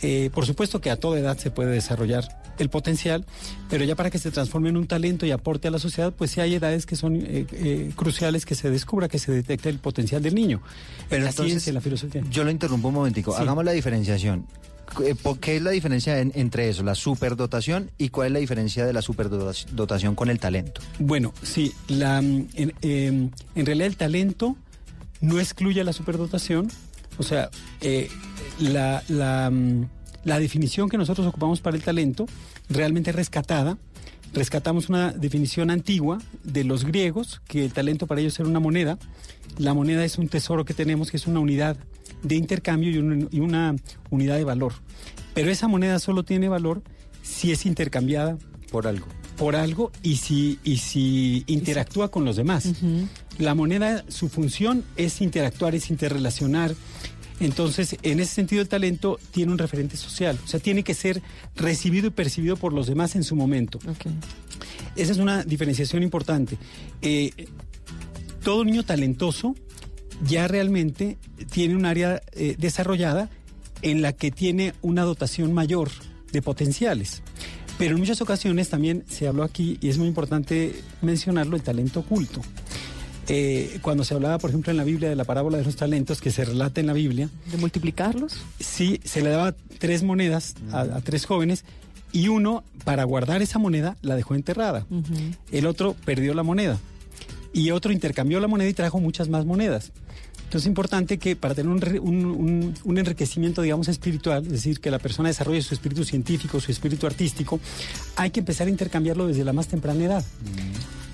Eh, 0.00 0.30
por 0.32 0.46
supuesto 0.46 0.80
que 0.80 0.90
a 0.90 0.96
toda 0.96 1.18
edad 1.18 1.36
se 1.36 1.50
puede 1.50 1.72
desarrollar 1.72 2.24
el 2.58 2.70
potencial, 2.70 3.26
pero 3.68 3.84
ya 3.84 3.96
para 3.96 4.10
que 4.10 4.18
se 4.18 4.30
transforme 4.30 4.68
en 4.68 4.76
un 4.76 4.86
talento 4.86 5.26
y 5.26 5.32
aporte 5.32 5.68
a 5.68 5.70
la 5.72 5.80
sociedad, 5.80 6.12
pues 6.16 6.30
sí 6.30 6.40
hay 6.40 6.54
edades 6.54 6.86
que 6.86 6.94
son 6.94 7.16
eh, 7.16 7.46
eh, 7.52 7.92
cruciales 7.96 8.46
que 8.46 8.54
se 8.54 8.70
descubra, 8.70 9.08
que 9.08 9.18
se 9.18 9.32
detecte 9.32 9.68
el 9.68 9.80
potencial 9.80 10.22
del 10.22 10.36
niño. 10.36 10.62
Pero 11.08 11.18
en 11.18 11.24
la 11.24 11.30
entonces, 11.30 11.52
ciencia, 11.52 11.70
en 11.70 11.74
la 11.74 11.80
filosofía. 11.80 12.22
Yo 12.30 12.44
lo 12.44 12.50
interrumpo 12.50 12.88
un 12.88 12.94
momentico. 12.94 13.34
Sí. 13.34 13.42
Hagamos 13.42 13.64
la 13.64 13.72
diferenciación. 13.72 14.46
Eh, 15.04 15.14
¿por 15.14 15.38
¿Qué 15.38 15.56
es 15.56 15.62
la 15.62 15.70
diferencia 15.70 16.18
en- 16.20 16.32
entre 16.34 16.68
eso, 16.68 16.82
la 16.82 16.94
superdotación 16.94 17.90
y 17.98 18.08
cuál 18.08 18.28
es 18.28 18.32
la 18.32 18.38
diferencia 18.40 18.84
de 18.86 18.92
la 18.92 19.02
superdotación 19.02 20.14
con 20.14 20.30
el 20.30 20.38
talento? 20.40 20.80
Bueno, 20.98 21.32
sí, 21.42 21.72
la, 21.88 22.20
mm, 22.20 22.46
en, 22.54 22.74
em, 22.82 23.30
en 23.54 23.66
realidad 23.66 23.86
el 23.86 23.96
talento 23.96 24.56
no 25.20 25.38
excluye 25.40 25.80
a 25.80 25.84
la 25.84 25.92
superdotación. 25.92 26.68
O 27.18 27.22
sea, 27.22 27.50
eh, 27.80 28.08
la, 28.60 29.02
mm, 29.50 29.82
la 30.24 30.38
definición 30.38 30.88
que 30.88 30.96
nosotros 30.98 31.26
ocupamos 31.26 31.60
para 31.60 31.76
el 31.76 31.82
talento 31.82 32.26
realmente 32.68 33.10
es 33.10 33.16
rescatada. 33.16 33.78
Rescatamos 34.34 34.88
una 34.88 35.12
definición 35.12 35.70
antigua 35.70 36.18
de 36.44 36.62
los 36.64 36.84
griegos, 36.84 37.40
que 37.48 37.64
el 37.64 37.72
talento 37.72 38.06
para 38.06 38.20
ellos 38.20 38.38
era 38.38 38.48
una 38.48 38.60
moneda. 38.60 38.98
La 39.58 39.74
moneda 39.74 40.04
es 40.04 40.18
un 40.18 40.28
tesoro 40.28 40.64
que 40.64 40.74
tenemos, 40.74 41.10
que 41.10 41.16
es 41.16 41.26
una 41.26 41.40
unidad 41.40 41.76
de 42.22 42.34
intercambio 42.36 42.90
y, 42.90 42.98
un- 42.98 43.28
y 43.30 43.40
una 43.40 43.74
unidad 44.10 44.36
de 44.36 44.44
valor. 44.44 44.72
Pero 45.34 45.50
esa 45.50 45.68
moneda 45.68 45.98
solo 45.98 46.24
tiene 46.24 46.48
valor 46.48 46.82
si 47.22 47.52
es 47.52 47.64
intercambiada 47.66 48.38
por 48.70 48.86
algo. 48.86 49.06
Por 49.36 49.54
algo 49.54 49.92
y 50.02 50.16
si, 50.16 50.58
y 50.64 50.78
si 50.78 51.44
interactúa 51.46 52.10
con 52.10 52.24
los 52.24 52.34
demás. 52.36 52.72
La 53.38 53.54
moneda, 53.54 54.04
su 54.08 54.28
función 54.28 54.82
es 54.96 55.20
interactuar, 55.20 55.76
es 55.76 55.90
interrelacionar. 55.90 56.74
Entonces, 57.38 57.96
en 58.02 58.18
ese 58.18 58.34
sentido, 58.34 58.60
el 58.62 58.68
talento 58.68 59.20
tiene 59.30 59.52
un 59.52 59.58
referente 59.58 59.96
social. 59.96 60.36
O 60.44 60.48
sea, 60.48 60.58
tiene 60.58 60.82
que 60.82 60.92
ser 60.94 61.22
recibido 61.54 62.08
y 62.08 62.10
percibido 62.10 62.56
por 62.56 62.72
los 62.72 62.88
demás 62.88 63.14
en 63.14 63.22
su 63.22 63.36
momento. 63.36 63.78
Esa 64.96 65.12
es 65.12 65.18
una 65.18 65.44
diferenciación 65.44 66.02
importante. 66.02 66.58
Eh, 67.00 67.30
todo 68.42 68.64
niño 68.64 68.82
talentoso 68.82 69.54
ya 70.24 70.48
realmente 70.48 71.18
tiene 71.50 71.76
un 71.76 71.86
área 71.86 72.22
eh, 72.32 72.56
desarrollada 72.58 73.30
en 73.82 74.02
la 74.02 74.12
que 74.12 74.30
tiene 74.30 74.74
una 74.82 75.02
dotación 75.02 75.52
mayor 75.52 75.90
de 76.32 76.42
potenciales. 76.42 77.22
Pero 77.78 77.94
en 77.94 78.00
muchas 78.00 78.20
ocasiones 78.20 78.68
también 78.70 79.04
se 79.08 79.28
habló 79.28 79.44
aquí, 79.44 79.78
y 79.80 79.88
es 79.88 79.98
muy 79.98 80.08
importante 80.08 80.82
mencionarlo, 81.00 81.54
el 81.54 81.62
talento 81.62 82.00
oculto. 82.00 82.42
Eh, 83.28 83.78
cuando 83.82 84.04
se 84.04 84.14
hablaba, 84.14 84.38
por 84.38 84.50
ejemplo, 84.50 84.70
en 84.70 84.78
la 84.78 84.84
Biblia 84.84 85.08
de 85.08 85.14
la 85.14 85.24
parábola 85.24 85.58
de 85.58 85.64
los 85.64 85.76
talentos, 85.76 86.20
que 86.20 86.30
se 86.30 86.44
relata 86.44 86.80
en 86.80 86.88
la 86.88 86.92
Biblia. 86.94 87.28
¿De 87.52 87.56
multiplicarlos? 87.58 88.36
Sí, 88.58 89.00
se 89.04 89.22
le 89.22 89.30
daba 89.30 89.54
tres 89.78 90.02
monedas 90.02 90.54
a, 90.72 90.80
a 90.80 91.00
tres 91.02 91.24
jóvenes 91.24 91.64
y 92.10 92.28
uno, 92.28 92.64
para 92.84 93.04
guardar 93.04 93.42
esa 93.42 93.58
moneda, 93.58 93.96
la 94.02 94.16
dejó 94.16 94.34
enterrada. 94.34 94.86
El 95.52 95.66
otro 95.66 95.94
perdió 96.04 96.34
la 96.34 96.42
moneda. 96.42 96.78
Y 97.52 97.70
otro 97.70 97.92
intercambió 97.92 98.40
la 98.40 98.48
moneda 98.48 98.68
y 98.68 98.74
trajo 98.74 98.98
muchas 98.98 99.28
más 99.28 99.44
monedas. 99.44 99.92
Entonces 100.44 100.62
es 100.62 100.66
importante 100.68 101.18
que 101.18 101.36
para 101.36 101.54
tener 101.54 101.70
un, 101.70 101.82
un- 102.00 102.24
un- 102.24 102.74
un 102.84 102.98
enriquecimiento, 102.98 103.60
digamos, 103.60 103.88
espiritual, 103.88 104.44
es 104.46 104.52
decir, 104.52 104.80
que 104.80 104.90
la 104.90 104.98
persona 104.98 105.28
desarrolle 105.28 105.60
su 105.60 105.74
espíritu 105.74 106.04
científico, 106.04 106.58
su 106.60 106.70
espíritu 106.72 107.06
artístico, 107.06 107.60
hay 108.16 108.30
que 108.30 108.40
empezar 108.40 108.66
a 108.66 108.70
intercambiarlo 108.70 109.26
desde 109.26 109.44
la 109.44 109.52
más 109.52 109.68
temprana 109.68 110.04
edad. 110.04 110.24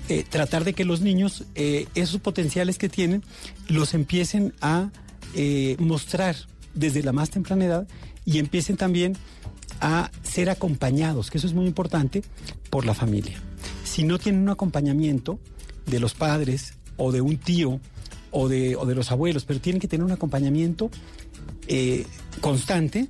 Eh, 0.07 0.23
tratar 0.29 0.63
de 0.63 0.73
que 0.73 0.85
los 0.85 1.01
niños, 1.01 1.43
eh, 1.55 1.87
esos 1.95 2.21
potenciales 2.21 2.77
que 2.77 2.87
tienen, 2.89 3.23
los 3.67 3.93
empiecen 3.93 4.53
a 4.61 4.89
eh, 5.33 5.75
mostrar 5.79 6.35
desde 6.73 7.03
la 7.03 7.11
más 7.11 7.29
temprana 7.31 7.65
edad 7.65 7.87
y 8.23 8.37
empiecen 8.39 8.77
también 8.77 9.17
a 9.81 10.11
ser 10.23 10.49
acompañados, 10.49 11.29
que 11.29 11.39
eso 11.39 11.47
es 11.47 11.53
muy 11.53 11.65
importante, 11.65 12.23
por 12.69 12.85
la 12.85 12.93
familia. 12.93 13.37
Si 13.83 14.03
no 14.03 14.17
tienen 14.17 14.41
un 14.43 14.49
acompañamiento 14.49 15.39
de 15.87 15.99
los 15.99 16.13
padres 16.13 16.75
o 16.97 17.11
de 17.11 17.19
un 17.21 17.37
tío 17.37 17.81
o 18.37 18.49
de, 18.49 18.75
o 18.75 18.85
de 18.85 18.95
los 18.95 19.11
abuelos, 19.11 19.45
pero 19.45 19.61
tienen 19.61 19.79
que 19.79 19.87
tener 19.87 20.03
un 20.03 20.11
acompañamiento 20.11 20.89
eh, 21.67 22.05
constante 22.41 23.07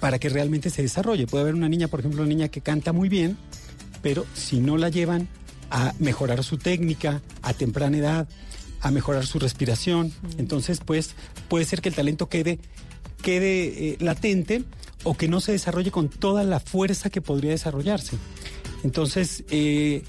para 0.00 0.18
que 0.20 0.28
realmente 0.28 0.70
se 0.70 0.82
desarrolle. 0.82 1.26
Puede 1.26 1.42
haber 1.42 1.54
una 1.56 1.68
niña, 1.68 1.88
por 1.88 1.98
ejemplo, 2.00 2.22
una 2.22 2.28
niña 2.28 2.48
que 2.48 2.60
canta 2.60 2.92
muy 2.92 3.08
bien, 3.08 3.36
pero 4.02 4.24
si 4.34 4.60
no 4.60 4.76
la 4.76 4.88
llevan 4.88 5.26
a 5.70 5.92
mejorar 5.98 6.44
su 6.44 6.58
técnica 6.58 7.20
a 7.42 7.52
temprana 7.54 7.98
edad, 7.98 8.28
a 8.80 8.90
mejorar 8.92 9.26
su 9.26 9.40
respiración, 9.40 10.12
entonces 10.38 10.78
pues 10.84 11.16
puede 11.48 11.64
ser 11.64 11.80
que 11.80 11.88
el 11.88 11.96
talento 11.96 12.28
quede, 12.28 12.60
quede 13.20 13.90
eh, 13.90 13.96
latente 13.98 14.62
o 15.02 15.14
que 15.14 15.26
no 15.26 15.40
se 15.40 15.50
desarrolle 15.52 15.90
con 15.90 16.08
toda 16.08 16.44
la 16.44 16.60
fuerza 16.60 17.10
que 17.10 17.20
podría 17.20 17.50
desarrollarse. 17.50 18.16
Entonces, 18.84 19.42
eh, 19.50 20.04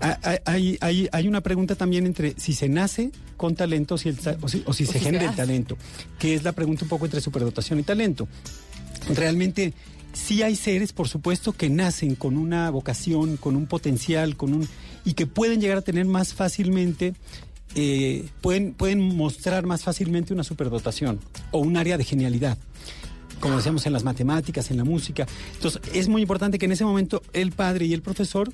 ha- 0.00 0.18
ha- 0.24 0.40
hay, 0.50 0.76
hay, 0.80 1.08
hay 1.12 1.28
una 1.28 1.40
pregunta 1.42 1.76
también 1.76 2.04
entre 2.06 2.34
si 2.36 2.52
se 2.52 2.68
nace 2.68 3.12
con 3.36 3.54
talento 3.54 3.98
si 3.98 4.08
el 4.10 4.18
ta- 4.18 4.36
o 4.40 4.48
si, 4.48 4.62
o 4.66 4.72
si 4.72 4.84
O 4.84 4.86
se 4.86 4.92
si 4.92 4.92
se 4.92 5.00
genera 5.00 5.26
el 5.30 5.34
talento, 5.36 5.76
que 6.18 6.34
es 6.34 6.42
la 6.44 6.52
pregunta 6.52 6.84
un 6.84 6.88
poco 6.88 7.04
entre 7.04 7.20
superdotación 7.20 7.78
y 7.80 7.82
talento. 7.82 8.28
Realmente 9.14 9.74
sí 10.12 10.42
hay 10.42 10.56
seres, 10.56 10.92
por 10.92 11.08
supuesto, 11.08 11.52
que 11.52 11.68
nacen 11.70 12.14
con 12.14 12.36
una 12.36 12.70
vocación, 12.70 13.36
con 13.36 13.56
un 13.56 13.66
potencial, 13.66 14.36
con 14.36 14.54
un 14.54 14.68
y 15.04 15.12
que 15.14 15.26
pueden 15.26 15.60
llegar 15.60 15.78
a 15.78 15.82
tener 15.82 16.06
más 16.06 16.32
fácilmente, 16.34 17.14
eh, 17.74 18.28
pueden, 18.40 18.72
pueden 18.72 19.00
mostrar 19.00 19.66
más 19.66 19.82
fácilmente 19.82 20.32
una 20.32 20.44
superdotación 20.44 21.20
o 21.50 21.58
un 21.58 21.76
área 21.76 21.98
de 21.98 22.04
genialidad 22.04 22.56
como 23.40 23.56
decíamos 23.56 23.84
en 23.84 23.92
las 23.92 24.04
matemáticas, 24.04 24.70
en 24.70 24.78
la 24.78 24.84
música. 24.84 25.26
Entonces, 25.54 25.82
es 25.92 26.08
muy 26.08 26.22
importante 26.22 26.56
que 26.58 26.64
en 26.64 26.72
ese 26.72 26.84
momento 26.86 27.20
el 27.34 27.52
padre 27.52 27.84
y 27.84 27.92
el 27.92 28.00
profesor 28.00 28.50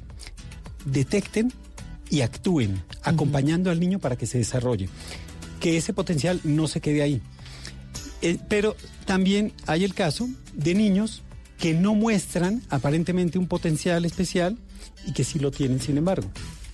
detecten 0.85 1.53
y 2.11 2.23
actúen, 2.23 2.83
acompañando 3.03 3.71
al 3.71 3.81
niño 3.81 3.99
para 3.99 4.17
que 4.17 4.27
se 4.27 4.39
desarrolle. 4.39 4.89
Que 5.61 5.77
ese 5.77 5.93
potencial 5.93 6.41
no 6.45 6.67
se 6.67 6.81
quede 6.81 7.03
ahí. 7.03 7.23
Eh, 8.23 8.39
pero 8.49 8.77
también 9.07 9.53
hay 9.67 9.85
el 9.85 9.95
caso 9.95 10.29
de 10.53 10.75
niños 10.75 11.23
que 11.59 11.75
no 11.75 11.95
muestran 11.95 12.63
aparentemente 12.71 13.39
un 13.39 13.47
potencial 13.47 14.05
especial 14.05 14.59
y 15.07 15.13
que 15.13 15.25
sí 15.25 15.39
lo 15.39 15.51
tienen, 15.51 15.81
sin 15.81 15.99
embargo. 15.99 16.29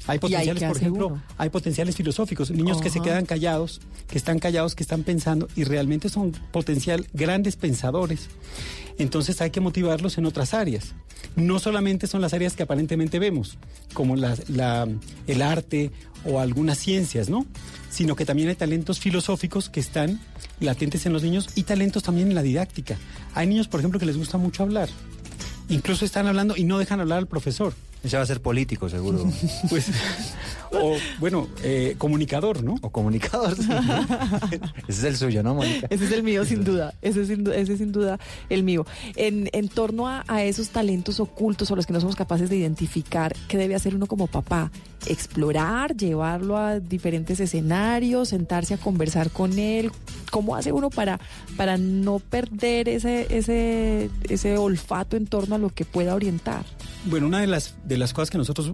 Hay 0.08 0.18
¿Y 0.22 0.34
ahí 0.34 0.46
potenciales, 0.48 0.62
por 0.64 0.76
ejemplo, 0.76 1.06
uno? 1.08 1.22
hay 1.36 1.50
potenciales 1.50 1.96
filosóficos, 1.96 2.50
niños 2.50 2.80
que 2.80 2.90
se 2.90 3.00
quedan 3.00 3.26
callados, 3.26 3.80
que 4.08 4.16
están 4.18 4.38
callados, 4.38 4.74
que 4.74 4.82
están 4.84 5.02
pensando 5.02 5.48
y 5.56 5.64
realmente 5.64 6.08
son 6.08 6.32
potencial 6.52 7.06
grandes 7.12 7.56
pensadores. 7.56 8.28
Entonces 8.98 9.40
hay 9.40 9.50
que 9.50 9.60
motivarlos 9.60 10.16
en 10.18 10.26
otras 10.26 10.54
áreas. 10.54 10.94
No 11.34 11.58
solamente 11.58 12.06
son 12.06 12.20
las 12.22 12.32
áreas 12.34 12.54
que 12.54 12.62
aparentemente 12.62 13.18
vemos, 13.18 13.58
como 13.94 14.16
la- 14.16 14.36
la- 14.48 14.88
el 15.26 15.42
arte 15.42 15.90
o 16.24 16.40
algunas 16.40 16.78
ciencias, 16.78 17.28
¿no? 17.28 17.44
Sino 17.90 18.14
que 18.16 18.24
también 18.24 18.48
hay 18.48 18.54
talentos 18.54 19.00
filosóficos 19.00 19.68
que 19.68 19.80
están 19.80 20.20
latentes 20.60 21.04
en 21.06 21.12
los 21.12 21.22
niños 21.22 21.48
y 21.54 21.64
talentos 21.64 22.02
también 22.04 22.28
en 22.28 22.34
la 22.34 22.42
didáctica. 22.42 22.96
Hay 23.34 23.46
niños, 23.46 23.68
por 23.68 23.80
ejemplo, 23.80 23.98
que 23.98 24.06
les 24.06 24.16
gusta 24.16 24.38
mucho 24.38 24.62
hablar. 24.62 24.88
Incluso 25.68 26.04
están 26.04 26.26
hablando 26.26 26.56
y 26.56 26.64
no 26.64 26.78
dejan 26.78 27.00
hablar 27.00 27.18
al 27.18 27.26
profesor. 27.26 27.74
Ese 28.06 28.16
va 28.16 28.22
a 28.22 28.26
ser 28.26 28.40
político, 28.40 28.88
seguro. 28.88 29.24
Pues, 29.68 29.90
o 30.70 30.96
bueno, 31.18 31.48
eh, 31.62 31.94
comunicador, 31.98 32.62
¿no? 32.62 32.76
O 32.82 32.90
comunicador, 32.90 33.56
sí. 33.56 33.68
Ese 34.88 34.98
es 35.00 35.04
el 35.04 35.16
suyo, 35.16 35.42
¿no, 35.42 35.54
Mónica? 35.54 35.88
Ese 35.90 36.04
es 36.04 36.12
el 36.12 36.22
mío, 36.22 36.44
sin 36.44 36.62
duda. 36.62 36.94
Ese 37.02 37.22
es 37.22 37.28
sin, 37.28 37.46
ese 37.48 37.72
es 37.72 37.78
sin 37.78 37.90
duda 37.90 38.18
el 38.48 38.62
mío. 38.62 38.86
En, 39.16 39.48
en 39.52 39.68
torno 39.68 40.06
a, 40.06 40.24
a 40.28 40.44
esos 40.44 40.68
talentos 40.68 41.18
ocultos 41.18 41.70
o 41.70 41.76
los 41.76 41.86
que 41.86 41.92
no 41.92 42.00
somos 42.00 42.14
capaces 42.14 42.48
de 42.48 42.56
identificar, 42.56 43.34
¿qué 43.48 43.58
debe 43.58 43.74
hacer 43.74 43.94
uno 43.94 44.06
como 44.06 44.28
papá? 44.28 44.70
Explorar, 45.06 45.96
llevarlo 45.96 46.56
a 46.56 46.78
diferentes 46.78 47.40
escenarios, 47.40 48.28
sentarse 48.28 48.74
a 48.74 48.78
conversar 48.78 49.30
con 49.30 49.58
él. 49.58 49.90
¿Cómo 50.30 50.54
hace 50.54 50.70
uno 50.70 50.90
para, 50.90 51.18
para 51.56 51.76
no 51.76 52.20
perder 52.20 52.88
ese, 52.88 53.26
ese, 53.36 54.10
ese 54.28 54.58
olfato 54.58 55.16
en 55.16 55.26
torno 55.26 55.56
a 55.56 55.58
lo 55.58 55.70
que 55.70 55.84
pueda 55.84 56.14
orientar? 56.14 56.64
Bueno, 57.06 57.28
una 57.28 57.38
de 57.40 57.46
las, 57.46 57.76
de 57.84 57.96
las 57.98 58.12
cosas 58.12 58.30
que 58.30 58.38
nosotros 58.38 58.72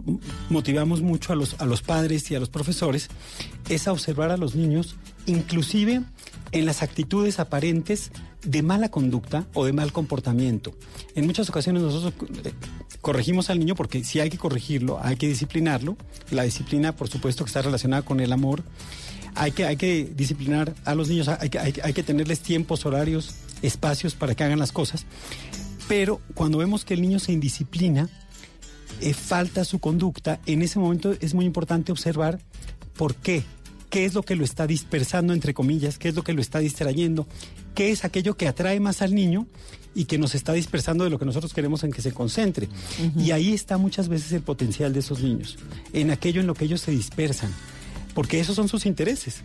motivamos 0.49 1.01
mucho 1.01 1.33
a 1.33 1.35
los, 1.35 1.55
a 1.59 1.65
los 1.65 1.81
padres 1.83 2.29
y 2.31 2.35
a 2.35 2.39
los 2.39 2.49
profesores 2.49 3.09
es 3.69 3.87
a 3.87 3.91
observar 3.91 4.31
a 4.31 4.37
los 4.37 4.55
niños, 4.55 4.95
inclusive 5.27 6.01
en 6.51 6.65
las 6.65 6.81
actitudes 6.81 7.39
aparentes 7.39 8.11
de 8.43 8.63
mala 8.63 8.89
conducta 8.89 9.45
o 9.53 9.65
de 9.65 9.73
mal 9.73 9.91
comportamiento. 9.91 10.75
En 11.15 11.27
muchas 11.27 11.47
ocasiones 11.49 11.83
nosotros 11.83 12.13
eh, 12.43 12.53
corregimos 13.01 13.51
al 13.51 13.59
niño 13.59 13.75
porque 13.75 14.03
si 14.03 14.19
hay 14.19 14.29
que 14.31 14.37
corregirlo, 14.39 14.99
hay 15.01 15.15
que 15.15 15.27
disciplinarlo. 15.27 15.95
La 16.31 16.41
disciplina, 16.43 16.95
por 16.95 17.09
supuesto, 17.09 17.43
que 17.45 17.49
está 17.49 17.61
relacionada 17.61 18.01
con 18.01 18.19
el 18.19 18.33
amor. 18.33 18.63
Hay 19.35 19.51
que, 19.51 19.65
hay 19.65 19.77
que 19.77 20.11
disciplinar 20.15 20.73
a 20.85 20.95
los 20.95 21.07
niños, 21.07 21.27
hay, 21.27 21.49
que- 21.49 21.59
hay 21.59 21.93
que 21.93 22.03
tenerles 22.03 22.39
tiempos, 22.39 22.85
horarios, 22.85 23.35
espacios 23.61 24.15
para 24.15 24.33
que 24.35 24.43
hagan 24.43 24.59
las 24.59 24.71
cosas. 24.71 25.05
Pero 25.87 26.21
cuando 26.33 26.57
vemos 26.57 26.85
que 26.85 26.93
el 26.93 27.01
niño 27.01 27.19
se 27.19 27.31
indisciplina, 27.31 28.09
eh, 29.01 29.13
falta 29.13 29.65
su 29.65 29.79
conducta, 29.79 30.39
en 30.45 30.61
ese 30.61 30.79
momento 30.79 31.13
es 31.19 31.33
muy 31.33 31.45
importante 31.45 31.91
observar 31.91 32.39
por 32.95 33.15
qué, 33.15 33.43
qué 33.89 34.05
es 34.05 34.13
lo 34.13 34.23
que 34.23 34.35
lo 34.35 34.43
está 34.43 34.65
dispersando, 34.65 35.33
entre 35.33 35.53
comillas, 35.53 35.97
qué 35.97 36.09
es 36.09 36.15
lo 36.15 36.23
que 36.23 36.33
lo 36.33 36.41
está 36.41 36.59
distrayendo, 36.59 37.27
qué 37.75 37.91
es 37.91 38.05
aquello 38.05 38.35
que 38.35 38.47
atrae 38.47 38.79
más 38.79 39.01
al 39.01 39.13
niño 39.13 39.47
y 39.95 40.05
que 40.05 40.17
nos 40.17 40.35
está 40.35 40.53
dispersando 40.53 41.03
de 41.03 41.09
lo 41.09 41.19
que 41.19 41.25
nosotros 41.25 41.53
queremos 41.53 41.83
en 41.83 41.91
que 41.91 42.01
se 42.01 42.11
concentre. 42.11 42.69
Y 43.17 43.31
ahí 43.31 43.53
está 43.53 43.77
muchas 43.77 44.07
veces 44.07 44.31
el 44.31 44.41
potencial 44.41 44.93
de 44.93 44.99
esos 44.99 45.21
niños, 45.21 45.57
en 45.91 46.11
aquello 46.11 46.41
en 46.41 46.47
lo 46.47 46.55
que 46.55 46.65
ellos 46.65 46.81
se 46.81 46.91
dispersan, 46.91 47.51
porque 48.13 48.39
esos 48.39 48.55
son 48.55 48.67
sus 48.67 48.85
intereses. 48.85 49.41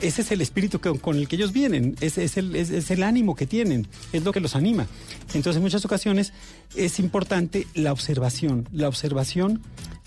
Ese 0.00 0.22
es 0.22 0.30
el 0.32 0.40
espíritu 0.40 0.80
que- 0.80 0.98
con 0.98 1.16
el 1.16 1.28
que 1.28 1.36
ellos 1.36 1.52
vienen, 1.52 1.96
es 2.00 2.18
el, 2.36 2.54
es- 2.56 2.70
es 2.70 2.90
el 2.90 3.02
ánimo 3.02 3.34
que 3.34 3.46
tienen, 3.46 3.86
es 4.12 4.22
lo 4.24 4.32
que 4.32 4.40
los 4.40 4.54
anima. 4.56 4.86
Entonces, 5.34 5.56
en 5.56 5.62
muchas 5.62 5.84
ocasiones 5.84 6.32
es 6.76 6.98
importante 6.98 7.66
la 7.74 7.92
observación, 7.92 8.68
la 8.72 8.88
observación 8.88 9.60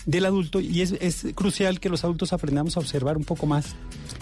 del 0.06 0.24
adulto 0.24 0.60
y 0.60 0.82
es, 0.82 0.92
es 1.00 1.26
crucial 1.34 1.80
que 1.80 1.88
los 1.88 2.04
adultos 2.04 2.32
aprendamos 2.32 2.76
a 2.76 2.80
observar 2.80 3.16
un 3.16 3.24
poco 3.24 3.46
más 3.46 3.74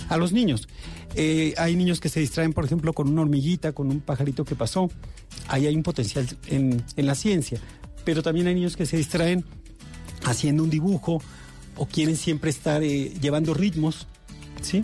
a 0.09 0.17
los 0.17 0.33
niños. 0.33 0.67
Eh, 1.15 1.55
hay 1.59 1.77
niños 1.77 2.01
que 2.01 2.09
se 2.09 2.21
distraen, 2.21 2.53
por 2.53 2.65
ejemplo, 2.65 2.93
con 2.93 3.09
una 3.09 3.23
hormiguita, 3.23 3.73
con 3.73 3.89
un 3.91 4.01
pajarito 4.01 4.45
que 4.45 4.55
pasó. 4.57 4.91
Ahí 5.49 5.67
hay 5.67 5.77
un 5.77 5.83
potencial 5.83 6.27
en, 6.47 6.83
en 6.97 7.07
la 7.07 7.15
ciencia. 7.15 7.61
Pero 8.05 8.23
también 8.23 8.47
hay 8.47 8.55
niños 8.55 8.77
que 8.77 8.87
se 8.87 8.97
distraen 8.97 9.45
haciendo 10.25 10.63
un 10.65 10.71
dibujo 10.71 11.23
o 11.77 11.87
quieren 11.87 12.16
siempre 12.16 12.51
estar 12.51 12.83
eh, 12.83 13.12
llevando 13.20 13.55
ritmos, 13.55 14.07
¿sí? 14.62 14.83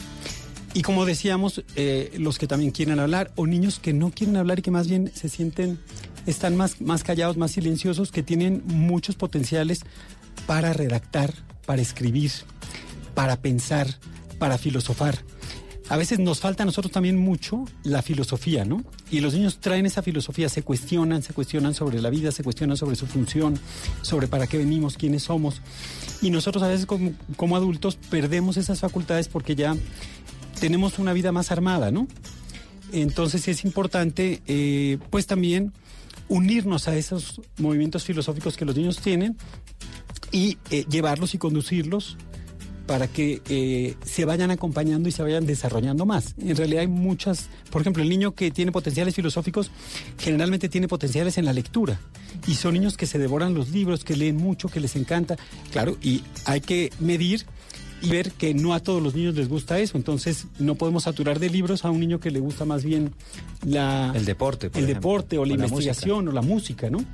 Y 0.72 0.82
como 0.82 1.04
decíamos, 1.04 1.64
eh, 1.74 2.12
los 2.18 2.38
que 2.38 2.46
también 2.46 2.70
quieren 2.70 3.00
hablar 3.00 3.32
o 3.34 3.46
niños 3.46 3.80
que 3.80 3.92
no 3.92 4.10
quieren 4.10 4.36
hablar 4.36 4.60
y 4.60 4.62
que 4.62 4.70
más 4.70 4.86
bien 4.86 5.10
se 5.14 5.28
sienten, 5.28 5.80
están 6.26 6.56
más, 6.56 6.80
más 6.80 7.02
callados, 7.02 7.36
más 7.36 7.50
silenciosos, 7.50 8.12
que 8.12 8.22
tienen 8.22 8.62
muchos 8.66 9.16
potenciales 9.16 9.80
para 10.46 10.72
redactar, 10.72 11.34
para 11.66 11.82
escribir, 11.82 12.30
para 13.14 13.36
pensar, 13.36 13.98
para 14.38 14.58
filosofar. 14.58 15.18
A 15.88 15.96
veces 15.96 16.20
nos 16.20 16.38
falta 16.38 16.62
a 16.62 16.66
nosotros 16.66 16.92
también 16.92 17.18
mucho 17.18 17.64
la 17.82 18.00
filosofía, 18.00 18.64
¿no? 18.64 18.84
Y 19.10 19.18
los 19.18 19.34
niños 19.34 19.58
traen 19.58 19.86
esa 19.86 20.02
filosofía, 20.02 20.48
se 20.48 20.62
cuestionan, 20.62 21.20
se 21.20 21.32
cuestionan 21.32 21.74
sobre 21.74 22.00
la 22.00 22.10
vida, 22.10 22.30
se 22.30 22.44
cuestionan 22.44 22.76
sobre 22.76 22.94
su 22.94 23.08
función, 23.08 23.58
sobre 24.00 24.28
para 24.28 24.46
qué 24.46 24.56
venimos, 24.56 24.96
quiénes 24.96 25.24
somos. 25.24 25.60
Y 26.22 26.30
nosotros 26.30 26.62
a 26.62 26.68
veces 26.68 26.86
como, 26.86 27.12
como 27.36 27.56
adultos 27.56 27.96
perdemos 27.96 28.56
esas 28.56 28.80
facultades 28.80 29.28
porque 29.28 29.54
ya 29.54 29.76
tenemos 30.60 30.98
una 30.98 31.12
vida 31.12 31.32
más 31.32 31.50
armada, 31.50 31.90
¿no? 31.90 32.06
Entonces 32.92 33.48
es 33.48 33.64
importante, 33.64 34.42
eh, 34.46 34.98
pues 35.10 35.26
también 35.26 35.72
unirnos 36.28 36.88
a 36.88 36.96
esos 36.96 37.40
movimientos 37.58 38.04
filosóficos 38.04 38.56
que 38.56 38.64
los 38.64 38.76
niños 38.76 38.98
tienen 38.98 39.36
y 40.30 40.58
eh, 40.70 40.84
llevarlos 40.88 41.34
y 41.34 41.38
conducirlos 41.38 42.16
para 42.90 43.06
que 43.06 43.40
eh, 43.48 43.94
se 44.04 44.24
vayan 44.24 44.50
acompañando 44.50 45.08
y 45.08 45.12
se 45.12 45.22
vayan 45.22 45.46
desarrollando 45.46 46.06
más. 46.06 46.34
En 46.40 46.56
realidad 46.56 46.80
hay 46.80 46.88
muchas, 46.88 47.48
por 47.70 47.82
ejemplo, 47.82 48.02
el 48.02 48.08
niño 48.08 48.34
que 48.34 48.50
tiene 48.50 48.72
potenciales 48.72 49.14
filosóficos 49.14 49.70
generalmente 50.18 50.68
tiene 50.68 50.88
potenciales 50.88 51.38
en 51.38 51.44
la 51.44 51.52
lectura 51.52 52.00
y 52.48 52.54
son 52.54 52.74
niños 52.74 52.96
que 52.96 53.06
se 53.06 53.20
devoran 53.20 53.54
los 53.54 53.68
libros, 53.68 54.02
que 54.02 54.16
leen 54.16 54.38
mucho, 54.38 54.68
que 54.68 54.80
les 54.80 54.96
encanta, 54.96 55.36
claro, 55.70 55.98
y 56.02 56.24
hay 56.46 56.62
que 56.62 56.92
medir 56.98 57.46
y 58.02 58.08
ver 58.08 58.32
que 58.32 58.54
no 58.54 58.74
a 58.74 58.80
todos 58.80 59.00
los 59.00 59.14
niños 59.14 59.36
les 59.36 59.48
gusta 59.48 59.78
eso, 59.78 59.96
entonces 59.96 60.48
no 60.58 60.74
podemos 60.74 61.04
saturar 61.04 61.38
de 61.38 61.48
libros 61.48 61.84
a 61.84 61.92
un 61.92 62.00
niño 62.00 62.18
que 62.18 62.32
le 62.32 62.40
gusta 62.40 62.64
más 62.64 62.82
bien 62.82 63.12
la 63.64 64.10
el 64.16 64.24
deporte, 64.24 64.68
por 64.68 64.78
el 64.78 64.86
ejemplo, 64.86 65.10
deporte 65.10 65.38
o 65.38 65.44
la 65.44 65.54
o 65.54 65.56
la 65.56 65.66
investigación 65.66 66.26
o 66.26 66.32
la 66.32 66.42
música, 66.42 66.90
¿no? 66.90 67.04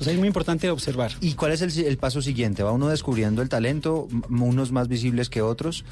Entonces 0.00 0.14
es 0.14 0.18
muy 0.18 0.28
importante 0.28 0.70
observar. 0.70 1.12
¿Y 1.20 1.34
cuál 1.34 1.52
es 1.52 1.60
el, 1.60 1.78
el 1.84 1.98
paso 1.98 2.22
siguiente? 2.22 2.62
¿Va 2.62 2.72
uno 2.72 2.88
descubriendo 2.88 3.42
el 3.42 3.50
talento, 3.50 4.08
unos 4.30 4.72
más 4.72 4.88
visibles 4.88 5.28
que 5.28 5.42
otros? 5.42 5.84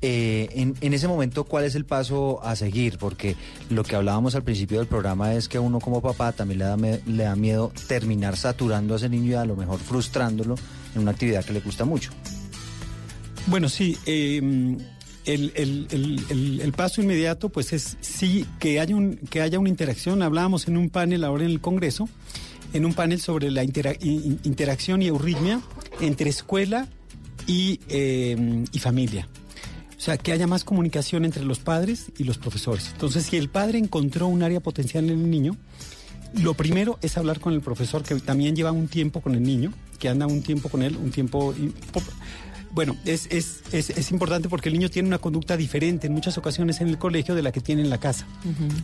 Eh, 0.00 0.48
en, 0.54 0.74
en 0.80 0.94
ese 0.94 1.08
momento, 1.08 1.44
¿cuál 1.44 1.64
es 1.64 1.74
el 1.74 1.84
paso 1.84 2.42
a 2.42 2.56
seguir? 2.56 2.96
Porque 2.96 3.36
lo 3.68 3.82
que 3.84 3.96
hablábamos 3.96 4.34
al 4.34 4.44
principio 4.44 4.78
del 4.78 4.86
programa 4.86 5.34
es 5.34 5.48
que 5.48 5.58
uno 5.58 5.78
como 5.78 6.00
papá 6.00 6.32
también 6.32 6.58
le 6.60 6.64
da, 6.64 6.76
me- 6.78 7.00
le 7.06 7.24
da 7.24 7.36
miedo 7.36 7.70
terminar 7.86 8.38
saturando 8.38 8.94
a 8.94 8.96
ese 8.96 9.10
niño 9.10 9.32
y 9.32 9.34
a 9.34 9.44
lo 9.44 9.56
mejor 9.56 9.78
frustrándolo 9.78 10.54
en 10.94 11.02
una 11.02 11.10
actividad 11.10 11.44
que 11.44 11.52
le 11.52 11.60
gusta 11.60 11.84
mucho. 11.84 12.12
Bueno, 13.46 13.68
sí. 13.68 13.96
eh, 14.06 14.38
el, 15.26 15.52
el- 15.54 15.86
el- 15.90 16.20
el- 16.30 16.60
el 16.62 16.72
paso 16.72 17.02
inmediato, 17.02 17.48
pues 17.50 17.72
es 17.74 17.96
sí 18.00 18.46
que 18.58 18.80
haya, 18.80 18.94
un, 18.96 19.16
que 19.16 19.40
haya 19.42 19.58
una 19.58 19.68
interacción. 19.68 20.22
Hablábamos 20.22 20.66
en 20.68 20.76
un 20.78 20.88
panel 20.90 21.24
ahora 21.24 21.44
en 21.44 21.50
el 21.50 21.60
Congreso, 21.60 22.08
en 22.74 22.84
un 22.84 22.92
panel 22.92 23.20
sobre 23.20 23.50
la 23.50 23.64
intera- 23.64 23.96
in- 24.02 24.38
interacción 24.44 25.00
y 25.00 25.06
euritmia 25.06 25.60
entre 26.00 26.28
escuela 26.28 26.88
eh, 27.48 28.64
y 28.70 28.78
familia. 28.78 29.28
O 29.96 30.00
sea, 30.04 30.18
que 30.18 30.32
haya 30.32 30.46
más 30.46 30.64
comunicación 30.64 31.24
entre 31.24 31.44
los 31.44 31.60
padres 31.60 32.12
y 32.18 32.24
los 32.24 32.36
profesores. 32.36 32.90
Entonces, 32.92 33.24
si 33.24 33.36
el 33.38 33.48
padre 33.48 33.78
encontró 33.78 34.26
un 34.26 34.42
área 34.42 34.60
potencial 34.60 35.04
en 35.04 35.18
el 35.20 35.30
niño, 35.30 35.56
lo 36.34 36.52
primero 36.54 36.98
es 37.00 37.16
hablar 37.16 37.40
con 37.40 37.54
el 37.54 37.60
profesor 37.62 38.02
que 38.02 38.14
también 38.16 38.54
lleva 38.56 38.72
un 38.72 38.88
tiempo 38.88 39.22
con 39.22 39.34
el 39.34 39.42
niño, 39.42 39.72
que 39.98 40.08
anda 40.08 40.26
un 40.26 40.42
tiempo 40.42 40.68
con 40.68 40.82
él, 40.82 40.96
un 40.96 41.10
tiempo... 41.10 41.54
Bueno, 42.74 42.96
es, 43.04 43.28
es, 43.30 43.62
es, 43.70 43.90
es 43.90 44.10
importante 44.10 44.48
porque 44.48 44.68
el 44.68 44.72
niño 44.74 44.90
tiene 44.90 45.06
una 45.06 45.18
conducta 45.18 45.56
diferente 45.56 46.08
en 46.08 46.12
muchas 46.12 46.36
ocasiones 46.38 46.80
en 46.80 46.88
el 46.88 46.98
colegio 46.98 47.36
de 47.36 47.42
la 47.42 47.52
que 47.52 47.60
tiene 47.60 47.82
en 47.82 47.88
la 47.88 47.98
casa. 47.98 48.26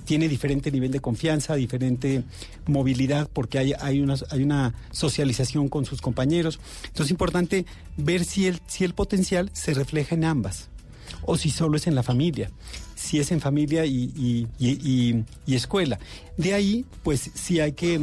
Tiene 0.04 0.28
diferente 0.28 0.70
nivel 0.70 0.92
de 0.92 1.00
confianza, 1.00 1.56
diferente 1.56 2.22
movilidad 2.66 3.28
porque 3.32 3.58
hay, 3.58 3.72
hay, 3.80 4.00
una, 4.00 4.14
hay 4.30 4.44
una 4.44 4.74
socialización 4.92 5.68
con 5.68 5.86
sus 5.86 6.00
compañeros. 6.00 6.60
Entonces 6.84 7.06
es 7.06 7.10
importante 7.10 7.66
ver 7.96 8.24
si 8.24 8.46
el, 8.46 8.60
si 8.68 8.84
el 8.84 8.94
potencial 8.94 9.50
se 9.54 9.74
refleja 9.74 10.14
en 10.14 10.24
ambas 10.24 10.68
o 11.22 11.36
si 11.36 11.50
solo 11.50 11.76
es 11.76 11.88
en 11.88 11.96
la 11.96 12.04
familia, 12.04 12.48
si 12.94 13.18
es 13.18 13.32
en 13.32 13.40
familia 13.40 13.86
y, 13.86 14.12
y- 14.16 14.46
y- 14.60 15.24
y- 15.46 15.54
escuela. 15.56 15.98
De 16.36 16.54
ahí, 16.54 16.84
pues 17.02 17.28
sí 17.34 17.58
hay 17.58 17.72
que 17.72 17.98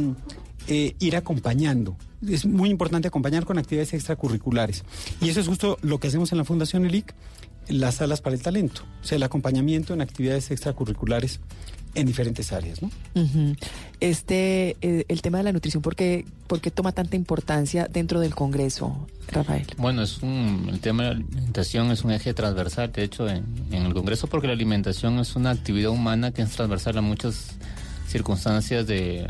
eh, 0.68 0.94
ir 0.98 1.16
acompañando. 1.16 1.96
Es 2.26 2.44
muy 2.44 2.68
importante 2.70 3.08
acompañar 3.08 3.44
con 3.44 3.58
actividades 3.58 3.94
extracurriculares. 3.94 4.84
Y 5.20 5.28
eso 5.30 5.40
es 5.40 5.48
justo 5.48 5.78
lo 5.82 5.98
que 5.98 6.08
hacemos 6.08 6.30
en 6.32 6.38
la 6.38 6.44
Fundación 6.44 6.84
ELIC, 6.84 7.14
las 7.68 7.96
salas 7.96 8.20
para 8.20 8.36
el 8.36 8.42
talento, 8.42 8.82
o 9.02 9.04
sea, 9.04 9.16
el 9.16 9.22
acompañamiento 9.22 9.94
en 9.94 10.00
actividades 10.00 10.50
extracurriculares 10.50 11.40
en 11.94 12.06
diferentes 12.06 12.52
áreas, 12.52 12.82
¿no? 12.82 12.90
Este, 14.00 14.76
eh, 14.82 15.04
el 15.08 15.22
tema 15.22 15.38
de 15.38 15.44
la 15.44 15.52
nutrición, 15.52 15.82
¿por 15.82 15.96
qué, 15.96 16.24
por 16.46 16.60
qué 16.60 16.70
toma 16.70 16.92
tanta 16.92 17.16
importancia 17.16 17.88
dentro 17.90 18.20
del 18.20 18.34
Congreso, 18.34 19.06
Rafael? 19.28 19.66
Bueno, 19.78 20.02
es 20.02 20.22
un, 20.22 20.68
el 20.70 20.80
tema 20.80 21.04
de 21.04 21.08
la 21.08 21.14
alimentación 21.16 21.90
es 21.90 22.04
un 22.04 22.12
eje 22.12 22.34
transversal, 22.34 22.92
de 22.92 23.02
hecho, 23.04 23.28
en, 23.28 23.44
en 23.72 23.86
el 23.86 23.94
Congreso, 23.94 24.26
porque 24.26 24.46
la 24.46 24.52
alimentación 24.52 25.18
es 25.18 25.34
una 25.34 25.50
actividad 25.50 25.90
humana 25.90 26.30
que 26.30 26.42
es 26.42 26.50
transversal 26.50 26.98
a 26.98 27.00
muchas 27.00 27.56
circunstancias 28.08 28.86
de, 28.86 29.26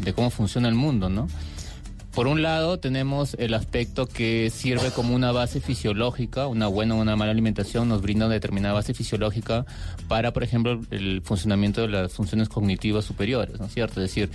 de 0.00 0.12
cómo 0.12 0.30
funciona 0.30 0.68
el 0.68 0.74
mundo, 0.74 1.08
¿no? 1.08 1.28
Por 2.16 2.28
un 2.28 2.40
lado, 2.40 2.78
tenemos 2.78 3.36
el 3.38 3.52
aspecto 3.52 4.06
que 4.06 4.48
sirve 4.48 4.90
como 4.90 5.14
una 5.14 5.32
base 5.32 5.60
fisiológica, 5.60 6.46
una 6.46 6.66
buena 6.66 6.94
o 6.94 6.98
una 6.98 7.14
mala 7.14 7.30
alimentación 7.30 7.90
nos 7.90 8.00
brinda 8.00 8.24
una 8.24 8.32
determinada 8.32 8.72
base 8.72 8.94
fisiológica 8.94 9.66
para, 10.08 10.32
por 10.32 10.42
ejemplo, 10.42 10.80
el 10.90 11.20
funcionamiento 11.20 11.82
de 11.82 11.88
las 11.88 12.14
funciones 12.14 12.48
cognitivas 12.48 13.04
superiores, 13.04 13.60
¿no 13.60 13.66
es 13.66 13.74
cierto? 13.74 14.00
Es 14.00 14.08
decir, 14.08 14.30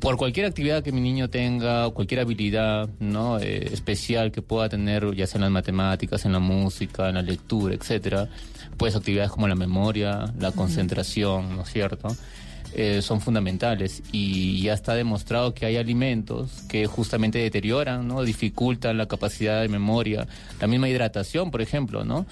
por 0.00 0.16
cualquier 0.16 0.46
actividad 0.46 0.82
que 0.82 0.90
mi 0.90 1.02
niño 1.02 1.28
tenga, 1.28 1.90
cualquier 1.90 2.20
habilidad 2.20 2.88
¿no? 3.00 3.38
Eh, 3.38 3.68
especial 3.70 4.32
que 4.32 4.40
pueda 4.40 4.70
tener, 4.70 5.14
ya 5.14 5.26
sea 5.26 5.36
en 5.36 5.42
las 5.42 5.50
matemáticas, 5.50 6.24
en 6.24 6.32
la 6.32 6.38
música, 6.38 7.10
en 7.10 7.16
la 7.16 7.22
lectura, 7.22 7.74
etcétera, 7.74 8.30
pues 8.78 8.96
actividades 8.96 9.30
como 9.30 9.46
la 9.46 9.56
memoria, 9.56 10.32
la 10.38 10.52
concentración, 10.52 11.54
¿no 11.54 11.64
es 11.64 11.68
cierto? 11.70 12.08
Eh, 12.74 13.00
son 13.00 13.20
fundamentales 13.20 14.02
y 14.12 14.60
ya 14.60 14.74
está 14.74 14.94
demostrado 14.94 15.54
que 15.54 15.64
hay 15.64 15.76
alimentos 15.78 16.62
que 16.68 16.86
justamente 16.86 17.38
deterioran, 17.38 18.06
¿no? 18.06 18.22
dificultan 18.22 18.98
la 18.98 19.06
capacidad 19.06 19.62
de 19.62 19.68
memoria, 19.68 20.28
la 20.60 20.66
misma 20.66 20.88
hidratación, 20.88 21.50
por 21.50 21.62
ejemplo, 21.62 22.04
¿no? 22.04 22.26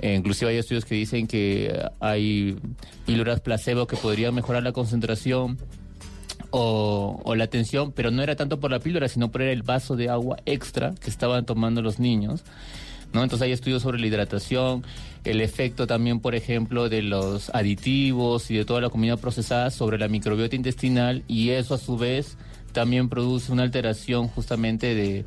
Eh, 0.00 0.14
inclusive 0.14 0.50
hay 0.50 0.58
estudios 0.58 0.84
que 0.84 0.96
dicen 0.96 1.26
que 1.26 1.80
hay 2.00 2.56
píldoras 3.06 3.40
placebo 3.40 3.86
que 3.86 3.96
podrían 3.96 4.34
mejorar 4.34 4.62
la 4.62 4.72
concentración 4.72 5.58
o, 6.50 7.20
o 7.24 7.34
la 7.36 7.44
atención, 7.44 7.92
pero 7.92 8.10
no 8.10 8.22
era 8.22 8.34
tanto 8.36 8.58
por 8.58 8.70
la 8.70 8.80
píldora, 8.80 9.08
sino 9.08 9.30
por 9.30 9.42
el 9.42 9.62
vaso 9.62 9.96
de 9.96 10.08
agua 10.08 10.38
extra 10.44 10.94
que 11.00 11.08
estaban 11.08 11.46
tomando 11.46 11.82
los 11.82 12.00
niños. 12.00 12.42
¿No? 13.12 13.22
Entonces 13.22 13.46
hay 13.46 13.52
estudios 13.52 13.82
sobre 13.82 13.98
la 13.98 14.06
hidratación, 14.06 14.84
el 15.24 15.40
efecto 15.40 15.86
también, 15.86 16.20
por 16.20 16.34
ejemplo, 16.34 16.88
de 16.88 17.02
los 17.02 17.50
aditivos 17.54 18.50
y 18.50 18.56
de 18.56 18.64
toda 18.64 18.80
la 18.80 18.90
comida 18.90 19.16
procesada 19.16 19.70
sobre 19.70 19.98
la 19.98 20.08
microbiota 20.08 20.56
intestinal 20.56 21.22
y 21.28 21.50
eso 21.50 21.74
a 21.74 21.78
su 21.78 21.96
vez 21.96 22.36
también 22.72 23.08
produce 23.08 23.50
una 23.52 23.62
alteración 23.62 24.28
justamente 24.28 24.94
de, 24.94 25.24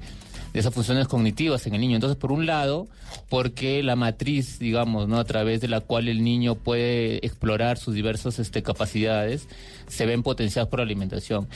de 0.53 0.59
esas 0.59 0.73
funciones 0.73 1.07
cognitivas 1.07 1.65
en 1.67 1.75
el 1.75 1.81
niño. 1.81 1.95
Entonces, 1.95 2.17
por 2.17 2.31
un 2.31 2.45
lado, 2.45 2.87
porque 3.29 3.83
la 3.83 3.95
matriz, 3.95 4.59
digamos, 4.59 5.07
¿no? 5.07 5.17
a 5.17 5.23
través 5.23 5.61
de 5.61 5.67
la 5.67 5.81
cual 5.81 6.07
el 6.07 6.23
niño 6.23 6.55
puede 6.55 7.25
explorar 7.25 7.77
sus 7.77 7.93
diversas 7.93 8.39
este, 8.39 8.63
capacidades, 8.63 9.47
se 9.87 10.05
ven 10.05 10.23
potenciadas 10.23 10.69
por 10.69 10.79
la 10.79 10.85
alimentación. 10.85 11.47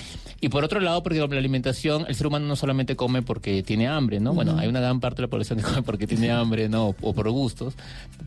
Y 0.42 0.50
por 0.50 0.64
otro 0.64 0.80
lado, 0.80 1.02
porque 1.04 1.20
la 1.20 1.26
alimentación, 1.26 2.06
el 2.08 2.16
ser 2.16 2.28
humano 2.28 2.46
no 2.48 2.56
solamente 2.56 2.96
come 2.96 3.22
porque 3.22 3.64
tiene 3.64 3.88
hambre, 3.88 4.20
¿no? 4.20 4.34
Bueno, 4.34 4.58
hay 4.58 4.68
una 4.68 4.82
gran 4.82 5.00
parte 5.00 5.18
de 5.18 5.22
la 5.24 5.30
población 5.30 5.60
que 5.60 5.66
come 5.66 5.82
porque 5.84 6.06
tiene 6.06 6.32
hambre, 6.32 6.68
¿no? 6.68 6.90
O, 6.90 6.96
o 7.02 7.14
por 7.14 7.30
gustos, 7.30 7.74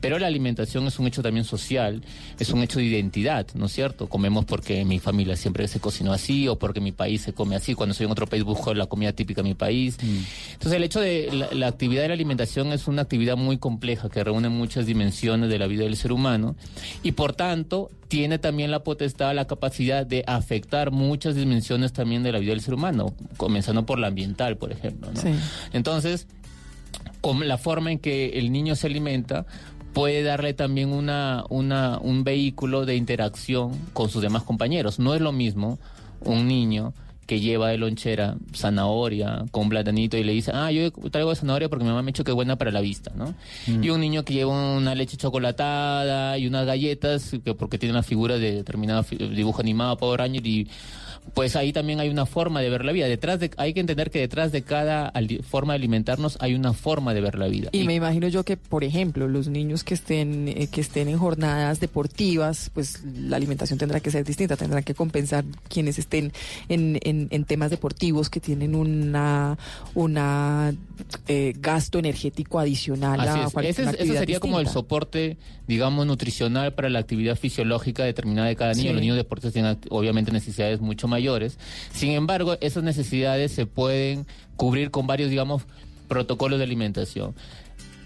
pero 0.01 0.19
la 0.19 0.27
alimentación 0.27 0.87
es 0.87 0.99
un 0.99 1.07
hecho 1.07 1.23
también 1.23 1.45
social, 1.45 2.03
es 2.39 2.51
un 2.51 2.63
hecho 2.63 2.79
de 2.79 2.87
identidad, 2.87 3.47
¿no 3.55 3.67
es 3.67 3.73
cierto? 3.73 4.09
Comemos 4.09 4.45
porque 4.47 4.85
mi 4.85 4.99
familia 4.99 5.37
siempre 5.37 5.69
se 5.69 5.81
cocinó 5.81 6.13
así 6.13 6.49
o 6.49 6.59
porque 6.59 6.81
mi 6.81 6.93
país 6.93 7.23
se 7.23 7.33
come 7.33 7.57
así. 7.57 7.75
Cuando 7.75 7.95
soy 7.95 8.07
en 8.07 8.13
otro 8.13 8.27
país 8.27 8.45
busco 8.45 8.73
la 8.75 8.87
comida 8.87 9.13
típica 9.13 9.43
de 9.43 9.49
mi 9.49 9.55
país. 9.55 9.99
Entonces, 10.59 10.77
el 10.77 10.83
hecho 10.83 11.01
de 11.01 11.31
la, 11.33 11.49
la 11.53 11.69
actividad 11.69 12.03
de 12.03 12.09
la 12.09 12.15
alimentación 12.15 12.73
es 12.73 12.89
una 12.89 13.03
actividad 13.03 13.37
muy 13.37 13.59
compleja 13.59 14.09
que 14.09 14.25
reúne 14.25 14.49
muchas 14.49 14.87
dimensiones 14.87 15.51
de 15.51 15.59
la 15.59 15.69
vida 15.69 15.85
del 15.85 15.97
ser 15.97 16.11
humano 16.11 16.57
y, 17.05 17.13
por 17.13 17.33
tanto, 17.33 17.91
tiene 18.09 18.41
también 18.41 18.73
la 18.73 18.83
potestad, 18.83 19.35
la 19.37 19.47
capacidad 19.47 20.05
de 20.05 20.25
afectar 20.27 20.91
muchas 20.91 21.37
dimensiones 21.37 21.93
también 21.93 22.25
de 22.25 22.33
la 22.33 22.41
vida 22.41 22.51
del 22.51 22.61
ser 22.61 22.75
humano, 22.75 23.15
comenzando 23.37 23.87
por 23.87 24.01
la 24.01 24.09
ambiental, 24.09 24.57
por 24.57 24.73
ejemplo. 24.73 25.13
¿no? 25.13 25.21
Entonces, 25.73 26.27
con 27.21 27.47
la 27.47 27.57
forma 27.57 27.93
en 27.93 28.01
que 28.01 28.39
el 28.39 28.51
niño 28.51 28.75
se 28.75 28.89
alimenta 28.89 29.47
puede 29.93 30.23
darle 30.23 30.55
también 30.55 30.93
una, 30.93 31.45
una, 31.51 31.99
un 31.99 32.25
vehículo 32.25 32.85
de 32.85 32.97
interacción 32.97 33.73
con 33.93 34.09
sus 34.09 34.23
demás 34.23 34.43
compañeros. 34.43 34.99
No 34.99 35.15
es 35.15 35.21
lo 35.21 35.33
mismo 35.33 35.79
un 36.21 36.49
niño 36.49 36.95
que 37.29 37.41
lleva 37.41 37.69
de 37.69 37.77
lonchera 37.77 38.37
zanahoria 38.55 39.45
con 39.51 39.69
platanito 39.69 40.17
y 40.17 40.25
le 40.25 40.33
dice, 40.33 40.51
ah, 40.55 40.73
yo 40.73 40.91
traigo 41.11 41.35
zanahoria 41.35 41.69
porque 41.69 41.85
mi 41.85 41.91
mamá 41.91 42.01
me 42.01 42.09
ha 42.09 42.13
dicho 42.13 42.25
que 42.25 42.31
es 42.31 42.35
buena 42.35 42.57
para 42.57 42.71
la 42.71 42.81
vista, 42.81 43.13
¿no? 43.15 43.35
Y 43.67 43.91
un 43.91 44.01
niño 44.01 44.25
que 44.25 44.33
lleva 44.33 44.51
una 44.77 44.95
leche 44.95 45.19
chocolatada 45.19 46.39
y 46.39 46.47
unas 46.47 46.65
galletas 46.65 47.37
que 47.45 47.53
porque 47.53 47.77
tiene 47.77 47.93
la 47.93 48.03
figura 48.03 48.39
de 48.39 48.55
determinado 48.55 49.05
dibujo 49.11 49.61
animado, 49.61 49.99
Power 49.99 50.21
Ranger 50.21 50.47
y 50.47 50.69
pues 51.35 51.57
ahí 51.57 51.73
también 51.73 52.01
hay 52.01 52.09
una 52.09 52.27
forma 52.27 52.61
de 52.61 52.71
ver 52.71 52.85
la 52.85 52.93
vida. 52.93 53.07
Detrás 53.07 53.41
de, 53.41 53.51
hay 53.57 53.75
que 53.75 53.81
entender 53.81 54.11
que 54.11 54.19
detrás 54.21 54.53
de 54.53 54.63
cada 54.63 55.13
forma 55.49 55.73
de 55.73 55.77
alimentarnos 55.79 56.37
hay 56.41 56.55
una 56.55 56.73
forma 56.73 57.15
de 57.15 57.21
ver 57.21 57.39
la 57.39 57.47
vida. 57.49 57.71
Y 57.73 57.85
me 57.85 57.95
imagino 57.95 58.29
yo 58.29 58.45
que, 58.45 58.57
por 58.57 58.85
ejemplo, 58.85 59.29
los 59.29 59.49
niños 59.49 59.85
que 59.85 59.95
estén 59.95 60.49
eh, 60.49 60.69
que 60.71 60.81
estén 60.81 61.09
en 61.09 61.19
jornadas 61.19 61.81
deportivas, 61.81 62.71
pues 62.75 63.03
la 63.05 63.37
alimentación 63.37 63.79
tendrá 63.79 64.01
que 64.01 64.11
ser 64.11 64.25
distinta, 64.25 64.57
tendrán 64.57 64.83
que 64.85 64.95
compensar 64.95 65.45
quienes 65.69 65.99
estén 65.99 66.33
en, 66.69 66.99
en, 67.03 67.29
en 67.31 67.45
temas 67.45 67.71
deportivos 67.71 68.31
que 68.31 68.41
tienen 68.41 68.75
una 68.75 69.59
una 69.95 70.75
eh, 71.29 71.53
gasto 71.59 71.99
energético 71.99 72.59
adicional 72.59 73.21
Así 73.21 73.39
a 73.41 73.45
es. 73.45 73.53
cualquier 73.53 73.71
Ese, 73.73 73.83
es- 73.83 73.89
ese 73.89 73.97
actividad 73.99 74.21
sería 74.21 74.41
como 74.41 74.61
el 74.61 74.69
soporte, 74.69 75.37
digamos, 75.67 76.07
nutricional 76.07 76.73
para 76.75 76.89
la 76.89 76.99
actividad 76.99 77.37
fisiológica 77.37 78.05
determinada 78.05 78.49
de 78.49 78.57
cada 78.57 78.73
niño. 78.73 78.89
Sí. 78.89 78.93
Los 78.93 79.01
niños 79.01 79.17
deportistas 79.17 79.53
tienen 79.53 79.79
obviamente 79.91 80.33
necesidades 80.33 80.81
mucho 80.81 81.09
mayores. 81.19 81.59
Sin 81.93 82.13
embargo, 82.13 82.57
esas 82.61 82.85
necesidades 82.85 83.51
se 83.53 83.67
pueden 83.67 84.27
cubrir 84.57 84.91
con 84.91 85.07
varios, 85.07 85.31
digamos, 85.31 85.63
protocolos 86.07 86.59
de 86.59 86.65
alimentación. 86.65 87.35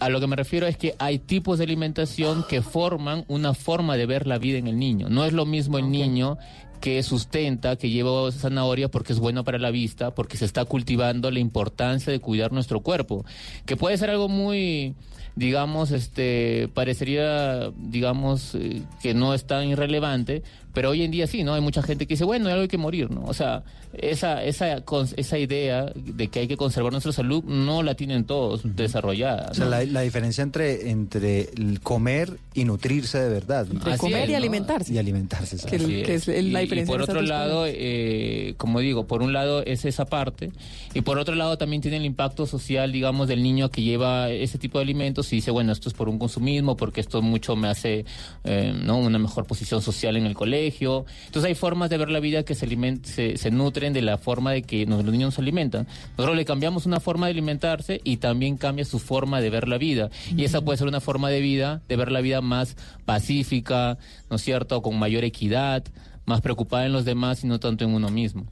A 0.01 0.09
lo 0.09 0.19
que 0.19 0.27
me 0.27 0.35
refiero 0.35 0.67
es 0.67 0.77
que 0.77 0.95
hay 0.99 1.19
tipos 1.19 1.59
de 1.59 1.65
alimentación 1.65 2.45
que 2.49 2.63
forman 2.63 3.25
una 3.29 3.55
forma 3.55 3.97
de 3.97 4.07
ver 4.07 4.27
la 4.27 4.39
vida 4.39 4.59
en 4.59 4.67
el 4.67 4.79
niño. 4.79 5.09
No 5.09 5.25
es 5.25 5.33
lo 5.33 5.47
mismo 5.47 5.79
el 5.79 5.91
niño 5.91 6.39
que 6.81 7.01
sustenta, 7.05 7.77
que 7.77 7.91
lleva 7.91 8.33
zanahoria 8.33 8.91
porque 8.91 9.13
es 9.13 9.21
bueno 9.21 9.45
para 9.45 9.59
la 9.59 9.71
vista, 9.71 10.13
porque 10.13 10.37
se 10.37 10.45
está 10.45 10.65
cultivando 10.65 11.31
la 11.31 11.39
importancia 11.39 12.13
de 12.13 12.19
cuidar 12.19 12.51
nuestro 12.51 12.81
cuerpo, 12.81 13.25
que 13.65 13.77
puede 13.77 13.97
ser 13.97 14.11
algo 14.11 14.29
muy, 14.29 14.97
digamos, 15.37 15.93
este, 15.93 16.69
parecería, 16.75 17.71
digamos, 17.77 18.57
eh, 18.57 18.83
que 19.01 19.15
no 19.15 19.33
es 19.33 19.47
tan 19.47 19.69
irrelevante, 19.69 20.43
pero 20.73 20.91
hoy 20.91 21.03
en 21.03 21.11
día 21.11 21.27
sí, 21.27 21.45
¿no? 21.45 21.55
Hay 21.55 21.61
mucha 21.61 21.83
gente 21.83 22.07
que 22.07 22.15
dice, 22.15 22.25
bueno, 22.25 22.49
hay 22.49 22.55
algo 22.55 22.69
que 22.69 22.79
morir, 22.79 23.11
¿no? 23.11 23.25
O 23.27 23.35
sea, 23.35 23.63
esa, 23.93 24.43
esa, 24.45 24.83
esa 25.17 25.39
idea 25.39 25.93
de 25.95 26.29
que 26.29 26.41
hay 26.41 26.49
que 26.49 26.57
conservar 26.57 26.93
nuestra 26.93 27.13
salud 27.13 27.45
no 27.45 27.83
la 27.83 27.95
tienen 27.95 28.25
todos 28.25 28.63
desarrollada. 28.77 29.49
O 29.51 29.55
sea, 29.55 29.67
la, 29.67 29.85
la 29.85 30.01
diferencia 30.01 30.43
entre, 30.43 30.91
entre 30.91 31.51
el 31.57 31.81
comer 31.81 32.39
y 32.55 32.65
nutrirse 32.65 33.19
de 33.19 33.29
verdad. 33.29 33.67
¿no? 33.67 33.75
Entre 33.75 33.99
comer 33.99 34.23
es, 34.25 34.29
y 34.29 34.33
¿no? 34.33 34.39
alimentarse. 34.39 34.93
Y 34.95 34.99
alimentarse. 34.99 35.57
Que 35.69 35.77
el- 35.77 36.03
que 36.05 36.15
es 36.15 36.29
el- 36.29 36.53
la 36.53 36.61
Y- 36.61 36.65
diferencia 36.65 36.95
Y, 36.95 36.99
por 36.99 37.03
otro 37.03 37.23
lado, 37.23 37.65
eh, 37.67 38.55
como 38.57 38.81
digo, 38.81 39.07
por 39.07 39.23
un 39.23 39.33
lado 39.33 39.63
es 39.65 39.85
esa 39.85 40.07
parte, 40.07 40.53
y 40.95 41.03
por 41.03 41.19
otro 41.19 41.35
lado 41.35 41.59
también 41.59 41.83
tiene 41.83 41.97
el 41.99 42.05
impacto 42.05 42.47
social, 42.47 42.93
digamos, 42.93 43.29
del 43.29 43.43
niño 43.43 43.71
que 43.71 43.83
lleva 43.83 44.31
ese 44.31 44.59
tipo 44.59 44.79
de 44.79 44.85
alimentos 44.85 45.33
y 45.33 45.37
dice, 45.37 45.51
bueno, 45.51 45.73
esto 45.73 45.89
es 45.89 45.95
por 45.95 46.09
un 46.09 46.19
consumismo, 46.19 46.77
porque 46.77 47.01
esto 47.01 47.21
mucho 47.23 47.57
me 47.57 47.69
hace 47.69 48.05
eh, 48.45 48.73
¿no? 48.85 48.99
una 48.99 49.19
mejor 49.19 49.47
posición 49.47 49.83
social 49.83 50.17
en 50.17 50.27
el 50.27 50.35
colegio. 50.35 50.62
Entonces 50.67 51.45
hay 51.45 51.55
formas 51.55 51.91
de 51.91 51.99
ver 51.99 52.11
la 52.11 52.21
vida 52.21 52.43
que 52.45 52.55
se, 52.55 52.67
aliment- 52.69 53.05
se, 53.05 53.37
se 53.37 53.51
nutren 53.51 53.93
de 53.93 54.03
la 54.03 54.19
forma 54.19 54.53
de 54.53 54.63
que 54.63 54.87
los 54.87 55.05
niños 55.05 55.35
se 55.35 55.41
alimentan. 55.41 55.87
Nosotros 56.17 56.37
le 56.37 56.45
cambiamos 56.45 56.87
una 56.87 57.01
forma 57.01 57.27
de 57.27 57.33
alimentarse 57.33 58.01
y 58.05 58.19
también 58.19 58.57
cambia 58.57 58.85
su 58.85 58.99
forma 58.99 59.41
de 59.41 59.51
ver 59.51 59.69
la 59.69 59.79
vida. 59.79 60.11
Y 60.37 60.45
esa 60.45 60.61
puede 60.61 60.79
ser 60.79 60.89
una 60.89 61.01
forma 61.01 61.31
de 61.31 61.41
vida, 61.41 61.83
de 61.89 61.97
ver 61.97 62.13
la 62.13 62.21
vida 62.21 62.41
más 62.41 62.77
pacífica, 63.05 63.99
¿no 64.31 64.37
es 64.37 64.43
cierto?, 64.43 64.83
con 64.83 64.99
mayor 64.99 65.25
equidad, 65.25 65.85
más 66.25 66.41
preocupada 66.41 66.87
en 66.87 66.93
los 66.93 67.05
demás 67.05 67.43
y 67.43 67.49
no 67.49 67.59
tanto 67.59 67.85
en 67.85 67.93
uno 67.93 68.09
mismo. 68.09 68.47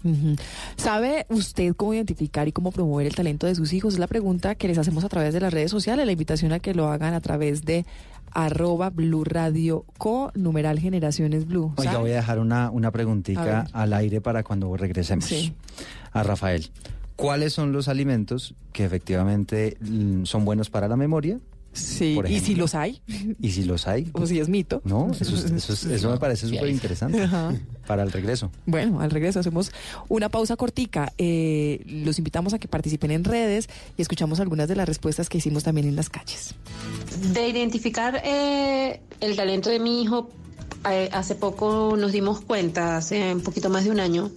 ¿Sabe 0.77 1.25
usted 1.29 1.75
cómo 1.77 1.95
identificar 1.95 2.49
y 2.49 2.53
cómo 2.53 2.73
promover 2.73 3.07
el 3.07 3.15
talento 3.15 3.47
de 3.47 3.55
sus 3.55 3.73
hijos? 3.73 3.95
Es 3.95 4.01
la 4.01 4.09
pregunta 4.09 4.57
que 4.57 4.67
les 4.67 4.77
hacemos 4.77 5.05
a 5.05 5.09
través 5.09 5.35
de 5.35 5.41
las 5.41 5.53
redes 5.53 5.71
sociales, 5.71 6.05
la 6.05 6.11
invitación 6.13 6.53
a 6.53 6.59
que 6.59 6.75
lo 6.75 6.89
hagan 6.89 7.15
a 7.15 7.21
través 7.21 7.65
de 7.65 7.87
arroba 8.33 8.91
Blue 8.91 9.25
Radio 9.25 9.85
Co, 9.99 10.33
numeral 10.35 10.79
Generaciones 10.79 11.47
Blue. 11.47 11.73
Oiga, 11.77 11.93
¿sabe? 11.93 12.03
voy 12.03 12.13
a 12.13 12.17
dejar 12.17 12.39
una, 12.39 12.71
una 12.71 12.91
preguntita 12.91 13.67
al 13.73 13.93
aire 13.93 14.21
para 14.21 14.43
cuando 14.43 14.77
regresemos. 14.77 15.25
Sí. 15.25 15.55
A 16.13 16.23
Rafael. 16.23 16.71
¿Cuáles 17.17 17.53
son 17.53 17.73
los 17.73 17.89
alimentos 17.89 18.55
que 18.73 18.85
efectivamente 18.85 19.77
mm, 19.81 20.25
son 20.25 20.45
buenos 20.45 20.71
para 20.71 20.89
la 20.89 20.97
memoria? 20.97 21.39
Sí, 21.73 22.15
por 22.17 22.29
y 22.29 22.41
si 22.41 22.57
los 22.57 22.75
hay, 22.75 23.01
Y 23.41 23.53
si 23.53 23.63
los 23.63 23.87
hay. 23.87 24.11
o 24.15 24.27
si 24.27 24.41
es 24.41 24.49
mito. 24.49 24.83
No, 24.85 25.11
eso, 25.13 25.35
es- 25.37 25.45
eso, 25.53 25.73
es- 25.73 25.85
eso 25.85 26.11
me 26.11 26.19
parece 26.19 26.49
súper 26.49 26.69
interesante 26.69 27.23
Ajá. 27.23 27.55
para 27.87 28.03
el 28.03 28.11
regreso. 28.11 28.51
Bueno, 28.67 29.01
al 29.01 29.11
regreso 29.11 29.39
hacemos 29.39 29.71
una 30.09 30.29
pausa 30.29 30.57
cortica. 30.57 31.13
Eh, 31.17 31.83
los 31.87 32.19
invitamos 32.19 32.55
a 32.55 32.59
que 32.59 32.67
participen 32.67 33.13
en 33.13 33.23
redes 33.25 33.69
y 33.97 34.03
escuchamos 34.03 34.41
algunas 34.41 34.67
de 34.69 34.75
las 34.77 34.89
respuestas 34.89 35.29
que 35.29 35.39
hicimos 35.39 35.63
también 35.63 35.87
en 35.87 35.95
las 35.95 36.09
calles. 36.11 36.55
De 37.33 37.49
identificar 37.49 38.21
eh, 38.25 39.01
el 39.21 39.37
talento 39.37 39.71
de 39.71 39.79
mi 39.79 40.03
hijo, 40.03 40.29
eh, 40.91 41.09
hace 41.13 41.37
poco 41.37 41.97
nos 41.97 42.11
dimos 42.11 42.41
cuenta, 42.41 42.97
hace 42.97 43.33
un 43.35 43.43
poquito 43.43 43.71
más 43.71 43.85
de 43.85 43.91
un 43.93 44.01
año, 44.01 44.31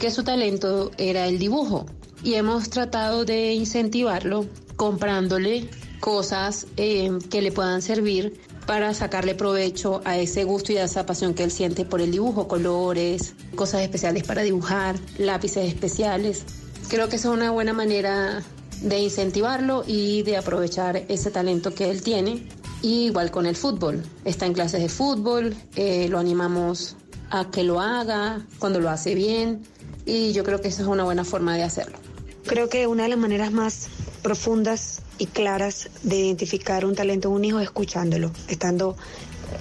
que 0.00 0.10
su 0.10 0.22
talento 0.22 0.90
era 0.98 1.26
el 1.28 1.38
dibujo. 1.38 1.86
Y 2.22 2.34
hemos 2.34 2.68
tratado 2.68 3.24
de 3.24 3.52
incentivarlo 3.54 4.46
comprándole 4.76 5.68
cosas 6.04 6.66
eh, 6.76 7.18
que 7.30 7.40
le 7.40 7.50
puedan 7.50 7.80
servir 7.80 8.38
para 8.66 8.92
sacarle 8.92 9.34
provecho 9.34 10.02
a 10.04 10.18
ese 10.18 10.44
gusto 10.44 10.70
y 10.70 10.76
a 10.76 10.84
esa 10.84 11.06
pasión 11.06 11.32
que 11.32 11.44
él 11.44 11.50
siente 11.50 11.86
por 11.86 12.02
el 12.02 12.10
dibujo, 12.10 12.46
colores, 12.46 13.32
cosas 13.54 13.80
especiales 13.80 14.22
para 14.24 14.42
dibujar, 14.42 14.96
lápices 15.16 15.66
especiales. 15.66 16.44
Creo 16.90 17.08
que 17.08 17.16
esa 17.16 17.28
es 17.28 17.34
una 17.34 17.52
buena 17.52 17.72
manera 17.72 18.42
de 18.82 18.98
incentivarlo 18.98 19.82
y 19.86 20.22
de 20.24 20.36
aprovechar 20.36 21.06
ese 21.08 21.30
talento 21.30 21.72
que 21.72 21.90
él 21.90 22.02
tiene. 22.02 22.46
Y 22.82 23.06
igual 23.06 23.30
con 23.30 23.46
el 23.46 23.56
fútbol. 23.56 24.02
Está 24.26 24.44
en 24.44 24.52
clases 24.52 24.82
de 24.82 24.90
fútbol, 24.90 25.56
eh, 25.74 26.06
lo 26.10 26.18
animamos 26.18 26.96
a 27.30 27.50
que 27.50 27.64
lo 27.64 27.80
haga 27.80 28.44
cuando 28.58 28.78
lo 28.78 28.90
hace 28.90 29.14
bien 29.14 29.62
y 30.04 30.34
yo 30.34 30.44
creo 30.44 30.60
que 30.60 30.68
esa 30.68 30.82
es 30.82 30.88
una 30.88 31.04
buena 31.04 31.24
forma 31.24 31.56
de 31.56 31.62
hacerlo. 31.62 31.96
Creo 32.44 32.68
que 32.68 32.86
una 32.86 33.04
de 33.04 33.08
las 33.08 33.18
maneras 33.18 33.52
más 33.52 33.88
profundas 34.24 35.02
y 35.18 35.26
claras 35.26 35.90
de 36.02 36.16
identificar 36.16 36.86
un 36.86 36.94
talento 36.96 37.28
de 37.28 37.34
un 37.34 37.44
hijo 37.44 37.60
es 37.60 37.66
escuchándolo, 37.66 38.32
estando 38.48 38.96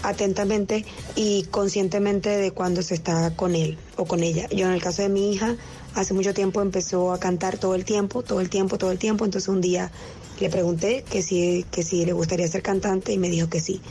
atentamente 0.04 0.86
y 1.16 1.44
conscientemente 1.52 2.30
de 2.30 2.52
cuando 2.52 2.82
se 2.82 2.96
está 2.96 3.36
con 3.36 3.56
él 3.56 3.78
o 3.98 4.06
con 4.06 4.24
ella. 4.24 4.48
Yo 4.50 4.66
en 4.66 4.72
el 4.72 4.82
caso 4.82 5.02
de 5.02 5.10
mi 5.10 5.34
hija, 5.34 5.58
hace 5.96 6.14
mucho 6.14 6.34
tiempo 6.34 6.62
empezó 6.62 7.12
a 7.12 7.20
cantar 7.20 7.58
todo 7.58 7.76
el 7.76 7.84
tiempo, 7.84 8.24
todo 8.24 8.40
el 8.40 8.50
tiempo, 8.50 8.78
todo 8.78 8.92
el 8.92 9.00
tiempo, 9.00 9.26
entonces 9.26 9.50
un 9.50 9.60
día 9.60 9.92
le 10.40 10.50
pregunté 10.50 11.04
que 11.10 11.22
si, 11.22 11.66
que 11.70 11.84
si 11.84 12.06
le 12.06 12.14
gustaría 12.14 12.48
ser 12.48 12.62
cantante 12.62 13.12
y 13.12 13.18
me 13.18 13.30
dijo 13.30 13.50
que 13.50 13.60
sí. 13.60 13.82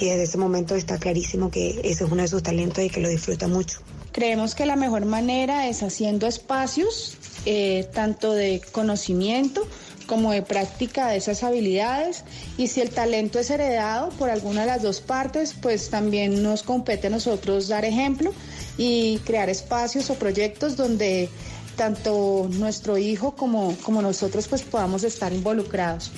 Y 0.00 0.06
desde 0.06 0.22
ese 0.22 0.38
momento 0.38 0.74
está 0.74 0.98
clarísimo 0.98 1.50
que 1.50 1.80
ese 1.84 2.04
es 2.04 2.10
uno 2.10 2.22
de 2.22 2.28
sus 2.28 2.42
talentos 2.42 2.82
y 2.82 2.88
que 2.88 3.00
lo 3.00 3.08
disfruta 3.10 3.48
mucho. 3.48 3.80
Creemos 4.12 4.54
que 4.54 4.66
la 4.66 4.76
mejor 4.76 5.04
manera 5.04 5.68
es 5.68 5.82
haciendo 5.82 6.26
espacios, 6.26 7.16
eh, 7.46 7.86
tanto 7.94 8.32
de 8.32 8.60
conocimiento 8.72 9.66
como 10.02 10.32
de 10.32 10.42
práctica 10.42 11.08
de 11.08 11.16
esas 11.16 11.42
habilidades. 11.42 12.24
Y 12.56 12.68
si 12.68 12.80
el 12.80 12.90
talento 12.90 13.38
es 13.38 13.50
heredado 13.50 14.10
por 14.10 14.30
alguna 14.30 14.62
de 14.62 14.66
las 14.68 14.82
dos 14.82 15.00
partes, 15.00 15.54
pues 15.60 15.90
también 15.90 16.42
nos 16.42 16.62
compete 16.62 17.06
a 17.06 17.10
nosotros 17.10 17.68
dar 17.68 17.84
ejemplo 17.84 18.32
y 18.78 19.18
crear 19.24 19.48
espacios 19.48 20.10
o 20.10 20.14
proyectos 20.14 20.76
donde 20.76 21.28
tanto 21.76 22.48
nuestro 22.50 22.98
hijo 22.98 23.34
como, 23.34 23.76
como 23.82 24.02
nosotros 24.02 24.48
pues 24.48 24.62
podamos 24.62 25.04
estar 25.04 25.32
involucrados. 25.32 26.10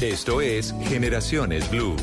Esto 0.00 0.40
es 0.40 0.74
Generaciones 0.88 1.68
Blue. 1.70 1.96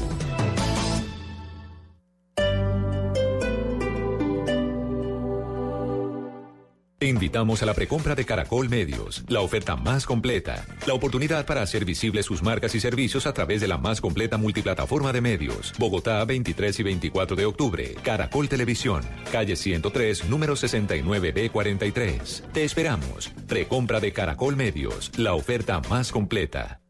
Te 7.01 7.07
invitamos 7.07 7.63
a 7.63 7.65
la 7.65 7.73
precompra 7.73 8.13
de 8.13 8.25
Caracol 8.25 8.69
Medios, 8.69 9.23
la 9.27 9.41
oferta 9.41 9.75
más 9.75 10.05
completa, 10.05 10.67
la 10.85 10.93
oportunidad 10.93 11.47
para 11.47 11.63
hacer 11.63 11.83
visibles 11.83 12.27
sus 12.27 12.43
marcas 12.43 12.75
y 12.75 12.79
servicios 12.79 13.25
a 13.25 13.33
través 13.33 13.59
de 13.59 13.67
la 13.67 13.79
más 13.79 13.99
completa 13.99 14.37
multiplataforma 14.37 15.11
de 15.11 15.19
medios. 15.19 15.73
Bogotá, 15.79 16.23
23 16.25 16.79
y 16.79 16.83
24 16.83 17.35
de 17.35 17.45
octubre. 17.47 17.95
Caracol 18.03 18.47
Televisión, 18.47 19.01
calle 19.31 19.55
103, 19.55 20.29
número 20.29 20.53
69B43. 20.53 22.51
Te 22.51 22.63
esperamos. 22.63 23.29
Precompra 23.47 23.99
de 23.99 24.13
Caracol 24.13 24.55
Medios, 24.55 25.09
la 25.17 25.33
oferta 25.33 25.81
más 25.89 26.11
completa. 26.11 26.80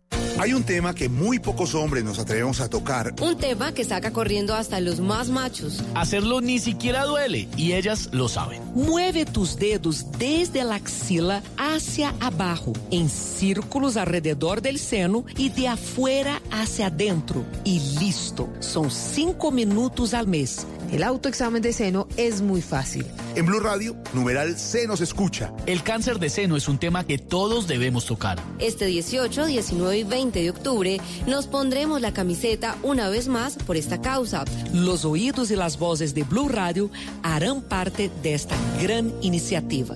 Hay 0.42 0.54
un 0.54 0.64
tema 0.64 0.96
que 0.96 1.08
muy 1.08 1.38
pocos 1.38 1.76
hombres 1.76 2.04
nos 2.04 2.18
atrevemos 2.18 2.62
a 2.62 2.68
tocar. 2.68 3.14
Un 3.22 3.38
tema 3.38 3.76
que 3.76 3.84
saca 3.84 4.12
corriendo 4.12 4.56
hasta 4.56 4.80
los 4.80 5.00
más 5.00 5.30
machos. 5.30 5.84
Hacerlo 5.94 6.42
ni 6.42 6.58
siquiera 6.58 7.06
duele 7.06 7.48
y 7.58 7.74
ellas 7.74 8.10
lo 8.12 8.28
saben. 8.28 8.60
Mueve 8.74 9.26
tus 9.26 9.58
dedos 9.58 10.08
desde 10.18 10.64
la 10.64 10.78
axila 10.78 11.44
hacia 11.58 12.16
abajo, 12.20 12.74
en 12.90 13.08
círculos 13.08 13.98
alrededor 13.98 14.64
del 14.64 14.80
seno 14.80 15.26
y 15.38 15.50
de 15.50 15.68
afuera 15.68 16.42
hacia 16.50 16.88
adentro. 16.88 17.46
Y 17.64 17.80
listo. 18.00 18.50
Son 18.62 18.90
cinco 18.90 19.52
minutos 19.52 20.16
al 20.16 20.26
mes. 20.26 20.66
El 20.92 21.04
autoexamen 21.04 21.62
de 21.62 21.72
seno 21.72 22.08
es 22.18 22.42
muy 22.42 22.62
fácil. 22.62 23.06
En 23.36 23.46
Blue 23.46 23.62
Radio, 23.62 23.96
numeral 24.14 24.58
se 24.58 24.88
nos 24.88 25.00
escucha. 25.00 25.54
El 25.66 25.84
cáncer 25.84 26.20
de 26.20 26.30
seno 26.30 26.58
es 26.58 26.68
un 26.68 26.80
tema 26.80 27.06
que 27.06 27.18
todos 27.18 27.66
debemos 27.66 28.06
tocar. 28.06 28.40
Este 28.60 28.88
18, 28.88 29.46
19 29.46 29.98
y 29.98 30.04
20 30.04 30.42
de 30.42 30.50
octubre 30.50 31.02
nos 31.28 31.48
pondremos 31.48 32.02
la 32.02 32.12
camiseta 32.12 32.76
una 32.84 33.08
vez 33.08 33.30
más 33.30 33.56
por 33.56 33.78
esta 33.78 34.02
causa. 34.02 34.44
Los 34.74 35.06
oídos 35.06 35.50
y 35.50 35.56
las 35.56 35.80
voces 35.80 36.14
de 36.14 36.24
Blue 36.24 36.50
Radio 36.50 36.92
harán 37.24 37.62
parte 37.62 38.12
de 38.22 38.34
esta 38.34 38.58
gran 38.82 39.14
iniciativa. 39.22 39.96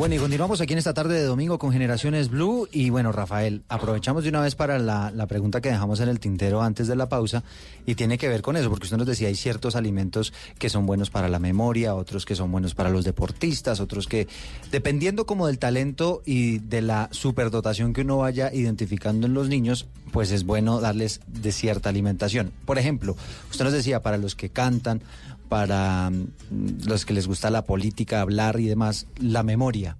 Bueno, 0.00 0.14
y 0.14 0.18
continuamos 0.18 0.62
aquí 0.62 0.72
en 0.72 0.78
esta 0.78 0.94
tarde 0.94 1.12
de 1.12 1.24
domingo 1.24 1.58
con 1.58 1.72
Generaciones 1.72 2.30
Blue. 2.30 2.66
Y 2.72 2.88
bueno, 2.88 3.12
Rafael, 3.12 3.64
aprovechamos 3.68 4.22
de 4.22 4.30
una 4.30 4.40
vez 4.40 4.54
para 4.54 4.78
la, 4.78 5.26
pregunta 5.28 5.60
que 5.60 5.68
dejamos 5.68 6.00
en 6.00 6.08
el 6.08 6.18
tintero 6.18 6.62
antes 6.62 6.88
de 6.88 6.96
la 6.96 7.10
pausa. 7.10 7.44
Y 7.84 7.96
tiene 7.96 8.16
que 8.16 8.26
ver 8.26 8.40
con 8.40 8.56
eso, 8.56 8.70
porque 8.70 8.84
usted 8.84 8.96
nos 8.96 9.06
decía, 9.06 9.28
hay 9.28 9.34
ciertos 9.34 9.76
alimentos 9.76 10.32
que 10.58 10.70
son 10.70 10.86
buenos 10.86 11.10
para 11.10 11.28
la 11.28 11.38
memoria, 11.38 11.94
otros 11.94 12.24
que 12.24 12.34
son 12.34 12.50
buenos 12.50 12.74
para 12.74 12.88
los 12.88 13.04
deportistas, 13.04 13.78
otros 13.78 14.08
que, 14.08 14.26
dependiendo 14.72 15.26
como 15.26 15.48
del 15.48 15.58
talento 15.58 16.22
y 16.24 16.60
de 16.60 16.80
la 16.80 17.10
superdotación 17.12 17.92
que 17.92 18.00
uno 18.00 18.16
vaya 18.16 18.54
identificando 18.54 19.26
en 19.26 19.34
los 19.34 19.50
niños, 19.50 19.86
pues 20.12 20.30
es 20.30 20.44
bueno 20.44 20.80
darles 20.80 21.20
de 21.26 21.52
cierta 21.52 21.90
alimentación. 21.90 22.52
Por 22.64 22.78
ejemplo, 22.78 23.16
usted 23.50 23.66
nos 23.66 23.74
decía, 23.74 24.02
para 24.02 24.16
los 24.16 24.34
que 24.34 24.48
cantan, 24.48 25.02
para 25.50 26.08
mm, 26.10 26.86
los 26.86 27.04
que 27.04 27.12
les 27.12 27.26
gusta 27.26 27.50
la 27.50 27.64
política, 27.64 28.22
hablar 28.22 28.58
y 28.60 28.66
demás, 28.66 29.06
la 29.20 29.42
memoria. 29.42 29.98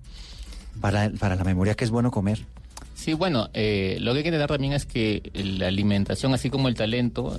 Para, 0.80 1.10
para 1.10 1.34
la 1.34 1.44
memoria, 1.44 1.74
que 1.74 1.84
es 1.84 1.90
bueno 1.90 2.10
comer? 2.10 2.46
Sí, 2.94 3.12
bueno, 3.12 3.50
eh, 3.52 3.98
lo 4.00 4.12
que 4.12 4.18
hay 4.18 4.22
que 4.22 4.28
entender 4.28 4.48
también 4.48 4.72
es 4.72 4.86
que 4.86 5.30
la 5.34 5.66
alimentación, 5.66 6.32
así 6.32 6.48
como 6.48 6.68
el 6.68 6.74
talento, 6.74 7.36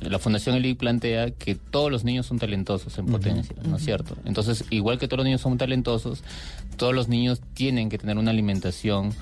la 0.00 0.18
Fundación 0.18 0.56
Eli 0.56 0.74
plantea 0.74 1.30
que 1.30 1.54
todos 1.54 1.90
los 1.90 2.02
niños 2.02 2.26
son 2.26 2.38
talentosos 2.38 2.98
en 2.98 3.06
potencia, 3.06 3.54
uh 3.56 3.62
-huh, 3.62 3.68
¿no 3.68 3.76
es 3.76 3.82
uh 3.82 3.84
-huh. 3.84 3.86
cierto? 3.86 4.16
Entonces, 4.24 4.64
igual 4.70 4.98
que 4.98 5.06
todos 5.06 5.18
los 5.18 5.26
niños 5.26 5.40
son 5.40 5.56
talentosos, 5.56 6.22
todos 6.76 6.94
los 6.94 7.08
niños 7.08 7.40
tienen 7.54 7.88
que 7.88 7.98
tener 7.98 8.18
una 8.18 8.32
alimentación 8.32 9.14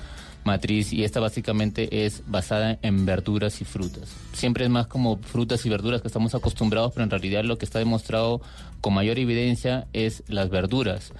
matriz 0.45 0.93
y 0.93 1.03
esta 1.03 1.19
básicamente 1.19 2.05
es 2.05 2.23
basada 2.27 2.77
en 2.81 3.05
verduras 3.05 3.61
y 3.61 3.65
frutas. 3.65 4.09
Siempre 4.33 4.63
es 4.63 4.69
más 4.69 4.87
como 4.87 5.17
frutas 5.17 5.65
y 5.65 5.69
verduras 5.69 6.01
que 6.01 6.07
estamos 6.07 6.35
acostumbrados, 6.35 6.93
pero 6.93 7.03
en 7.03 7.09
realidad 7.09 7.43
lo 7.43 7.57
que 7.57 7.65
está 7.65 7.79
demostrado 7.79 8.41
con 8.81 8.93
mayor 8.93 9.17
evidencia 9.19 9.87
es 9.93 10.23
las 10.27 10.49
verduras. 10.49 11.11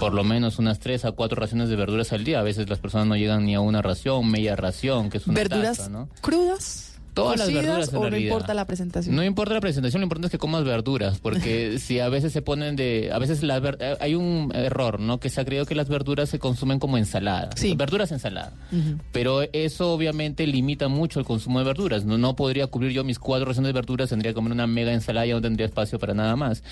Por 0.00 0.14
lo 0.14 0.24
menos 0.24 0.58
unas 0.58 0.80
tres 0.80 1.04
a 1.04 1.12
cuatro 1.12 1.40
raciones 1.40 1.68
de 1.68 1.76
verduras 1.76 2.12
al 2.12 2.24
día. 2.24 2.40
A 2.40 2.42
veces 2.42 2.68
las 2.68 2.78
personas 2.78 3.06
no 3.06 3.16
llegan 3.16 3.44
ni 3.44 3.54
a 3.54 3.60
una 3.60 3.82
ración, 3.82 4.30
media 4.30 4.56
ración, 4.56 5.10
que 5.10 5.18
es 5.18 5.26
una 5.26 5.34
¿Verduras 5.34 5.76
taza, 5.76 5.90
¿no? 5.90 6.08
crudas? 6.20 6.91
Todas 7.14 7.38
las 7.38 7.52
verduras 7.52 7.88
en 7.88 7.96
o 7.96 8.00
no 8.00 8.10
realidad. 8.10 8.32
importa 8.32 8.54
la 8.54 8.66
presentación? 8.66 9.14
No 9.14 9.22
importa 9.22 9.54
la 9.54 9.60
presentación, 9.60 10.00
lo 10.00 10.04
importante 10.04 10.28
es 10.28 10.30
que 10.30 10.38
comas 10.38 10.64
verduras, 10.64 11.18
porque 11.18 11.78
si 11.80 12.00
a 12.00 12.08
veces 12.08 12.32
se 12.32 12.42
ponen 12.42 12.76
de, 12.76 13.10
a 13.12 13.18
veces 13.18 13.42
la 13.42 13.58
eh, 13.58 13.96
hay 14.00 14.14
un 14.14 14.50
error, 14.54 14.98
¿no? 14.98 15.20
Que 15.20 15.28
se 15.28 15.40
ha 15.40 15.44
creído 15.44 15.66
que 15.66 15.74
las 15.74 15.88
verduras 15.88 16.28
se 16.28 16.38
consumen 16.38 16.78
como 16.78 16.96
ensalada, 16.96 17.50
verduras 17.76 18.12
ensalada, 18.12 18.52
pero 19.12 19.42
eso 19.52 19.92
obviamente 19.92 20.46
limita 20.46 20.88
mucho 20.88 21.20
el 21.20 21.26
consumo 21.26 21.58
de 21.58 21.64
verduras. 21.66 22.04
No, 22.04 22.18
no 22.18 22.34
podría 22.34 22.66
cubrir 22.66 22.92
yo 22.92 23.04
mis 23.04 23.18
cuatro 23.18 23.46
raciones 23.46 23.68
de 23.68 23.72
verduras, 23.74 24.08
tendría 24.08 24.32
que 24.32 24.34
comer 24.34 24.52
una 24.52 24.66
mega 24.66 24.92
ensalada 24.92 25.26
y 25.26 25.30
no 25.32 25.40
tendría 25.40 25.66
espacio 25.66 25.98
para 25.98 26.14
nada 26.14 26.36
más. 26.36 26.62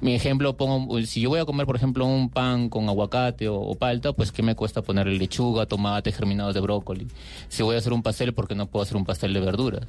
Mi 0.00 0.14
ejemplo, 0.14 0.56
pongo, 0.56 1.00
si 1.02 1.20
yo 1.20 1.28
voy 1.28 1.40
a 1.40 1.44
comer, 1.44 1.66
por 1.66 1.76
ejemplo, 1.76 2.06
un 2.06 2.30
pan 2.30 2.70
con 2.70 2.88
aguacate 2.88 3.48
o, 3.48 3.60
o 3.60 3.74
palta, 3.74 4.12
pues 4.12 4.32
¿qué 4.32 4.42
me 4.42 4.54
cuesta 4.54 4.80
ponerle 4.82 5.18
lechuga, 5.18 5.66
tomate, 5.66 6.10
germinados 6.12 6.54
de 6.54 6.60
brócoli? 6.60 7.06
Si 7.48 7.62
voy 7.62 7.74
a 7.74 7.78
hacer 7.78 7.92
un 7.92 8.02
pastel, 8.02 8.32
porque 8.32 8.54
no 8.54 8.66
puedo 8.66 8.82
hacer 8.82 8.96
un 8.96 9.04
pastel 9.04 9.34
de 9.34 9.40
verduras? 9.40 9.86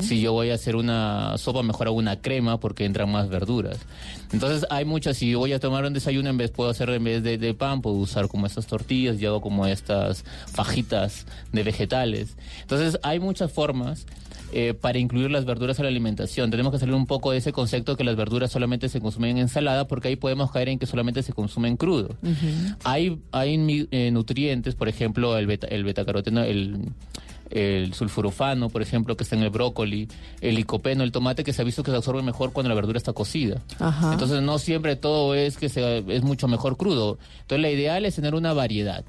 Si 0.00 0.20
yo 0.20 0.32
voy 0.32 0.50
a 0.50 0.54
hacer 0.54 0.76
una 0.76 1.38
sopa, 1.38 1.62
mejor 1.62 1.86
hago 1.86 1.96
una 1.96 2.20
crema 2.20 2.60
porque 2.60 2.84
entran 2.84 3.10
más 3.10 3.28
verduras. 3.28 3.78
Entonces 4.32 4.66
hay 4.70 4.84
muchas, 4.84 5.16
si 5.16 5.34
voy 5.34 5.52
a 5.52 5.60
tomar 5.60 5.84
un 5.84 5.94
desayuno, 5.94 6.28
en 6.28 6.36
vez 6.36 6.50
puedo 6.50 6.68
hacer 6.68 6.90
en 6.90 7.04
vez 7.04 7.22
de, 7.22 7.38
de 7.38 7.54
pan, 7.54 7.80
puedo 7.80 7.96
usar 7.96 8.28
como 8.28 8.46
estas 8.46 8.66
tortillas 8.66 9.20
y 9.20 9.24
hago 9.24 9.40
como 9.40 9.66
estas 9.66 10.24
fajitas 10.52 11.26
de 11.52 11.62
vegetales. 11.62 12.36
Entonces 12.60 12.98
hay 13.02 13.18
muchas 13.18 13.50
formas 13.50 14.06
eh, 14.56 14.72
para 14.72 15.00
incluir 15.00 15.32
las 15.32 15.44
verduras 15.44 15.80
en 15.80 15.82
la 15.82 15.88
alimentación. 15.88 16.48
Tenemos 16.48 16.70
que 16.70 16.78
salir 16.78 16.94
un 16.94 17.06
poco 17.06 17.32
de 17.32 17.38
ese 17.38 17.52
concepto 17.52 17.96
que 17.96 18.04
las 18.04 18.14
verduras 18.14 18.52
solamente 18.52 18.88
se 18.88 19.00
consumen 19.00 19.30
en 19.30 19.38
ensalada, 19.38 19.88
porque 19.88 20.06
ahí 20.06 20.14
podemos 20.14 20.52
caer 20.52 20.68
en 20.68 20.78
que 20.78 20.86
solamente 20.86 21.24
se 21.24 21.32
consumen 21.32 21.76
crudo. 21.76 22.16
Hay, 22.84 23.18
hay 23.32 23.88
eh, 23.90 24.12
nutrientes, 24.12 24.76
por 24.76 24.88
ejemplo, 24.88 25.36
el 25.36 25.48
beta, 25.48 25.66
el 25.66 25.82
betacaroteno, 25.82 26.44
el, 26.44 26.92
el 27.50 27.94
sulforofano, 27.94 28.68
por 28.68 28.80
ejemplo, 28.80 29.16
que 29.16 29.24
está 29.24 29.34
en 29.34 29.42
el 29.42 29.50
brócoli, 29.50 30.06
el 30.40 30.54
licopeno, 30.54 31.02
el 31.02 31.10
tomate, 31.10 31.42
que 31.42 31.52
se 31.52 31.62
ha 31.62 31.64
visto 31.64 31.82
que 31.82 31.90
se 31.90 31.96
absorbe 31.96 32.22
mejor 32.22 32.52
cuando 32.52 32.68
la 32.68 32.76
verdura 32.76 32.96
está 32.96 33.12
cocida. 33.12 33.60
Ajá. 33.80 34.12
Entonces 34.12 34.40
no 34.40 34.60
siempre 34.60 34.94
todo 34.94 35.34
es 35.34 35.56
que 35.56 35.68
se, 35.68 36.04
es 36.06 36.22
mucho 36.22 36.46
mejor 36.46 36.76
crudo. 36.76 37.18
Entonces 37.40 37.60
la 37.60 37.70
ideal 37.72 38.04
es 38.04 38.14
tener 38.14 38.36
una 38.36 38.52
variedad 38.52 39.04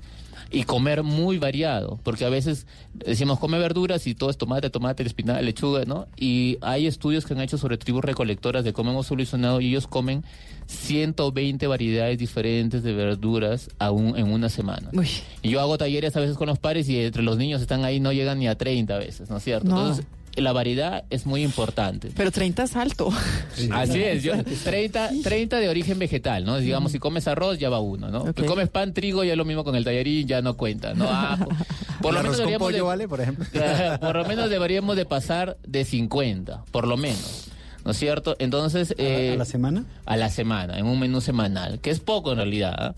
y 0.51 0.63
comer 0.63 1.03
muy 1.03 1.37
variado, 1.37 1.99
porque 2.03 2.25
a 2.25 2.29
veces 2.29 2.67
decimos 2.93 3.39
come 3.39 3.57
verduras 3.59 4.07
y 4.07 4.15
todo 4.15 4.29
es 4.29 4.37
tomate, 4.37 4.69
tomate, 4.69 5.03
espinaca, 5.03 5.41
lechuga, 5.41 5.85
¿no? 5.85 6.07
Y 6.17 6.57
hay 6.61 6.87
estudios 6.87 7.25
que 7.25 7.33
han 7.33 7.41
hecho 7.41 7.57
sobre 7.57 7.77
tribus 7.77 8.03
recolectoras 8.03 8.63
de 8.63 8.73
cómo 8.73 8.91
hemos 8.91 9.07
solucionado 9.07 9.61
y 9.61 9.69
ellos 9.69 9.87
comen 9.87 10.23
120 10.67 11.67
variedades 11.67 12.17
diferentes 12.17 12.83
de 12.83 12.93
verduras 12.93 13.69
aún 13.79 14.17
en 14.17 14.31
una 14.31 14.49
semana. 14.49 14.89
Y 15.41 15.49
yo 15.49 15.61
hago 15.61 15.77
talleres 15.77 16.15
a 16.15 16.19
veces 16.19 16.37
con 16.37 16.47
los 16.47 16.59
padres 16.59 16.87
y 16.89 16.99
entre 16.99 17.23
los 17.23 17.37
niños 17.37 17.61
están 17.61 17.83
ahí 17.85 17.99
no 17.99 18.11
llegan 18.11 18.39
ni 18.39 18.47
a 18.47 18.55
30 18.55 18.97
veces, 18.97 19.29
¿no 19.29 19.37
es 19.37 19.43
cierto? 19.43 19.69
No. 19.69 19.79
Entonces 19.79 20.05
la 20.35 20.51
variedad 20.53 21.03
es 21.09 21.25
muy 21.25 21.43
importante. 21.43 22.11
Pero 22.15 22.31
30 22.31 22.63
es 22.63 22.75
alto. 22.75 23.09
Así 23.71 24.01
es, 24.03 24.23
yo, 24.23 24.33
30, 24.63 25.09
30 25.23 25.59
de 25.59 25.69
origen 25.69 25.99
vegetal, 25.99 26.45
¿no? 26.45 26.57
Digamos, 26.57 26.91
si 26.91 26.99
comes 26.99 27.27
arroz, 27.27 27.57
ya 27.59 27.69
va 27.69 27.79
uno, 27.79 28.09
¿no? 28.09 28.25
Si 28.27 28.43
comes 28.43 28.69
pan, 28.69 28.93
trigo, 28.93 29.23
ya 29.23 29.31
es 29.33 29.37
lo 29.37 29.45
mismo 29.45 29.63
con 29.63 29.75
el 29.75 29.83
tallarín, 29.83 30.27
ya 30.27 30.41
no 30.41 30.55
cuenta, 30.57 30.93
¿no? 30.93 31.09
Ajo. 31.09 31.47
Por 32.01 32.11
¿El 32.11 32.15
lo 32.17 32.21
menos 32.23 32.37
deberíamos 32.37 32.65
pollo 32.67 32.75
de- 32.77 32.81
vale, 32.83 33.07
por 33.07 33.21
ejemplo? 33.21 33.45
por 34.01 34.15
lo 34.15 34.25
menos 34.25 34.49
deberíamos 34.49 34.95
de 34.95 35.05
pasar 35.05 35.57
de 35.65 35.85
50, 35.85 36.63
por 36.71 36.87
lo 36.87 36.97
menos. 36.97 37.47
¿No 37.83 37.91
es 37.91 37.97
cierto? 37.97 38.35
Entonces... 38.39 38.93
eh, 38.97 39.31
¿A 39.33 39.37
la 39.37 39.45
semana? 39.45 39.85
a 40.05 40.17
la 40.17 40.29
semana, 40.29 40.77
en 40.77 40.85
un 40.87 40.99
menú 40.99 41.21
semanal, 41.21 41.79
que 41.79 41.91
es 41.91 41.99
poco 41.99 42.31
en 42.31 42.37
realidad. 42.37 42.73
¿ah? 42.77 42.95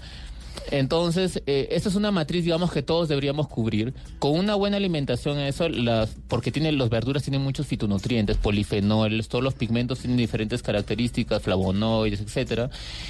Entonces, 0.72 1.42
eh, 1.46 1.70
esta 1.72 1.90
es 1.90 1.96
una 1.96 2.12
matriz, 2.12 2.44
digamos, 2.44 2.72
que 2.72 2.82
todos 2.82 3.08
deberíamos 3.08 3.48
cubrir. 3.48 3.94
Con 4.20 4.32
una 4.32 4.56
buena 4.56 4.78
alimentación, 4.78 5.40
eso, 5.40 5.70
las, 5.70 6.16
porque 6.28 6.52
tiene, 6.52 6.72
los 6.72 6.90
verduras 6.90 7.24
tienen 7.24 7.42
muchos 7.42 7.68
fitonutrientes, 7.68 8.38
polifenoles, 8.38 9.28
todos 9.30 9.44
los 9.44 9.54
pigmentos 9.54 10.00
tienen 10.00 10.18
diferentes 10.18 10.62
características, 10.62 11.42
flavonoides, 11.42 12.22
etcétera. 12.22 12.70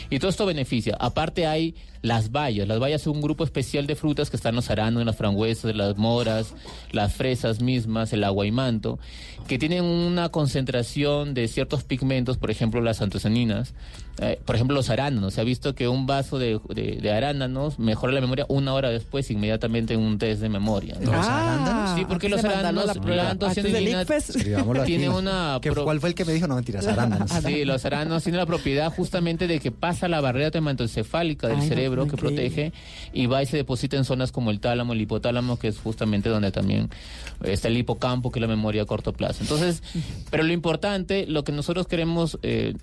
Y 0.10 0.20
todo 0.20 0.30
esto 0.30 0.46
beneficia. 0.46 0.96
Aparte 1.00 1.48
hay 1.48 1.76
las 2.02 2.32
bayas. 2.32 2.68
Las 2.68 2.80
bayas 2.80 3.02
son 3.02 3.18
un 3.18 3.22
grupo 3.22 3.44
especial 3.44 3.88
de 3.88 3.96
frutas 3.96 4.30
que 4.30 4.38
están 4.38 4.56
los 4.56 4.70
arándanos, 4.70 5.06
las 5.06 5.16
frambuesas, 5.16 5.76
las 5.76 5.98
moras, 5.98 6.54
las 6.92 7.14
fresas 7.14 7.62
mismas, 7.62 8.14
el 8.14 8.24
aguaimanto, 8.24 9.00
que 9.48 9.58
tienen 9.58 9.84
una 9.84 10.30
concentración 10.30 11.34
de 11.34 11.48
ciertos 11.48 11.84
pigmentos, 11.84 12.38
por 12.38 12.52
ejemplo, 12.52 12.82
las 12.82 13.02
antocianinas. 13.02 13.74
Eh, 14.20 14.40
por 14.46 14.56
ejemplo, 14.56 14.76
los 14.76 14.90
arándanos. 14.90 15.36
Se 15.36 15.42
ha 15.42 15.44
visto 15.44 15.76
que 15.76 15.88
un 15.88 16.08
vaso 16.08 16.40
de, 16.40 16.60
de- 16.70 16.98
de 17.02 17.12
arándanos 17.12 17.78
mejora 17.78 18.14
la 18.14 18.22
memoria 18.22 18.46
una 18.50 18.74
hora 18.74 18.90
después, 18.90 19.30
inmediatamente 19.30 19.94
en 19.94 20.00
un 20.00 20.18
test 20.18 20.42
de 20.42 20.50
memoria. 20.50 20.96
¿no? 21.00 21.12
¿Los 21.12 21.26
arándanos? 21.28 22.00
Sí, 22.00 22.06
porque 22.08 22.28
los 22.30 22.42
Se 22.42 22.48
mandaron 22.48 22.78
arándanos, 22.80 22.86
la 23.06 23.14
la 24.76 24.82
aquí. 24.82 24.92
tiene 24.92 25.10
una... 25.10 25.60
¿Qué- 25.62 25.72
pro- 25.72 25.84
¿Cuál 25.84 26.00
fue 26.00 26.10
el 26.10 26.16
que 26.16 26.26
me 26.26 26.34
dijo? 26.34 26.48
No, 26.48 26.56
mentiras, 26.56 26.88
arándanos. 26.88 27.30
Sí, 27.46 27.64
los 27.66 27.86
arándanos 27.86 28.24
tienen 28.24 28.40
la 28.40 28.46
propiedad 28.48 28.92
justamente 28.92 29.48
de 29.48 29.60
que 29.60 29.72
pasa 29.72 30.08
la 30.08 30.20
barrera 30.20 30.50
hematoencefálica 30.58 31.48
del 31.48 31.58
Ay, 31.58 31.62
no, 31.64 31.68
cerebro 31.68 32.08
que 32.08 32.18
protege 32.18 32.72
y 33.14 33.28
va 33.28 33.44
y 33.44 33.46
se 33.46 33.58
deposita 33.58 33.98
en 33.98 34.04
zonas 34.06 34.32
como 34.32 34.50
el 34.52 34.60
tálamo, 34.60 34.94
el 34.94 35.02
hipotálamo, 35.02 35.60
que 35.60 35.68
es 35.68 35.78
justamente 35.78 36.30
donde 36.30 36.52
también 36.52 36.90
está 37.44 37.68
el 37.68 37.78
hipocampo, 37.78 38.32
que 38.32 38.40
es 38.40 38.42
la 38.42 38.48
memoria 38.48 38.82
a 38.82 38.86
corto 38.86 39.14
plazo. 39.14 39.40
Entonces, 39.42 39.84
pero 40.32 40.44
lo 40.44 40.54
importante, 40.54 41.26
lo 41.28 41.44
que 41.44 41.52
nosotros 41.52 41.88
queremos, 41.88 42.40
eh, 42.42 42.74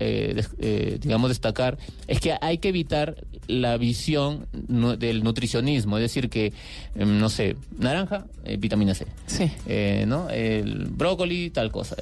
eh, 0.00 0.42
eh, 0.58 0.98
digamos, 1.00 1.30
destacar, 1.30 1.78
es 2.06 2.20
que 2.20 2.34
hay 2.40 2.58
que 2.58 2.68
evitar 2.68 3.16
la 3.46 3.76
visión 3.78 4.46
del 4.52 5.24
nutricionismo, 5.24 5.96
es 5.98 6.02
decir, 6.02 6.28
que, 6.30 6.52
em, 6.94 7.18
no 7.18 7.28
sé, 7.28 7.56
naranja, 7.78 8.26
eh, 8.44 8.56
vitamina 8.58 8.94
C. 8.94 9.06
Sí. 9.26 9.50
Eh, 9.66 10.04
¿no? 10.06 10.30
El 10.30 10.86
brócoli, 10.86 11.50
tal 11.50 11.72
cosa. 11.72 11.96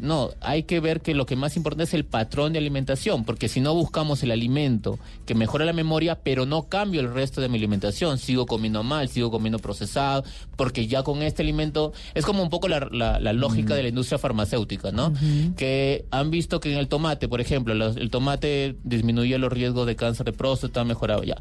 No, 0.00 0.30
hay 0.40 0.64
que 0.64 0.80
ver 0.80 1.00
que 1.00 1.14
lo 1.14 1.24
que 1.26 1.36
más 1.36 1.56
importante 1.56 1.84
es 1.84 1.94
el 1.94 2.04
patrón 2.04 2.52
de 2.52 2.58
alimentación, 2.58 3.24
porque 3.24 3.48
si 3.48 3.60
no 3.60 3.74
buscamos 3.74 4.22
el 4.24 4.32
alimento 4.32 4.98
que 5.24 5.34
mejora 5.34 5.64
la 5.64 5.72
memoria, 5.72 6.16
pero 6.22 6.46
no 6.46 6.64
cambio 6.68 7.00
el 7.00 7.12
resto 7.14 7.40
de 7.40 7.48
mi 7.48 7.58
alimentación, 7.58 8.18
sigo 8.18 8.46
comiendo 8.46 8.82
mal, 8.82 9.08
sigo 9.08 9.30
comiendo 9.30 9.58
procesado, 9.60 10.24
porque 10.56 10.88
ya 10.88 11.02
con 11.04 11.22
este 11.22 11.42
alimento 11.42 11.92
es 12.14 12.24
como 12.24 12.42
un 12.42 12.50
poco 12.50 12.66
la, 12.68 12.88
la- 12.90 13.20
la 13.20 13.32
lógica 13.32 13.74
de 13.74 13.82
la 13.84 13.88
industria 13.90 14.18
farmacéutica, 14.18 14.90
¿no? 14.90 15.12
Que 15.56 16.06
han 16.10 16.30
visto 16.30 16.58
que 16.60 16.72
en 16.72 16.78
el 16.78 16.88
tomate, 16.88 17.28
por 17.28 17.40
ejemplo, 17.40 17.74
el 17.96 18.10
tomate 18.10 18.76
disminuye 18.84 19.38
los 19.38 19.52
riesgos 19.52 19.86
de 19.86 19.96
cáncer 19.96 20.26
de 20.26 20.32
próstata, 20.32 20.84
mejorado 20.84 21.22
ya. 21.24 21.36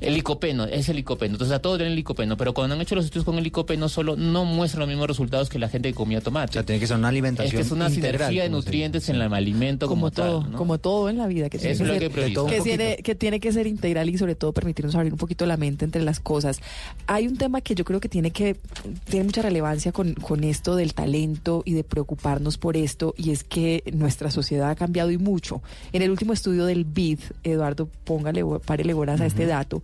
El 0.00 0.14
licopeno, 0.14 0.64
es 0.64 0.88
el 0.88 0.96
licopeno. 0.96 1.34
Entonces, 1.34 1.54
a 1.54 1.60
todos 1.60 1.76
tienen 1.76 1.94
licopeno, 1.94 2.36
pero 2.38 2.54
cuando 2.54 2.74
han 2.74 2.80
hecho 2.80 2.94
los 2.94 3.04
estudios 3.04 3.24
con 3.24 3.36
el 3.36 3.44
licopeno, 3.44 3.88
solo 3.88 4.16
no 4.16 4.46
muestran 4.46 4.80
los 4.80 4.88
mismos 4.88 5.06
resultados 5.06 5.50
que 5.50 5.58
la 5.58 5.68
gente 5.68 5.90
que 5.90 5.94
comía 5.94 6.22
tomate. 6.22 6.50
O 6.50 6.52
sea, 6.54 6.62
tiene 6.62 6.80
que 6.80 6.86
ser 6.86 6.96
una 6.96 7.08
alimentación 7.08 7.54
Es 7.54 7.54
que 7.54 7.66
es 7.66 7.70
una 7.70 7.88
integral, 7.88 8.30
sinergia 8.30 8.42
de 8.44 8.48
nutrientes 8.48 9.08
en 9.10 9.16
el 9.16 9.32
alimento 9.34 9.88
como, 9.88 10.00
como 10.00 10.10
todo, 10.10 10.40
tal. 10.40 10.52
¿no? 10.52 10.58
como 10.58 10.78
todo 10.78 11.10
en 11.10 11.18
la 11.18 11.26
vida, 11.26 11.50
que 11.50 11.58
tiene, 11.58 11.74
Eso 11.74 11.84
que, 11.84 11.90
es 11.90 11.94
lo 11.94 12.00
ser, 12.00 12.02
que 12.02 12.10
prioriza. 12.10 12.46
que 12.46 12.60
tiene, 12.62 12.96
que 12.96 13.14
tiene 13.14 13.40
que 13.40 13.52
ser 13.52 13.66
integral 13.66 14.08
y 14.08 14.16
sobre 14.16 14.34
todo 14.34 14.54
permitirnos 14.54 14.94
abrir 14.94 15.12
un 15.12 15.18
poquito 15.18 15.44
la 15.44 15.58
mente 15.58 15.84
entre 15.84 16.02
las 16.02 16.18
cosas. 16.18 16.60
Hay 17.06 17.26
un 17.28 17.36
tema 17.36 17.60
que 17.60 17.74
yo 17.74 17.84
creo 17.84 18.00
que 18.00 18.08
tiene 18.08 18.30
que 18.30 18.56
tiene 19.04 19.26
mucha 19.26 19.42
relevancia 19.42 19.92
con, 19.92 20.14
con 20.14 20.44
esto 20.44 20.76
del 20.76 20.94
talento 20.94 21.62
y 21.66 21.74
de 21.74 21.84
preocuparnos 21.84 22.56
por 22.56 22.78
esto 22.78 23.14
y 23.18 23.32
es 23.32 23.44
que 23.44 23.84
nuestra 23.92 24.30
sociedad 24.30 24.70
ha 24.70 24.76
cambiado 24.76 25.10
y 25.10 25.18
mucho. 25.18 25.62
En 25.92 26.02
el 26.02 26.10
último 26.10 26.32
estudio 26.32 26.64
del 26.66 26.84
BID, 26.84 27.18
Eduardo, 27.44 27.88
póngale, 28.04 28.44
párele 28.64 28.94
bolas 28.94 29.20
a 29.20 29.26
este 29.26 29.46
dato, 29.46 29.82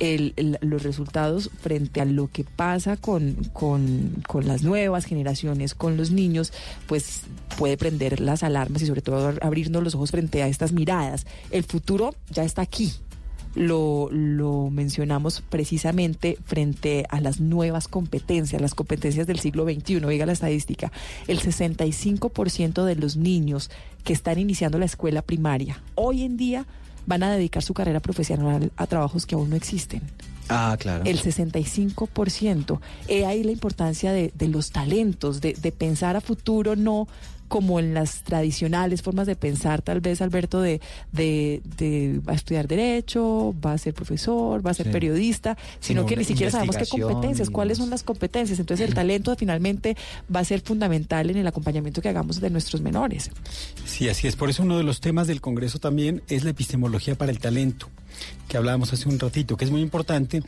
el- 0.00 0.32
el- 0.36 0.58
los 0.60 0.82
resultados 0.82 1.50
frente 1.60 2.00
a 2.00 2.04
lo 2.04 2.28
que 2.28 2.44
pasa 2.44 2.96
con, 2.96 3.34
con, 3.52 4.22
con 4.26 4.46
las 4.46 4.62
nuevas 4.62 5.04
generaciones, 5.06 5.74
con 5.74 5.96
los 5.96 6.10
niños, 6.10 6.52
pues 6.86 7.22
puede 7.58 7.76
prender 7.76 8.20
las 8.20 8.42
alarmas 8.42 8.82
y 8.82 8.86
sobre 8.86 9.00
todo 9.02 9.32
ab- 9.32 9.38
abrirnos 9.42 9.82
los 9.82 9.94
ojos 9.94 10.10
frente 10.10 10.42
a 10.42 10.48
estas 10.48 10.72
miradas. 10.72 11.26
El 11.50 11.64
futuro 11.64 12.14
ya 12.30 12.44
está 12.44 12.62
aquí. 12.62 12.92
Lo, 13.56 14.08
lo 14.12 14.70
mencionamos 14.70 15.42
precisamente 15.48 16.38
frente 16.44 17.06
a 17.08 17.20
las 17.20 17.40
nuevas 17.40 17.88
competencias, 17.88 18.62
las 18.62 18.74
competencias 18.74 19.26
del 19.26 19.40
siglo 19.40 19.64
XXI. 19.64 20.04
Oiga 20.04 20.26
la 20.26 20.32
estadística, 20.32 20.92
el 21.26 21.40
65% 21.40 22.84
de 22.84 22.94
los 22.96 23.16
niños 23.16 23.70
que 24.04 24.12
están 24.12 24.38
iniciando 24.38 24.78
la 24.78 24.84
escuela 24.84 25.22
primaria 25.22 25.82
hoy 25.94 26.22
en 26.22 26.36
día 26.36 26.66
van 27.06 27.22
a 27.22 27.32
dedicar 27.32 27.62
su 27.62 27.74
carrera 27.74 28.00
profesional 28.00 28.72
a 28.76 28.86
trabajos 28.86 29.26
que 29.26 29.34
aún 29.34 29.50
no 29.50 29.56
existen. 29.56 30.02
Ah, 30.48 30.76
claro. 30.78 31.04
El 31.04 31.20
65%. 31.20 32.80
He 33.08 33.26
ahí 33.26 33.42
la 33.42 33.50
importancia 33.50 34.12
de, 34.12 34.32
de 34.34 34.48
los 34.48 34.70
talentos, 34.70 35.40
de, 35.40 35.54
de 35.54 35.72
pensar 35.72 36.16
a 36.16 36.20
futuro, 36.20 36.76
no 36.76 37.08
como 37.48 37.78
en 37.80 37.94
las 37.94 38.22
tradicionales 38.22 39.02
formas 39.02 39.26
de 39.26 39.36
pensar, 39.36 39.82
tal 39.82 40.00
vez, 40.00 40.20
Alberto, 40.20 40.60
de, 40.60 40.80
de, 41.12 41.62
de 41.76 42.20
va 42.26 42.32
a 42.32 42.36
estudiar 42.36 42.68
Derecho, 42.68 43.54
va 43.64 43.72
a 43.72 43.78
ser 43.78 43.94
profesor, 43.94 44.64
va 44.66 44.70
a 44.70 44.74
ser 44.74 44.86
Sí. 44.86 44.92
periodista, 44.92 45.56
sino 45.80 46.00
Sino 46.02 46.06
que 46.06 46.16
ni 46.16 46.24
siquiera 46.24 46.50
sabemos 46.52 46.76
qué 46.76 46.86
competencias, 46.86 47.50
cuáles 47.50 47.78
son 47.78 47.90
las 47.90 48.02
competencias. 48.02 48.58
Entonces, 48.58 48.86
el 48.88 48.94
talento 48.94 49.34
finalmente 49.36 49.96
va 50.34 50.40
a 50.40 50.44
ser 50.44 50.60
fundamental 50.60 51.30
en 51.30 51.36
el 51.38 51.46
acompañamiento 51.46 52.02
que 52.02 52.08
hagamos 52.08 52.40
de 52.40 52.50
nuestros 52.50 52.80
menores. 52.82 53.30
Sí, 53.84 54.08
así 54.08 54.26
es. 54.28 54.36
Por 54.36 54.50
eso 54.50 54.62
uno 54.62 54.76
de 54.78 54.84
los 54.84 55.00
temas 55.00 55.26
del 55.26 55.40
Congreso 55.40 55.78
también 55.78 56.22
es 56.28 56.44
la 56.44 56.50
epistemología 56.50 57.14
para 57.14 57.30
el 57.32 57.38
talento, 57.38 57.88
que 58.48 58.56
hablábamos 58.56 58.92
hace 58.92 59.08
un 59.08 59.18
ratito, 59.18 59.56
que 59.56 59.64
es 59.64 59.70
muy 59.70 59.80
importante. 59.80 60.42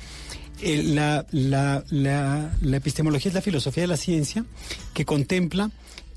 Eh, 0.60 0.82
la, 0.82 1.24
la- 1.30 1.84
la- 1.90 2.50
la 2.60 2.76
epistemología 2.76 3.28
es 3.28 3.34
la 3.34 3.42
filosofía 3.42 3.84
de 3.84 3.86
la 3.86 3.96
ciencia 3.96 4.44
que 4.92 5.04
contempla 5.04 5.70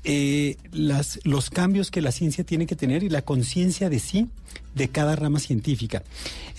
eh, 0.04 0.56
las, 0.72 1.20
los 1.24 1.50
cambios 1.50 1.90
que 1.90 2.00
la 2.00 2.12
ciencia 2.12 2.44
tiene 2.44 2.66
que 2.66 2.76
tener 2.76 3.02
y 3.02 3.08
la 3.08 3.22
conciencia 3.22 3.88
de 3.88 3.98
sí 3.98 4.28
de 4.74 4.88
cada 4.88 5.16
rama 5.16 5.38
científica. 5.38 6.02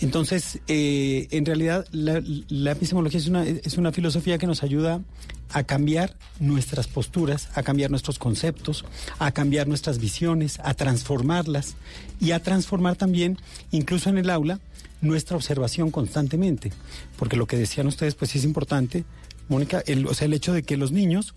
Entonces, 0.00 0.60
eh, 0.68 1.28
en 1.30 1.44
realidad, 1.44 1.86
la, 1.92 2.22
la 2.48 2.72
epistemología 2.72 3.18
es 3.18 3.26
una, 3.26 3.44
es 3.46 3.76
una 3.76 3.92
filosofía 3.92 4.38
que 4.38 4.46
nos 4.46 4.62
ayuda 4.62 5.02
a 5.50 5.62
cambiar 5.62 6.16
nuestras 6.40 6.88
posturas, 6.88 7.48
a 7.54 7.62
cambiar 7.62 7.90
nuestros 7.90 8.18
conceptos, 8.18 8.84
a 9.18 9.30
cambiar 9.32 9.68
nuestras 9.68 9.98
visiones, 9.98 10.58
a 10.64 10.74
transformarlas 10.74 11.76
y 12.20 12.32
a 12.32 12.42
transformar 12.42 12.96
también, 12.96 13.38
incluso 13.70 14.10
en 14.10 14.18
el 14.18 14.30
aula, 14.30 14.60
nuestra 15.00 15.36
observación 15.36 15.90
constantemente. 15.90 16.72
Porque 17.16 17.36
lo 17.36 17.46
que 17.46 17.56
decían 17.56 17.86
ustedes, 17.86 18.14
pues 18.14 18.34
es 18.34 18.44
importante, 18.44 19.04
Mónica, 19.48 19.82
el, 19.86 20.06
o 20.06 20.14
sea, 20.14 20.26
el 20.26 20.32
hecho 20.32 20.52
de 20.52 20.62
que 20.62 20.76
los 20.76 20.92
niños 20.92 21.34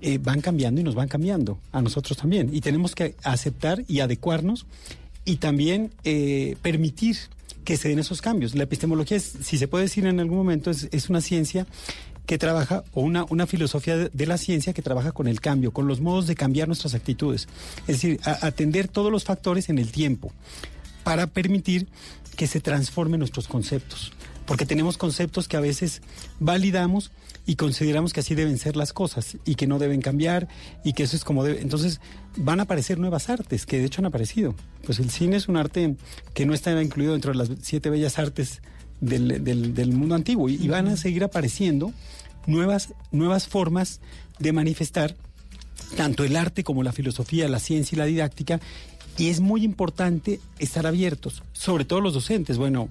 eh, 0.00 0.18
van 0.18 0.40
cambiando 0.40 0.80
y 0.80 0.84
nos 0.84 0.94
van 0.94 1.08
cambiando, 1.08 1.58
a 1.72 1.82
nosotros 1.82 2.18
también. 2.18 2.50
Y 2.52 2.60
tenemos 2.60 2.94
que 2.94 3.14
aceptar 3.22 3.84
y 3.88 4.00
adecuarnos 4.00 4.66
y 5.24 5.36
también 5.36 5.92
eh, 6.04 6.56
permitir 6.62 7.16
que 7.64 7.76
se 7.76 7.88
den 7.88 7.98
esos 7.98 8.22
cambios. 8.22 8.54
La 8.54 8.64
epistemología, 8.64 9.16
es, 9.16 9.34
si 9.42 9.58
se 9.58 9.68
puede 9.68 9.84
decir 9.84 10.06
en 10.06 10.20
algún 10.20 10.38
momento, 10.38 10.70
es, 10.70 10.88
es 10.92 11.10
una 11.10 11.20
ciencia 11.20 11.66
que 12.30 12.38
trabaja, 12.38 12.84
o 12.92 13.00
una, 13.00 13.24
una 13.28 13.46
filosofía 13.46 13.96
de, 13.96 14.26
la 14.26 14.38
ciencia 14.38 14.72
que 14.72 14.82
trabaja 14.82 15.12
con 15.12 15.26
el 15.26 15.40
cambio, 15.40 15.72
con 15.72 15.88
los 15.88 16.00
modos 16.00 16.26
de 16.28 16.36
cambiar 16.36 16.68
nuestras 16.68 16.94
actitudes. 16.94 17.48
Es 17.88 17.96
decir, 17.96 18.20
atender 18.24 18.86
todos 18.86 19.10
los 19.10 19.24
factores 19.24 19.68
en 19.68 19.78
el 19.78 19.90
tiempo 19.90 20.32
para 21.02 21.26
permitir 21.26 21.88
que 22.36 22.46
se 22.46 22.60
transformen 22.60 23.18
nuestros 23.18 23.48
conceptos. 23.48 24.12
Porque 24.50 24.66
tenemos 24.66 24.98
conceptos 24.98 25.46
que 25.46 25.56
a 25.56 25.60
veces 25.60 26.02
validamos 26.40 27.12
y 27.46 27.54
consideramos 27.54 28.12
que 28.12 28.18
así 28.18 28.34
deben 28.34 28.58
ser 28.58 28.74
las 28.74 28.92
cosas 28.92 29.36
y 29.44 29.54
que 29.54 29.68
no 29.68 29.78
deben 29.78 30.00
cambiar 30.00 30.48
y 30.82 30.92
que 30.92 31.04
eso 31.04 31.14
es 31.14 31.22
como 31.22 31.44
debe. 31.44 31.60
Entonces 31.60 32.00
van 32.36 32.58
a 32.58 32.64
aparecer 32.64 32.98
nuevas 32.98 33.28
artes 33.30 33.64
que 33.64 33.78
de 33.78 33.84
hecho 33.84 34.00
han 34.00 34.06
aparecido. 34.06 34.56
Pues 34.84 34.98
el 34.98 35.08
cine 35.10 35.36
es 35.36 35.46
un 35.46 35.56
arte 35.56 35.94
que 36.34 36.46
no 36.46 36.52
está 36.52 36.82
incluido 36.82 37.12
dentro 37.12 37.30
de 37.30 37.38
las 37.38 37.48
siete 37.62 37.90
bellas 37.90 38.18
artes 38.18 38.60
del, 39.00 39.44
del- 39.44 39.72
del 39.72 39.92
mundo 39.92 40.16
antiguo 40.16 40.48
y, 40.48 40.56
y 40.56 40.66
van 40.66 40.88
a 40.88 40.96
seguir 40.96 41.22
apareciendo 41.22 41.92
nuevas, 42.48 42.92
nuevas 43.12 43.46
formas 43.46 44.00
de 44.40 44.52
manifestar 44.52 45.14
tanto 45.96 46.24
el 46.24 46.34
arte 46.34 46.64
como 46.64 46.82
la 46.82 46.90
filosofía, 46.90 47.48
la 47.48 47.60
ciencia 47.60 47.94
y 47.94 47.98
la 48.00 48.04
didáctica. 48.06 48.58
Y 49.20 49.28
es 49.28 49.40
muy 49.40 49.64
importante 49.64 50.40
estar 50.58 50.86
abiertos, 50.86 51.42
sobre 51.52 51.84
todo 51.84 52.00
los 52.00 52.14
docentes. 52.14 52.56
Bueno, 52.56 52.88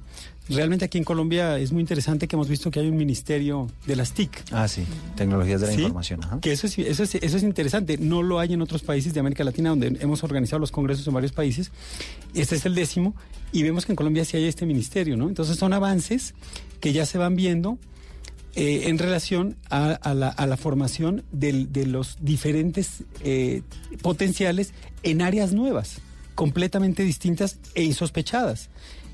realmente 0.48 0.86
aquí 0.86 0.98
en 1.00 1.04
Colombia 1.04 1.58
es 1.58 1.72
muy 1.72 1.82
interesante 1.82 2.28
que 2.28 2.36
hemos 2.36 2.48
visto 2.48 2.70
que 2.70 2.80
hay 2.80 2.88
un 2.88 2.98
ministerio 2.98 3.68
de 3.88 3.96
las 3.96 4.12
TIC. 4.14 4.44
Ah, 4.52 4.68
sí, 4.68 4.84
tecnologías 5.16 5.60
de 5.62 5.68
la 5.68 5.74
Sí, 5.74 5.80
información. 5.82 6.24
ajá. 6.24 6.40
Que 6.40 6.52
eso 6.52 6.68
es, 6.68 6.78
eso, 6.78 7.02
es, 7.04 7.16
eso 7.16 7.38
es 7.38 7.44
interesante. 7.44 7.98
No 7.98 8.22
lo 8.22 8.40
hay 8.40 8.54
en 8.54 8.62
otros 8.62 8.84
países 8.84 9.14
de 9.14 9.20
América 9.20 9.44
Latina 9.44 9.70
donde 9.72 9.98
hemos 10.02 10.24
organizado 10.24 10.60
los 10.60 10.72
congresos 10.72 11.08
en 11.08 11.14
varios 11.16 11.32
países. 11.32 11.72
Este 12.36 12.56
es 12.58 12.66
el 12.66 12.76
décimo 12.76 13.16
y 13.52 13.64
vemos 13.64 13.86
que 13.88 13.92
en 13.92 13.96
Colombia 13.96 14.24
sí 14.24 14.38
hay 14.38 14.46
este 14.46 14.66
ministerio, 14.68 15.18
¿no? 15.18 15.28
Entonces 15.30 15.58
son 15.58 15.74
avances 15.74 16.36
que 16.80 16.94
ya 16.94 17.06
se 17.08 17.18
van 17.18 17.36
viendo 17.36 17.80
eh, 18.56 18.84
en 18.88 18.98
relación 19.00 19.56
a, 19.70 19.92
a 19.94 20.14
la, 20.14 20.30
a 20.30 20.46
la 20.48 20.58
formación 20.58 21.24
del- 21.32 21.72
de 21.72 21.86
los 21.88 22.18
diferentes 22.22 23.04
eh, 23.24 23.62
potenciales 24.02 24.74
en 25.04 25.22
áreas 25.22 25.54
nuevas, 25.54 26.02
completamente 26.40 27.04
distintas 27.04 27.60
e 27.76 27.84
insospechadas. 27.84 28.70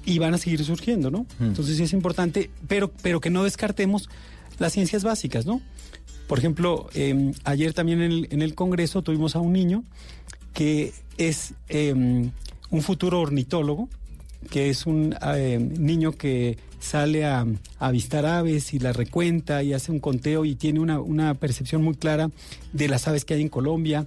Y 0.05 0.19
van 0.19 0.35
a 0.35 0.37
seguir 0.37 0.63
surgiendo, 0.63 1.09
¿no? 1.09 1.25
Entonces 1.39 1.77
sí 1.77 1.81
es 1.81 1.91
importante, 1.91 2.51
pero, 2.67 2.91
pero 3.01 3.19
que 3.19 3.31
no 3.31 3.43
descartemos 3.43 4.09
las 4.59 4.73
ciencias 4.73 5.03
básicas, 5.03 5.47
¿no? 5.47 5.59
Por 6.27 6.37
ejemplo, 6.37 6.87
eh, 6.93 7.33
ayer 7.43 7.73
también 7.73 8.03
en 8.03 8.11
el, 8.11 8.27
en 8.29 8.43
el 8.43 8.53
Congreso 8.53 9.01
tuvimos 9.01 9.35
a 9.35 9.39
un 9.39 9.53
niño 9.53 9.83
que 10.53 10.93
es 11.17 11.55
eh, 11.69 11.93
un 11.93 12.81
futuro 12.83 13.21
ornitólogo, 13.21 13.89
que 14.51 14.69
es 14.69 14.85
un 14.85 15.15
eh, 15.35 15.57
niño 15.57 16.11
que 16.11 16.59
sale 16.79 17.25
a, 17.25 17.39
a 17.39 17.87
avistar 17.87 18.27
aves 18.27 18.75
y 18.75 18.77
las 18.77 18.95
recuenta 18.95 19.63
y 19.63 19.73
hace 19.73 19.91
un 19.91 19.99
conteo 19.99 20.45
y 20.45 20.53
tiene 20.53 20.79
una, 20.79 20.99
una 20.99 21.33
percepción 21.33 21.81
muy 21.81 21.95
clara 21.95 22.29
de 22.71 22.87
las 22.87 23.07
aves 23.07 23.25
que 23.25 23.33
hay 23.33 23.41
en 23.41 23.49
Colombia. 23.49 24.05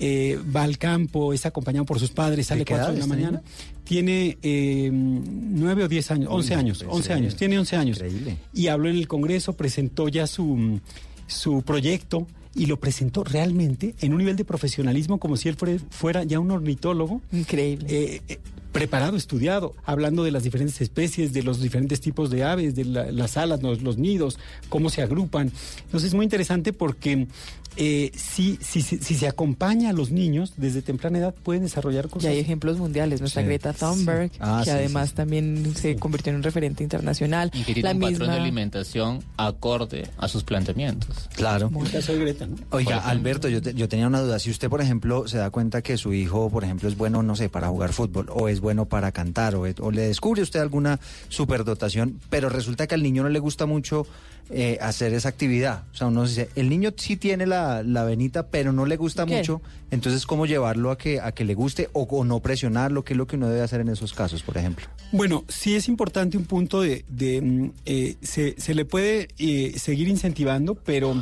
Eh, 0.00 0.38
va 0.54 0.64
al 0.64 0.76
campo, 0.76 1.32
es 1.32 1.46
acompañado 1.46 1.84
por 1.86 2.00
sus 2.00 2.10
padres, 2.10 2.48
sale 2.48 2.60
¿De 2.60 2.64
qué 2.64 2.74
cuatro 2.74 2.92
de 2.92 2.98
edad 2.98 3.06
la 3.06 3.14
mañana. 3.14 3.30
niño? 3.38 3.42
Tiene 3.84 4.38
eh, 4.42 4.90
nueve 4.92 5.84
o 5.84 5.88
diez 5.88 6.10
años, 6.10 6.28
Uy, 6.30 6.36
once 6.36 6.54
años, 6.54 6.78
pues, 6.82 6.96
once 6.96 7.12
eh, 7.12 7.14
años, 7.14 7.36
tiene 7.36 7.58
once 7.58 7.76
años. 7.76 7.98
increíble. 7.98 8.36
Y 8.52 8.66
habló 8.68 8.88
en 8.88 8.96
el 8.96 9.06
Congreso, 9.06 9.52
presentó 9.52 10.08
ya 10.08 10.26
su, 10.26 10.80
su 11.26 11.62
proyecto 11.62 12.26
y 12.56 12.66
lo 12.66 12.78
presentó 12.80 13.24
realmente 13.24 13.94
en 14.00 14.12
un 14.12 14.18
nivel 14.18 14.36
de 14.36 14.44
profesionalismo 14.44 15.18
como 15.18 15.36
si 15.36 15.48
él 15.48 15.56
fuera, 15.56 15.78
fuera 15.90 16.24
ya 16.24 16.40
un 16.40 16.50
ornitólogo. 16.50 17.20
Increíble. 17.32 17.86
Eh, 17.88 18.20
eh, 18.28 18.38
preparado, 18.72 19.16
estudiado, 19.16 19.74
hablando 19.84 20.24
de 20.24 20.32
las 20.32 20.42
diferentes 20.42 20.80
especies, 20.80 21.32
de 21.32 21.44
los 21.44 21.60
diferentes 21.60 22.00
tipos 22.00 22.28
de 22.30 22.42
aves, 22.42 22.74
de 22.74 22.84
la- 22.84 23.12
las 23.12 23.36
alas, 23.36 23.62
los, 23.62 23.82
los 23.82 23.98
nidos, 23.98 24.38
cómo 24.68 24.90
se 24.90 25.00
agrupan. 25.02 25.52
Entonces 25.84 26.08
es 26.08 26.14
muy 26.14 26.24
interesante 26.24 26.72
porque 26.72 27.28
eh, 27.76 28.10
si, 28.14 28.58
si, 28.62 28.82
si, 28.82 28.98
si 28.98 29.14
se 29.14 29.26
acompaña 29.28 29.90
a 29.90 29.92
los 29.92 30.10
niños 30.10 30.54
desde 30.56 30.82
temprana 30.82 31.18
edad, 31.18 31.34
pueden 31.34 31.62
desarrollar 31.64 32.06
Y 32.06 32.08
cosas. 32.08 32.30
hay 32.30 32.38
ejemplos 32.38 32.78
mundiales, 32.78 33.20
nuestra 33.20 33.42
Sí. 33.42 33.46
Greta 33.48 33.72
Thunberg, 33.72 34.30
Ah, 34.40 34.60
que 34.64 34.70
sí, 34.70 34.76
además 34.76 35.14
también 35.14 35.74
se 35.74 35.96
convirtió 35.96 36.30
en 36.30 36.36
un 36.36 36.42
referente 36.42 36.82
internacional. 36.82 37.50
Y 37.54 37.64
que 37.64 37.74
tiene 37.74 37.88
La 37.90 37.94
un 37.94 38.00
patrón 38.00 38.18
de 38.18 38.26
misma- 38.26 38.42
alimentación 38.42 39.24
acorde 39.36 40.08
a 40.18 40.28
sus 40.28 40.44
planteamientos. 40.44 41.28
Claro. 41.34 41.70
De 41.70 42.18
Greta, 42.18 42.46
¿no? 42.46 42.56
Oiga, 42.70 42.98
Alberto, 42.98 43.48
yo, 43.48 43.60
te- 43.62 43.74
yo 43.74 43.88
tenía 43.88 44.06
una 44.06 44.20
duda. 44.20 44.38
Si 44.38 44.50
usted, 44.50 44.68
por 44.68 44.80
ejemplo, 44.80 45.26
se 45.28 45.38
da 45.38 45.50
cuenta 45.50 45.82
que 45.82 45.96
su 45.96 46.12
hijo, 46.12 46.50
por 46.50 46.64
ejemplo, 46.64 46.88
es 46.88 46.96
bueno, 46.96 47.22
no 47.22 47.36
sé, 47.36 47.48
para 47.48 47.68
jugar 47.68 47.92
fútbol, 47.92 48.26
o 48.32 48.48
es 48.48 48.60
bueno 48.60 48.84
para 48.86 49.12
cantar, 49.12 49.54
o, 49.56 49.66
es- 49.66 49.80
o 49.80 49.90
le 49.90 50.02
descubre 50.02 50.42
usted 50.42 50.60
alguna 50.60 51.00
superdotación, 51.28 52.20
pero 52.30 52.48
resulta 52.48 52.86
que 52.86 52.94
al 52.94 53.02
niño 53.02 53.22
no 53.22 53.28
le 53.28 53.38
gusta 53.38 53.66
mucho 53.66 54.06
eh, 54.50 54.78
hacer 54.80 55.14
esa 55.14 55.28
actividad. 55.28 55.84
O 55.92 55.96
sea, 55.96 56.06
uno 56.08 56.26
dice, 56.26 56.48
el 56.54 56.68
niño 56.68 56.92
sí 56.96 57.16
tiene 57.16 57.46
la, 57.46 57.82
la 57.82 58.04
venita, 58.04 58.48
pero 58.48 58.72
no 58.72 58.86
le 58.86 58.96
gusta 58.96 59.24
¿Qué? 59.26 59.36
mucho. 59.36 59.62
Entonces, 59.90 60.26
¿cómo 60.26 60.46
llevarlo 60.46 60.90
a 60.90 60.98
que, 60.98 61.20
a 61.20 61.32
que 61.32 61.44
le 61.44 61.54
guste 61.54 61.88
o, 61.92 62.02
o 62.02 62.24
no 62.24 62.40
presionarlo? 62.40 63.04
¿Qué 63.04 63.14
es 63.14 63.16
lo 63.16 63.26
que 63.26 63.36
uno 63.36 63.48
debe 63.48 63.62
hacer 63.62 63.80
en 63.80 63.88
esos 63.88 64.12
casos, 64.12 64.42
por 64.42 64.56
ejemplo? 64.58 64.86
Bueno, 65.12 65.44
sí 65.48 65.74
es 65.74 65.88
importante 65.88 66.36
un 66.36 66.44
punto 66.44 66.80
de, 66.80 67.04
de, 67.08 67.40
mm, 67.40 67.70
eh, 67.86 68.16
se, 68.22 68.54
se 68.60 68.74
le 68.74 68.84
puede 68.84 69.28
eh, 69.38 69.78
seguir 69.78 70.08
incentivando, 70.08 70.74
pero 70.74 71.14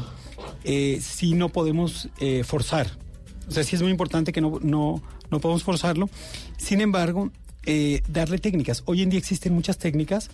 eh, 0.64 1.01
sí 1.03 1.35
no 1.35 1.49
podemos 1.49 2.09
eh, 2.20 2.45
forzar. 2.45 2.89
O 3.49 3.53
sea, 3.53 3.64
sí 3.64 3.77
es 3.77 3.83
muy 3.83 3.91
importante 3.91 4.33
que 4.33 4.41
no, 4.41 4.59
no, 4.62 5.03
no 5.31 5.41
podemos 5.41 5.62
forzarlo. 5.62 6.09
Sin 6.57 6.81
embargo, 6.81 7.31
eh, 7.66 8.03
darle 8.09 8.39
técnicas. 8.39 8.83
Hoy 8.87 9.03
en 9.03 9.11
día 9.11 9.18
existen 9.18 9.55
muchas 9.55 9.79
técnicas 9.79 10.31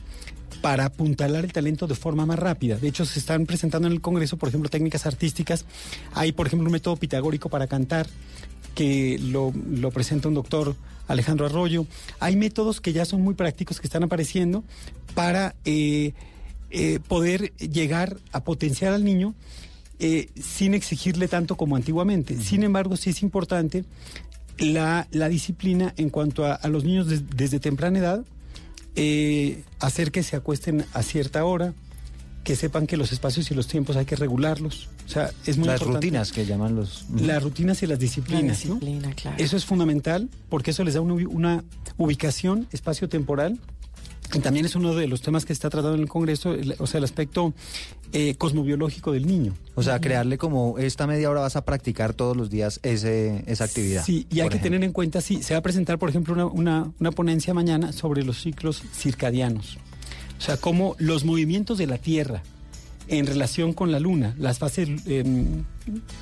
para 0.61 0.87
apuntalar 0.87 1.45
el 1.45 1.53
talento 1.53 1.87
de 1.87 1.95
forma 1.95 2.27
más 2.27 2.39
rápida. 2.39 2.77
De 2.77 2.89
hecho, 2.89 3.05
se 3.05 3.19
están 3.19 3.47
presentando 3.47 3.87
en 3.87 3.95
el 3.95 4.01
Congreso, 4.01 4.37
por 4.37 4.49
ejemplo, 4.49 4.69
técnicas 4.69 5.07
artísticas. 5.07 5.65
Hay, 6.15 6.33
por 6.33 6.47
ejemplo, 6.47 6.67
un 6.67 6.73
método 6.73 6.97
pitagórico 6.97 7.49
para 7.49 7.67
cantar 7.67 8.07
que 8.75 9.19
lo, 9.21 9.53
lo 9.71 9.91
presenta 9.91 10.29
un 10.29 10.35
doctor 10.35 10.77
Alejandro 11.07 11.47
Arroyo. 11.47 11.87
Hay 12.21 12.37
métodos 12.37 12.81
que 12.81 12.93
ya 12.93 13.05
son 13.05 13.23
muy 13.23 13.35
prácticos 13.35 13.81
que 13.81 13.87
están 13.87 14.03
apareciendo 14.03 14.63
para 15.15 15.55
eh, 15.65 16.13
eh, 16.71 17.01
poder 17.07 17.53
llegar 17.57 18.19
a 18.33 18.45
potenciar 18.45 18.93
al 18.93 19.05
niño 19.05 19.35
eh, 20.01 20.29
sin 20.41 20.75
exigirle 20.75 21.27
tanto 21.29 21.57
como 21.57 21.77
antiguamente. 21.77 22.41
Sin 22.41 22.63
embargo, 22.63 22.97
sí 22.97 23.11
es 23.11 23.23
importante 23.23 23.85
la, 24.59 25.09
la 25.11 25.29
disciplina 25.29 25.95
en 25.97 26.11
cuanto 26.11 26.45
a, 26.45 26.55
a 26.55 26.69
los 26.69 26.85
niños 26.85 27.09
des- 27.09 27.29
desde 27.31 27.59
temprana 27.59 27.99
edad, 27.99 28.25
eh, 28.99 29.63
hacer 29.81 30.11
que 30.13 30.23
se 30.23 30.37
acuesten 30.37 30.85
a 30.93 31.03
cierta 31.03 31.45
hora, 31.45 31.73
que 32.45 32.57
sepan 32.57 32.87
que 32.87 32.97
los 32.97 33.13
espacios 33.13 33.51
y 33.51 33.55
los 33.55 33.67
tiempos 33.67 33.97
hay 33.97 34.05
que 34.07 34.17
regularlos. 34.17 34.89
O 35.07 35.09
sea, 35.11 35.31
es 35.47 35.59
muy 35.59 35.67
Las 35.69 35.81
importante. 35.81 36.07
rutinas 36.07 36.33
que 36.33 36.47
llaman 36.47 36.75
los... 36.75 37.05
Las 37.15 37.43
rutinas 37.43 37.83
y 37.83 37.87
las 37.87 37.99
disciplinas. 37.99 38.43
La 38.65 38.69
¿no? 38.71 38.75
disciplina, 38.77 39.13
claro. 39.15 39.37
Eso 39.43 39.57
es 39.57 39.65
fundamental 39.65 40.29
porque 40.49 40.71
eso 40.71 40.83
les 40.85 40.95
da 40.95 41.01
una, 41.01 41.15
ubi- 41.15 41.29
una 41.29 41.65
ubicación 41.99 42.67
espacio-temporal. 42.73 43.59
Y 44.35 44.41
también 44.41 44.67
es 44.67 44.75
uno 44.75 44.95
de 44.95 45.07
los 45.07 45.23
temas 45.23 45.45
que 45.47 45.53
está 45.53 45.71
tratado 45.71 45.95
en 45.95 46.01
el 46.01 46.09
Congreso, 46.09 46.53
el- 46.53 46.75
o 46.79 46.87
sea, 46.87 46.99
el 46.99 47.05
aspecto 47.05 47.55
eh, 48.13 48.35
cosmobiológico 48.37 49.13
del 49.13 49.27
niño. 49.27 49.55
O 49.75 49.83
sea, 49.83 50.01
crearle 50.01 50.37
como 50.39 50.79
esta 50.79 51.07
media 51.07 51.31
hora 51.31 51.41
vas 51.41 51.57
a 51.57 51.65
practicar 51.65 52.13
todos 52.15 52.37
los 52.37 52.51
días 52.51 52.81
ese, 52.83 53.43
esa 53.47 53.65
actividad. 53.65 54.05
Sí, 54.05 54.27
y 54.31 54.41
hay 54.41 54.49
que 54.49 54.57
ejemplo. 54.57 54.61
tener 54.63 54.85
en 54.85 54.93
cuenta, 54.93 55.21
sí, 55.21 55.43
se 55.43 55.55
va 55.55 55.59
a 55.59 55.63
presentar, 55.63 55.99
por 55.99 56.09
ejemplo, 56.11 56.35
una, 56.35 56.47
una, 56.47 56.93
una 57.01 57.11
ponencia 57.13 57.55
mañana 57.55 57.93
sobre 57.93 58.23
los 58.25 58.41
ciclos 58.43 58.83
circadianos. 58.95 59.79
O 60.39 60.41
sea, 60.41 60.57
cómo 60.57 60.95
los 60.99 61.25
movimientos 61.25 61.79
de 61.79 61.87
la 61.87 61.99
Tierra 61.99 62.43
en 63.09 63.27
relación 63.27 63.73
con 63.73 63.91
la 63.91 63.99
Luna, 64.01 64.35
las 64.39 64.59
fases 64.59 64.89
em, 65.07 65.65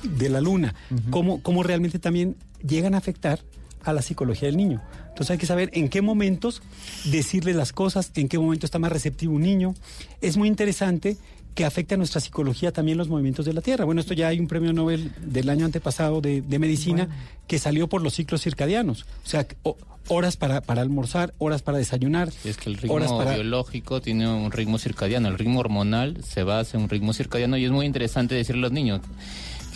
de 0.03 0.29
la 0.29 0.39
Luna, 0.41 0.73
cómo, 1.09 1.41
cómo 1.41 1.61
realmente 1.63 1.99
también 1.99 2.35
llegan 2.65 2.95
a 2.95 2.97
afectar 2.97 3.41
a 3.83 3.93
la 3.93 4.01
psicología 4.01 4.47
del 4.47 4.57
niño. 4.57 4.81
Entonces 5.09 5.31
hay 5.31 5.37
que 5.37 5.45
saber 5.45 5.69
en 5.73 5.89
qué 5.89 6.01
momentos 6.01 6.61
decirle 7.05 7.53
las 7.53 7.73
cosas, 7.73 8.11
en 8.15 8.27
qué 8.27 8.37
momento 8.37 8.65
está 8.65 8.79
más 8.79 8.91
receptivo 8.91 9.33
un 9.33 9.41
niño. 9.41 9.73
Es 10.21 10.37
muy 10.37 10.47
interesante 10.47 11.17
que 11.55 11.65
afecta 11.65 11.95
a 11.95 11.97
nuestra 11.97 12.21
psicología 12.21 12.71
también 12.71 12.99
los 12.99 13.07
movimientos 13.09 13.45
de 13.45 13.53
la 13.53 13.61
Tierra. 13.61 13.83
Bueno, 13.85 13.99
esto 14.01 14.13
ya 14.13 14.27
hay 14.27 14.39
un 14.39 14.47
premio 14.47 14.73
Nobel 14.73 15.11
del 15.19 15.49
año 15.49 15.65
antepasado 15.65 16.21
de, 16.21 16.41
de 16.41 16.59
medicina 16.59 17.07
que 17.47 17.57
salió 17.57 17.87
por 17.87 18.03
los 18.03 18.13
ciclos 18.13 18.43
circadianos. 18.43 19.07
O 19.25 19.27
sea, 19.27 19.47
o- 19.63 19.75
horas 20.09 20.37
para, 20.37 20.61
para 20.61 20.81
almorzar, 20.83 21.33
horas 21.39 21.63
para 21.63 21.79
desayunar, 21.79 22.31
Es 22.45 22.57
que 22.57 22.69
el 22.69 22.77
ritmo 22.77 22.93
horas 22.93 23.11
para... 23.11 23.33
biológico 23.33 24.01
tiene 24.01 24.29
un 24.31 24.51
ritmo 24.51 24.77
circadiano, 24.77 25.27
el 25.29 25.37
ritmo 25.37 25.59
hormonal 25.59 26.23
se 26.23 26.43
basa 26.43 26.77
en 26.77 26.83
un 26.83 26.89
ritmo 26.89 27.11
circadiano 27.13 27.57
y 27.57 27.65
es 27.65 27.71
muy 27.71 27.85
interesante 27.87 28.35
decirle 28.35 28.59
a 28.59 28.63
los 28.63 28.71
niños 28.71 29.01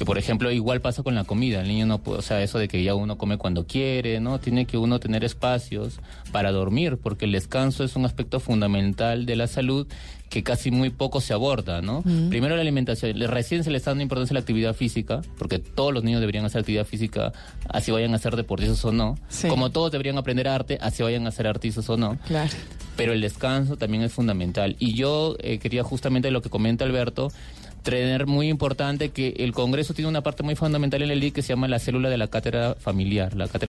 que 0.01 0.05
por 0.05 0.17
ejemplo 0.17 0.49
igual 0.51 0.81
pasa 0.81 1.03
con 1.03 1.13
la 1.13 1.25
comida, 1.25 1.61
el 1.61 1.67
niño 1.67 1.85
no 1.85 1.99
puede, 1.99 2.17
o 2.17 2.21
sea, 2.23 2.41
eso 2.41 2.57
de 2.57 2.67
que 2.67 2.81
ya 2.83 2.95
uno 2.95 3.19
come 3.19 3.37
cuando 3.37 3.67
quiere, 3.67 4.19
¿no? 4.19 4.39
Tiene 4.39 4.65
que 4.65 4.75
uno 4.79 4.99
tener 4.99 5.23
espacios 5.23 5.99
para 6.31 6.51
dormir, 6.51 6.97
porque 6.97 7.25
el 7.25 7.31
descanso 7.33 7.83
es 7.83 7.95
un 7.95 8.05
aspecto 8.05 8.39
fundamental 8.39 9.27
de 9.27 9.35
la 9.35 9.45
salud 9.45 9.85
que 10.31 10.41
casi 10.41 10.71
muy 10.71 10.89
poco 10.89 11.21
se 11.21 11.33
aborda, 11.33 11.83
¿no? 11.83 12.01
Primero 12.29 12.55
la 12.55 12.61
alimentación, 12.63 13.15
recién 13.29 13.63
se 13.63 13.69
le 13.69 13.77
está 13.77 13.91
dando 13.91 14.01
importancia 14.01 14.33
a 14.33 14.35
la 14.35 14.39
actividad 14.39 14.73
física, 14.73 15.21
porque 15.37 15.59
todos 15.59 15.93
los 15.93 16.03
niños 16.03 16.19
deberían 16.19 16.45
hacer 16.45 16.61
actividad 16.61 16.85
física, 16.87 17.31
así 17.69 17.91
vayan 17.91 18.15
a 18.15 18.17
ser 18.17 18.35
deportistas 18.35 18.83
o 18.83 18.91
no, 18.91 19.19
Sí. 19.29 19.49
como 19.49 19.69
todos 19.69 19.91
deberían 19.91 20.17
aprender 20.17 20.47
arte, 20.47 20.79
así 20.81 21.03
vayan 21.03 21.27
a 21.27 21.31
ser 21.31 21.45
artistas 21.45 21.87
o 21.91 21.97
no 21.97 22.17
Claro. 22.25 22.49
pero 22.95 23.13
el 23.13 23.21
descanso 23.21 23.77
también 23.77 24.01
es 24.01 24.11
fundamental. 24.13 24.75
Y 24.79 24.95
yo 24.95 25.35
eh, 25.43 25.59
quería 25.59 25.83
justamente 25.83 26.31
lo 26.31 26.41
que 26.41 26.49
comenta 26.49 26.85
Alberto, 26.85 27.31
tener 27.83 28.27
muy 28.27 28.49
importante 28.49 29.09
que 29.09 29.33
el 29.37 29.53
Congreso 29.53 29.93
tiene 29.93 30.09
una 30.09 30.21
parte 30.21 30.43
muy 30.43 30.55
fundamental 30.55 31.01
en 31.01 31.11
el 31.11 31.19
LIC 31.19 31.35
que 31.35 31.41
se 31.41 31.49
llama 31.49 31.67
la 31.67 31.79
célula 31.79 32.09
de 32.09 32.17
la 32.17 32.27
cátedra 32.27 32.75
familiar. 32.75 33.35
La 33.35 33.47
cátedra 33.47 33.59